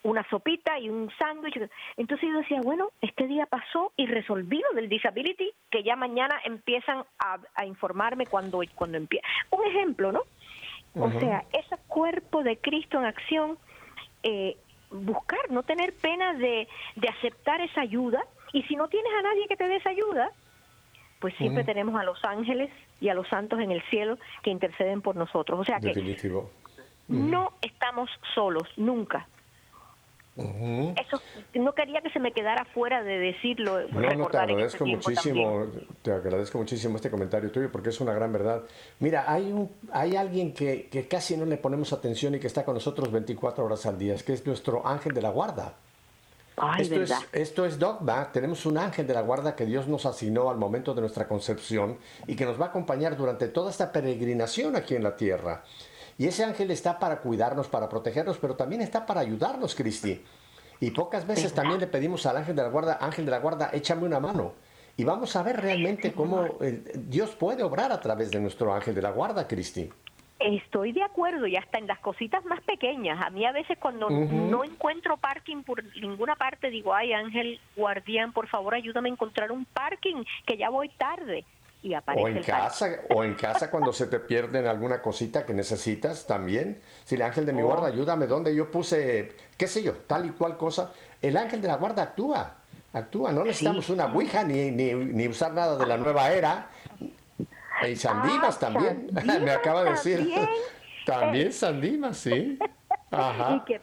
una 0.05 0.27
sopita 0.29 0.79
y 0.79 0.89
un 0.89 1.11
sándwich. 1.19 1.59
Entonces 1.97 2.29
yo 2.31 2.39
decía, 2.39 2.61
bueno, 2.63 2.91
este 3.01 3.27
día 3.27 3.47
pasó 3.47 3.93
y 3.97 4.07
resolví 4.07 4.63
lo 4.71 4.77
del 4.77 4.89
disability, 4.89 5.51
que 5.71 5.83
ya 5.83 5.97
mañana 5.97 6.41
empiezan 6.45 7.05
a, 7.19 7.67
informarme 7.67 8.27
cuando, 8.27 8.61
cuando 8.75 8.99
empieza. 8.99 9.27
Un 9.51 9.67
ejemplo, 9.67 10.13
¿no? 10.13 10.23
O 10.97 11.11
sea, 11.19 11.45
ese 11.53 11.77
cuerpo 11.89 12.45
de 12.45 12.57
Cristo 12.59 12.99
en 12.99 13.07
acción, 13.07 13.59
eh, 14.23 14.57
buscar, 14.91 15.51
no 15.51 15.65
tener 15.65 15.93
pena 15.95 16.35
de, 16.35 16.69
de, 16.95 17.09
aceptar 17.09 17.61
esa 17.63 17.81
ayuda. 17.81 18.23
Y 18.53 18.63
si 18.65 18.77
no 18.77 18.87
tienes 18.87 19.13
a 19.19 19.23
nadie 19.23 19.49
que 19.49 19.57
te 19.57 19.67
dé 19.67 19.77
esa 19.77 19.91
ayuda, 19.91 20.31
pues 21.19 21.35
siempre 21.37 21.65
tenemos 21.65 21.99
a 21.99 22.05
los 22.05 22.23
ángeles 22.25 22.71
y 23.01 23.09
a 23.09 23.15
los 23.15 23.27
santos 23.29 23.59
en 23.59 23.73
el 23.73 23.83
cielo 23.91 24.19
que 24.43 24.51
interceden 24.51 25.01
por 25.01 25.17
nosotros. 25.17 25.59
O 25.59 25.65
sea 25.65 25.81
que 25.81 25.95
no 27.09 27.55
estamos 27.63 28.11
solos, 28.35 28.69
nunca. 28.77 29.27
Eso 30.37 31.23
no 31.55 31.75
quería 31.75 32.01
que 32.01 32.11
se 32.11 32.19
me 32.19 32.33
quedara 32.33 32.65
fuera 32.65 33.05
de 33.05 33.19
decirlo. 33.19 33.89
No, 33.89 34.01
no, 34.15 34.27
te 34.27 34.39
agradezco 34.39 34.85
muchísimo, 34.85 35.67
te 36.03 36.11
agradezco 36.11 36.59
muchísimo 36.59 36.97
este 36.97 37.09
comentario 37.09 37.53
tuyo 37.53 37.71
porque 37.71 37.91
es 37.91 38.01
una 38.01 38.13
gran 38.13 38.33
verdad. 38.33 38.63
Mira, 38.99 39.31
hay 39.31 39.53
un, 39.53 39.71
hay 39.93 40.17
alguien 40.17 40.53
que, 40.53 40.89
que 40.89 41.07
casi 41.07 41.37
no 41.37 41.45
le 41.45 41.57
ponemos 41.57 41.93
atención 41.93 42.35
y 42.35 42.41
que 42.41 42.49
está 42.49 42.65
con 42.65 42.75
nosotros 42.75 43.13
24 43.13 43.65
horas 43.65 43.87
al 43.87 43.97
día, 43.97 44.15
es 44.15 44.25
que 44.25 44.33
es 44.33 44.45
nuestro 44.45 44.85
ángel 44.85 45.15
de 45.15 45.23
la 45.23 45.31
guarda. 45.31 45.75
esto, 46.81 47.03
es, 47.03 47.13
esto 47.33 47.65
es 47.65 47.79
dogma. 47.79 48.33
Tenemos 48.33 48.67
un 48.67 48.77
ángel 48.77 49.07
de 49.07 49.15
la 49.15 49.21
guarda 49.21 49.55
que 49.55 49.67
Dios 49.67 49.87
nos 49.87 50.05
asignó 50.05 50.51
al 50.51 50.57
momento 50.57 50.95
de 50.95 51.01
nuestra 51.01 51.29
concepción 51.29 51.97
y 52.27 52.35
que 52.35 52.45
nos 52.45 52.61
va 52.61 52.67
a 52.67 52.69
acompañar 52.71 53.17
durante 53.17 53.47
toda 53.47 53.71
esta 53.71 53.93
peregrinación 53.93 54.75
aquí 54.75 54.97
en 54.97 55.05
la 55.05 55.15
tierra. 55.15 55.63
Y 56.19 56.27
ese 56.27 56.45
ángel 56.45 56.71
está 56.71 56.99
para 56.99 57.21
cuidarnos, 57.21 57.69
para 57.69 57.89
protegernos, 57.89 58.39
pero 58.39 58.55
también 58.55 58.83
está 58.83 59.05
para 59.05 59.21
ayudarnos, 59.21 59.75
Cristi. 59.75 60.23
Y 60.81 60.91
pocas 60.91 61.27
veces 61.27 61.53
también 61.55 61.81
le 61.81 61.87
pedimos 61.87 62.27
al 62.27 62.37
ángel 62.37 62.57
de 62.57 62.63
la 62.63 62.69
guarda, 62.69 62.99
ángel 63.01 63.25
de 63.25 63.31
la 63.31 63.39
guarda, 63.39 63.71
échame 63.73 64.05
una 64.05 64.21
mano. 64.21 64.53
Y 64.97 65.05
vamos 65.05 65.35
a 65.35 65.43
ver 65.43 65.61
realmente 65.61 66.13
cómo 66.13 66.47
Dios 66.95 67.35
puede 67.35 67.63
obrar 67.65 67.91
a 67.91 68.01
través 68.01 68.31
de 68.31 68.41
nuestro 68.41 68.73
ángel 68.73 68.95
de 68.95 69.03
la 69.03 69.11
guarda, 69.11 69.49
Cristi. 69.49 69.91
Estoy 70.39 70.93
de 70.93 71.03
acuerdo, 71.03 71.47
y 71.47 71.57
hasta 71.57 71.79
en 71.79 71.87
las 71.87 71.99
cositas 72.01 72.45
más 72.45 72.61
pequeñas. 72.61 73.25
A 73.25 73.31
mí 73.31 73.47
a 73.47 73.53
veces 73.53 73.79
cuando 73.79 74.11
no 74.11 74.63
encuentro 74.63 75.17
parking 75.17 75.63
por 75.63 75.83
ninguna 75.97 76.37
parte, 76.37 76.71
digo, 76.71 76.95
ay 76.95 77.13
Ángel 77.13 77.61
Guardián, 77.77 78.33
por 78.33 78.49
favor 78.49 78.75
ayúdame 78.75 79.09
a 79.09 79.13
encontrar 79.13 79.51
un 79.53 79.65
parking, 79.65 80.25
que 80.47 80.57
ya 80.57 80.71
voy 80.71 80.91
tarde 80.91 81.45
o 82.17 82.29
en 82.29 82.43
casa 82.43 82.89
o 83.11 83.25
en 83.25 83.35
casa 83.35 83.71
cuando 83.71 83.93
se 83.93 84.07
te 84.07 84.21
pierden 84.21 84.67
alguna 84.67 85.03
cosita 85.03 85.45
que 85.45 85.55
necesitas 85.55 86.27
también. 86.27 86.81
Si 87.05 87.15
el 87.15 87.23
ángel 87.23 87.47
de 87.47 87.53
mi 87.53 87.63
oh. 87.63 87.67
guarda 87.67 87.89
ayúdame 87.89 88.27
donde 88.27 88.55
yo 88.55 88.71
puse 88.71 89.33
qué 89.57 89.67
sé 89.67 89.83
yo 89.83 89.93
tal 90.07 90.27
y 90.27 90.31
cual 90.31 90.57
cosa. 90.57 90.93
El 91.21 91.37
ángel 91.37 91.61
de 91.61 91.69
la 91.69 91.77
guarda 91.77 92.03
actúa 92.03 92.57
actúa 92.93 93.33
no 93.33 93.45
necesitamos 93.45 93.91
una 93.91 94.07
ouija 94.07 94.45
ni, 94.45 94.71
ni, 94.71 95.29
usar 95.29 95.53
nada 95.53 95.77
de 95.77 95.87
la 95.87 95.97
nueva 95.97 96.31
era. 96.31 96.71
Y 97.87 97.97
Sandimas 97.97 98.57
ah, 98.57 98.61
también 98.61 99.11
me 99.43 99.51
acaba 99.51 99.85
de 99.85 99.91
decir. 99.91 100.33
también. 101.05 101.53
Sandimas 101.53 102.17
sí 102.17 102.59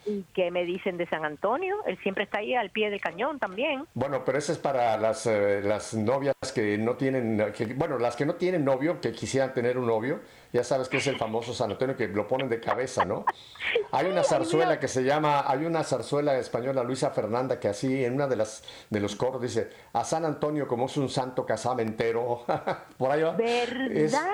¿Y 0.05 0.25
qué, 0.34 0.51
me 0.51 0.65
dicen 0.65 0.97
de 0.97 1.07
San 1.07 1.25
Antonio? 1.25 1.77
Él 1.86 1.97
siempre 2.03 2.23
está 2.25 2.39
ahí 2.39 2.55
al 2.55 2.69
pie 2.69 2.89
del 2.89 3.01
cañón 3.01 3.39
también. 3.39 3.86
Bueno, 3.93 4.23
pero 4.25 4.38
eso 4.38 4.51
es 4.51 4.57
para 4.57 4.97
las, 4.97 5.25
eh, 5.27 5.61
las 5.63 5.93
novias 5.93 6.36
que 6.53 6.77
no 6.77 6.95
tienen, 6.95 7.53
bueno, 7.75 7.97
las 7.97 8.15
que 8.15 8.25
no 8.25 8.36
tienen 8.36 8.65
novio, 8.65 8.99
que 8.99 9.11
quisieran 9.11 9.53
tener 9.53 9.77
un 9.77 9.88
novio. 9.88 10.19
Ya 10.53 10.65
sabes 10.65 10.89
que 10.89 10.97
es 10.97 11.07
el 11.07 11.17
famoso 11.17 11.53
San 11.53 11.71
Antonio 11.71 11.95
que 11.95 12.09
lo 12.09 12.27
ponen 12.27 12.49
de 12.49 12.59
cabeza, 12.59 13.05
¿no? 13.05 13.25
Hay 13.91 14.07
una 14.07 14.23
zarzuela 14.23 14.79
que 14.79 14.88
se 14.88 15.03
llama, 15.03 15.43
hay 15.45 15.65
una 15.65 15.84
zarzuela 15.84 16.38
española, 16.38 16.84
Luisa 16.84 17.09
Fernanda, 17.11 17.59
que 17.59 17.67
así 17.67 18.05
en 18.05 18.13
una 18.13 18.27
de 18.27 18.38
las 18.38 18.63
de 18.89 18.99
los 19.01 19.15
coros 19.15 19.41
dice, 19.41 19.69
a 19.93 20.03
San 20.05 20.23
Antonio 20.23 20.67
como 20.67 20.86
es 20.86 20.95
un 20.95 21.09
santo 21.09 21.45
casamentero. 21.45 22.43
Por 22.97 23.11
ahí 23.11 23.21
va. 23.21 23.32
¿Verdad? 23.32 24.29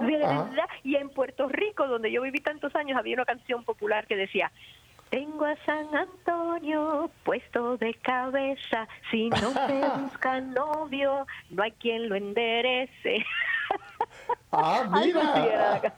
¿Verdad? 0.00 0.68
Y 0.82 0.96
en 0.96 1.10
Puerto 1.10 1.48
Rico, 1.48 1.86
donde 1.86 2.10
yo 2.10 2.22
viví 2.22 2.40
tantos 2.40 2.74
años, 2.74 2.98
había 2.98 3.14
una 3.14 3.24
canción 3.24 3.64
popular 3.64 4.06
que 4.06 4.16
decía, 4.16 4.50
tengo 5.10 5.44
a 5.44 5.56
San 5.64 5.94
Antonio 5.94 7.10
puesto 7.22 7.76
de 7.76 7.94
cabeza, 7.94 8.88
si 9.10 9.30
no 9.30 9.52
se 9.52 9.88
busca 10.00 10.40
novio, 10.40 11.26
no 11.50 11.62
hay 11.62 11.72
quien 11.72 12.08
lo 12.08 12.16
enderece. 12.16 13.24
Ah, 14.50 14.88
mira. 15.04 15.94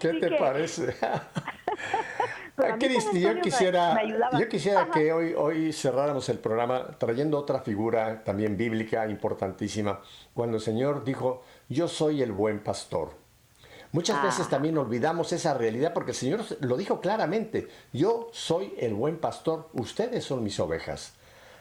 ¿Qué 0.00 0.14
te 0.14 0.30
parece? 0.32 0.94
Cristi, 2.78 3.20
yo 3.20 3.40
quisiera, 3.40 4.00
yo 4.38 4.48
quisiera 4.48 4.88
que 4.90 5.12
hoy, 5.12 5.34
hoy 5.36 5.72
cerráramos 5.72 6.28
el 6.28 6.38
programa 6.38 6.86
trayendo 6.98 7.38
otra 7.38 7.60
figura 7.60 8.22
también 8.22 8.56
bíblica 8.56 9.08
importantísima, 9.08 10.00
cuando 10.32 10.58
el 10.58 10.62
Señor 10.62 11.02
dijo, 11.02 11.42
yo 11.68 11.88
soy 11.88 12.22
el 12.22 12.32
buen 12.32 12.62
pastor. 12.62 13.12
Muchas 13.92 14.22
veces 14.22 14.46
ah. 14.46 14.50
también 14.50 14.76
olvidamos 14.76 15.32
esa 15.32 15.54
realidad 15.54 15.92
porque 15.92 16.10
el 16.10 16.16
Señor 16.16 16.44
lo 16.60 16.76
dijo 16.76 17.00
claramente, 17.00 17.68
yo 17.92 18.28
soy 18.32 18.74
el 18.78 18.92
buen 18.92 19.18
pastor, 19.18 19.68
ustedes 19.72 20.24
son 20.24 20.42
mis 20.42 20.58
ovejas. 20.58 21.14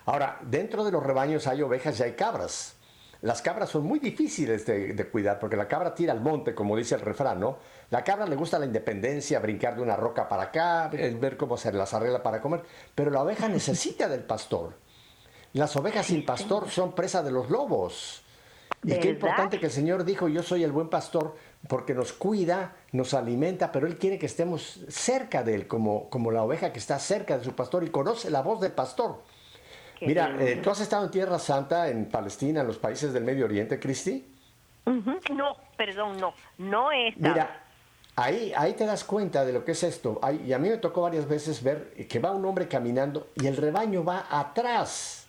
Ahora, 0.05 0.39
dentro 0.41 0.83
de 0.83 0.91
los 0.91 1.03
rebaños 1.03 1.45
hay 1.47 1.61
ovejas 1.61 1.99
y 1.99 2.03
hay 2.03 2.13
cabras. 2.13 2.75
Las 3.21 3.41
cabras 3.41 3.69
son 3.69 3.85
muy 3.85 3.99
difíciles 3.99 4.65
de, 4.65 5.07
cuidar 5.09 5.39
porque 5.39 5.55
la 5.55 5.67
cabra 5.67 5.95
tira 5.95 6.11
al 6.11 6.19
monte, 6.19 6.53
como 6.53 6.75
dice 6.75 6.95
el 6.95 7.01
refrán, 7.01 7.39
¿no? 7.39 7.57
La 7.89 8.03
cabra 8.03 8.25
le 8.25 8.35
gusta 8.35 8.59
la 8.59 8.65
independencia, 8.65 9.39
brincar 9.39 9.75
de 9.75 9.81
una 9.81 9.95
roca 9.95 10.27
para 10.27 10.43
acá, 10.43 10.89
ver 10.89 11.37
cómo 11.37 11.55
se 11.55 11.71
las 11.71 11.93
arregla 11.93 12.21
para 12.21 12.41
comer, 12.41 12.63
pero 12.93 13.11
la 13.11 13.21
oveja 13.21 13.47
necesita 13.47 14.09
del 14.09 14.23
pastor. 14.23 14.73
Las 15.53 15.75
ovejas 15.75 16.07
sin 16.07 16.25
pastor 16.25 16.69
son 16.69 16.93
presa 16.95 17.21
de 17.21 17.31
los 17.31 17.49
lobos. 17.49 18.22
Y 18.83 18.99
qué 18.99 19.09
importante 19.09 19.59
que 19.59 19.67
el 19.67 19.71
Señor 19.71 20.03
dijo, 20.03 20.27
yo 20.27 20.43
soy 20.43 20.63
el 20.63 20.71
buen 20.71 20.89
pastor, 20.89 21.35
porque 21.67 21.93
nos 21.93 22.11
cuida, 22.11 22.75
nos 22.91 23.13
alimenta, 23.13 23.71
pero 23.71 23.87
Él 23.87 23.97
quiere 23.97 24.19
que 24.19 24.25
estemos 24.25 24.81
cerca 24.89 25.43
de 25.43 25.55
Él, 25.55 25.67
como, 25.67 26.09
como 26.09 26.31
la 26.31 26.43
oveja 26.43 26.73
que 26.73 26.79
está 26.79 26.99
cerca 26.99 27.37
de 27.37 27.43
su 27.43 27.53
pastor 27.53 27.83
y 27.83 27.89
conoce 27.89 28.29
la 28.29 28.41
voz 28.41 28.59
del 28.59 28.71
pastor. 28.73 29.21
Mira, 30.01 30.35
eh, 30.39 30.59
¿tú 30.61 30.69
has 30.69 30.81
estado 30.81 31.05
en 31.05 31.11
Tierra 31.11 31.39
Santa, 31.39 31.87
en 31.87 32.05
Palestina, 32.09 32.61
en 32.61 32.67
los 32.67 32.77
países 32.77 33.13
del 33.13 33.23
Medio 33.23 33.45
Oriente, 33.45 33.79
Cristi? 33.79 34.25
No, 34.85 35.55
perdón, 35.77 36.17
no, 36.17 36.33
no 36.57 36.91
he 36.91 37.09
estado. 37.09 37.33
Mira, 37.33 37.63
ahí, 38.15 38.51
ahí 38.55 38.73
te 38.73 38.85
das 38.85 39.03
cuenta 39.05 39.45
de 39.45 39.53
lo 39.53 39.63
que 39.63 39.71
es 39.71 39.83
esto. 39.83 40.19
y 40.45 40.51
a 40.51 40.59
mí 40.59 40.69
me 40.69 40.77
tocó 40.77 41.03
varias 41.03 41.27
veces 41.27 41.63
ver 41.63 41.93
que 42.09 42.19
va 42.19 42.31
un 42.31 42.43
hombre 42.45 42.67
caminando 42.67 43.29
y 43.35 43.47
el 43.47 43.55
rebaño 43.55 44.03
va 44.03 44.27
atrás. 44.29 45.22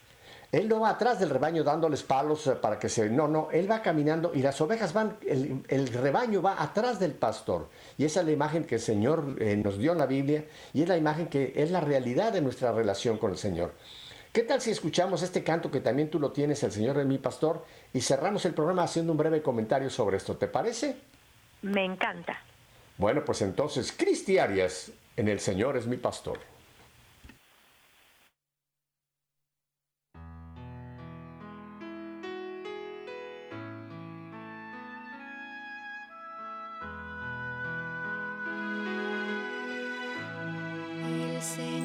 Él 0.55 0.69
no 0.69 0.79
va 0.79 0.91
atrás 0.91 1.19
del 1.19 1.31
rebaño 1.31 1.65
dándoles 1.65 2.05
palos 2.05 2.47
eh, 2.47 2.53
para 2.53 2.79
que 2.79 2.89
se... 2.89 3.11
No, 3.11 3.27
no, 3.27 3.49
él 3.51 3.69
va 3.69 3.83
caminando 3.83 4.31
y 4.33 4.41
las 4.41 4.61
ovejas 4.61 4.93
van, 4.93 5.17
el, 5.27 5.89
rebaño 5.89 6.41
va 6.41 6.63
atrás 6.63 7.01
del 7.01 7.13
pastor. 7.13 7.69
Y 7.99 8.05
esa 8.05 8.21
es 8.21 8.27
la 8.27 8.33
imagen 8.33 8.65
que 8.65 8.77
el 8.77 8.81
Señor 8.81 9.35
eh, 9.41 9.57
nos 9.57 9.79
dio 9.79 9.91
en 9.93 9.99
la 9.99 10.07
Biblia 10.07 10.45
y 10.73 10.83
es 10.83 10.89
la 10.89 10.97
imagen 10.97 11.27
que 11.27 11.53
es 11.57 11.73
la 11.73 11.81
realidad 11.81 12.33
de 12.33 12.41
nuestra 12.41 12.71
relación 12.71 13.19
con 13.19 13.33
el 13.33 13.37
Señor. 13.37 13.73
¿Qué 14.33 14.43
tal 14.43 14.61
si 14.61 14.71
escuchamos 14.71 15.23
este 15.23 15.43
canto 15.43 15.73
que 15.73 15.81
también 15.81 16.09
tú 16.09 16.21
lo 16.21 16.31
tienes, 16.31 16.63
el 16.63 16.71
Señor 16.71 16.99
es 16.99 17.07
mi 17.07 17.19
pastor, 17.19 17.65
y 17.93 18.01
cerramos 18.01 18.45
el 18.45 18.55
programa 18.55 18.85
haciendo 18.85 19.11
un 19.11 19.19
breve 19.19 19.43
comentario 19.43 19.91
sobre 19.91 20.19
esto? 20.19 20.37
¿Te 20.37 20.47
parece? 20.47 20.97
Me 21.63 21.85
encanta. 21.85 22.39
Bueno, 22.97 23.25
pues 23.25 23.43
entonces, 23.43 23.93
Cristi 23.93 24.39
Arias, 24.39 24.93
en 25.17 25.29
El 25.29 25.41
Señor 25.41 25.77
es 25.77 25.87
mi 25.89 25.97
pastor. 25.97 26.39
say 41.57 41.84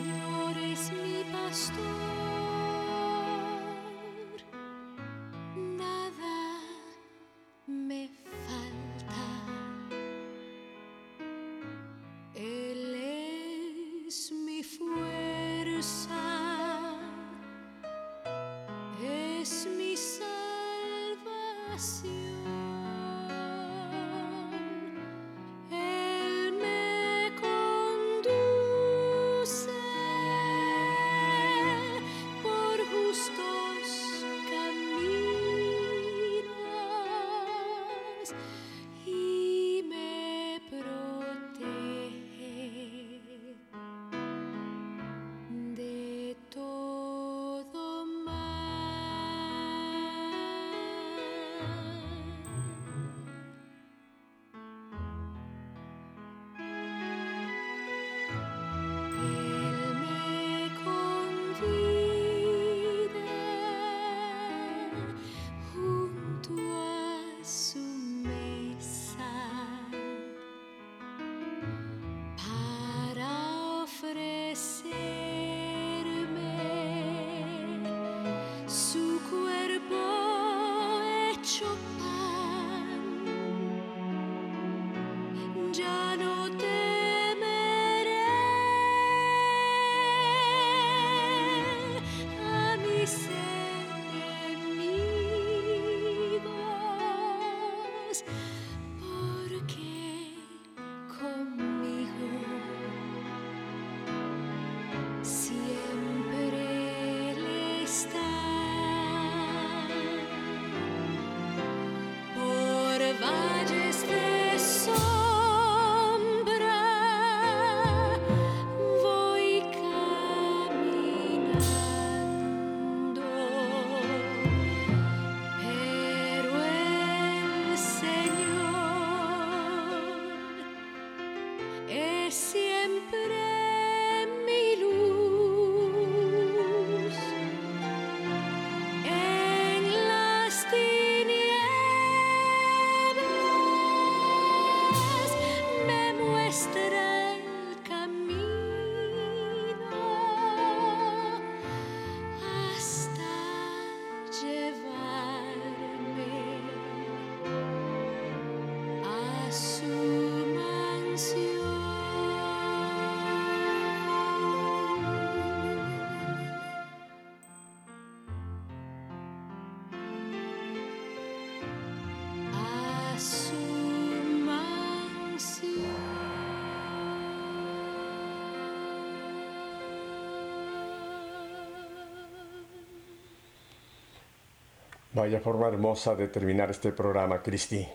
Vaya 185.20 185.41
forma 185.41 185.67
hermosa 185.67 186.15
de 186.15 186.30
terminar 186.30 186.72
este 186.72 186.93
programa, 186.93 187.41
Cristi. 187.43 187.86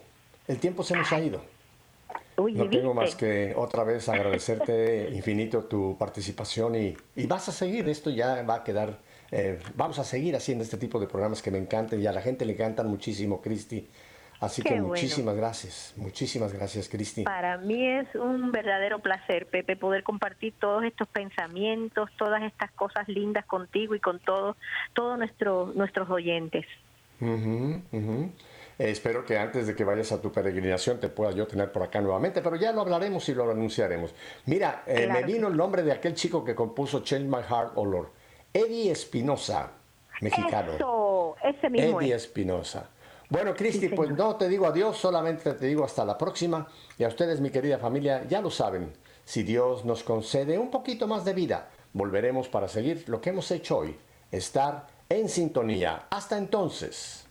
El 0.47 0.59
tiempo 0.59 0.83
se 0.83 0.95
nos 0.95 1.11
ha 1.11 1.21
ido. 1.21 1.41
no 2.37 2.69
tengo 2.69 2.93
más 2.93 3.15
que 3.15 3.55
otra 3.57 3.83
vez 3.83 4.11
agradecerte 4.11 5.09
infinito 5.15 5.65
tu 5.65 5.97
participación 5.99 6.75
y, 6.75 6.95
vas 7.27 7.49
a 7.49 7.53
seguir, 7.53 7.89
esto 7.89 8.11
ya 8.11 8.43
va 8.43 8.57
a 8.57 8.63
quedar, 8.63 8.99
eh, 9.31 9.59
vamos 9.75 9.99
a 9.99 10.05
seguir 10.05 10.37
haciendo 10.37 10.65
este 10.65 10.77
tipo 10.77 11.01
de 11.01 11.07
programas 11.07 11.41
que 11.41 11.51
me 11.51 11.57
encantan 11.57 11.99
y 11.99 12.07
a 12.07 12.13
la 12.13 12.21
gente 12.21 12.45
le 12.45 12.53
encantan 12.53 12.89
muchísimo, 12.89 13.41
Cristi. 13.41 13.89
Así 14.41 14.61
que 14.61 14.79
muchísimas 14.79 15.35
gracias, 15.35 15.95
muchísimas 15.97 16.53
gracias, 16.53 16.91
Cristi. 16.91 17.23
Para 17.23 17.57
mí 17.57 17.89
es 17.89 18.15
un 18.17 18.53
verdadero 18.53 18.99
placer, 18.99 19.47
Pepe, 19.47 19.77
poder 19.77 20.03
compartir 20.03 20.53
todos 20.61 20.85
estos 20.85 21.09
pensamientos, 21.09 22.11
todas 22.19 22.43
estas 22.43 22.71
cosas 22.73 23.09
lindas 23.09 23.47
contigo 23.47 23.95
y 23.95 24.01
con 24.01 24.19
todos 24.19 24.59
todos 24.93 25.17
nuestros 25.17 25.75
nuestros 25.75 26.11
oyentes. 26.11 26.67
Eh, 27.21 28.31
espero 28.79 29.25
que 29.25 29.39
antes 29.39 29.67
de 29.67 29.75
que 29.75 29.85
vayas 29.85 30.11
a 30.13 30.21
tu 30.21 30.33
peregrinación 30.33 30.99
te 30.99 31.09
pueda 31.09 31.33
yo 31.33 31.47
tener 31.47 31.71
por 31.71 31.83
acá 31.83 32.01
nuevamente, 32.01 32.43
pero 32.43 32.57
ya 32.57 32.73
lo 32.73 32.81
hablaremos 32.81 33.29
y 33.29 33.35
lo 33.35 33.51
anunciaremos. 33.51 34.15
Mira, 34.47 34.83
eh, 34.87 35.07
me 35.07 35.23
vino 35.23 35.49
el 35.49 35.57
nombre 35.57 35.83
de 35.83 35.93
aquel 35.93 36.15
chico 36.15 36.45
que 36.45 36.55
compuso 36.55 37.01
Change 37.01 37.27
My 37.27 37.43
Heart 37.43 37.73
Olor, 37.77 38.11
Eddie 38.53 38.91
Espinosa, 38.91 39.71
mexicano. 40.21 40.73
Eso, 40.73 41.37
ese 41.43 41.71
mismo. 41.71 42.01
Eddie 42.01 42.15
Espinosa. 42.15 42.91
Bueno, 43.31 43.55
Cristi, 43.55 43.89
pues 43.89 44.11
no 44.11 44.37
te 44.37 44.49
digo 44.49 44.67
adiós, 44.67 44.97
solamente 44.97 45.55
te 45.55 45.67
digo 45.67 45.85
hasta 45.85 46.05
la 46.05 46.19
próxima. 46.19 46.69
Y 46.99 47.05
a 47.05 47.09
ustedes, 47.09 47.41
mi 47.41 47.51
querida 47.51 47.79
familia, 47.79 48.25
ya 48.29 48.41
lo 48.41 48.51
saben, 48.51 48.93
si 49.25 49.43
Dios 49.43 49.85
nos 49.85 50.05
concede 50.05 50.59
un 50.59 50.71
poquito 50.71 51.07
más 51.07 51.25
de 51.25 51.33
vida, 51.33 51.69
volveremos 51.93 52.49
para 52.49 52.69
seguir 52.69 53.05
lo 53.09 53.21
que 53.21 53.31
hemos 53.31 53.51
hecho 53.51 53.79
hoy, 53.79 53.97
estar 54.31 54.87
en 55.09 55.29
sintonía. 55.29 56.07
Hasta 56.11 56.39
entonces. 56.39 57.24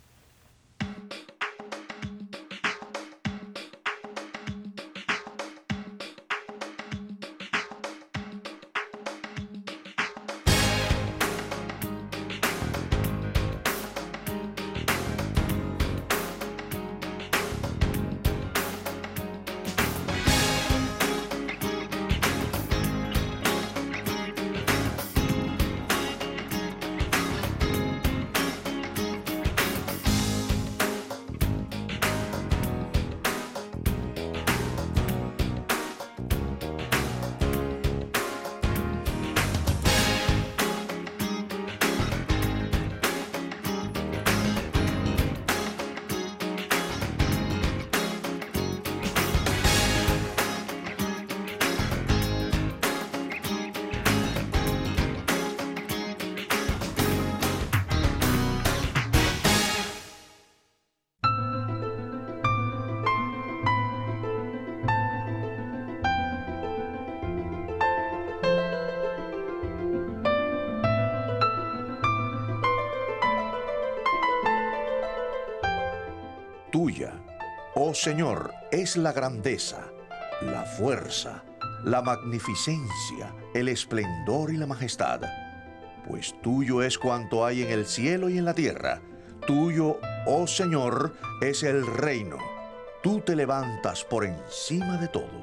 Señor, 77.94 78.54
es 78.72 78.98
la 78.98 79.12
grandeza, 79.12 79.92
la 80.42 80.64
fuerza, 80.64 81.44
la 81.84 82.02
magnificencia, 82.02 83.34
el 83.54 83.68
esplendor 83.68 84.52
y 84.52 84.58
la 84.58 84.66
majestad. 84.66 85.22
Pues 86.08 86.34
tuyo 86.42 86.82
es 86.82 86.98
cuanto 86.98 87.46
hay 87.46 87.62
en 87.62 87.72
el 87.72 87.86
cielo 87.86 88.30
y 88.30 88.38
en 88.38 88.46
la 88.46 88.54
tierra. 88.54 89.02
Tuyo, 89.46 90.00
oh 90.26 90.48
Señor, 90.48 91.14
es 91.42 91.64
el 91.64 91.86
reino. 91.86 92.38
Tú 93.04 93.20
te 93.20 93.36
levantas 93.36 94.04
por 94.04 94.26
encima 94.26 94.98
de 94.98 95.08
todo. 95.08 95.43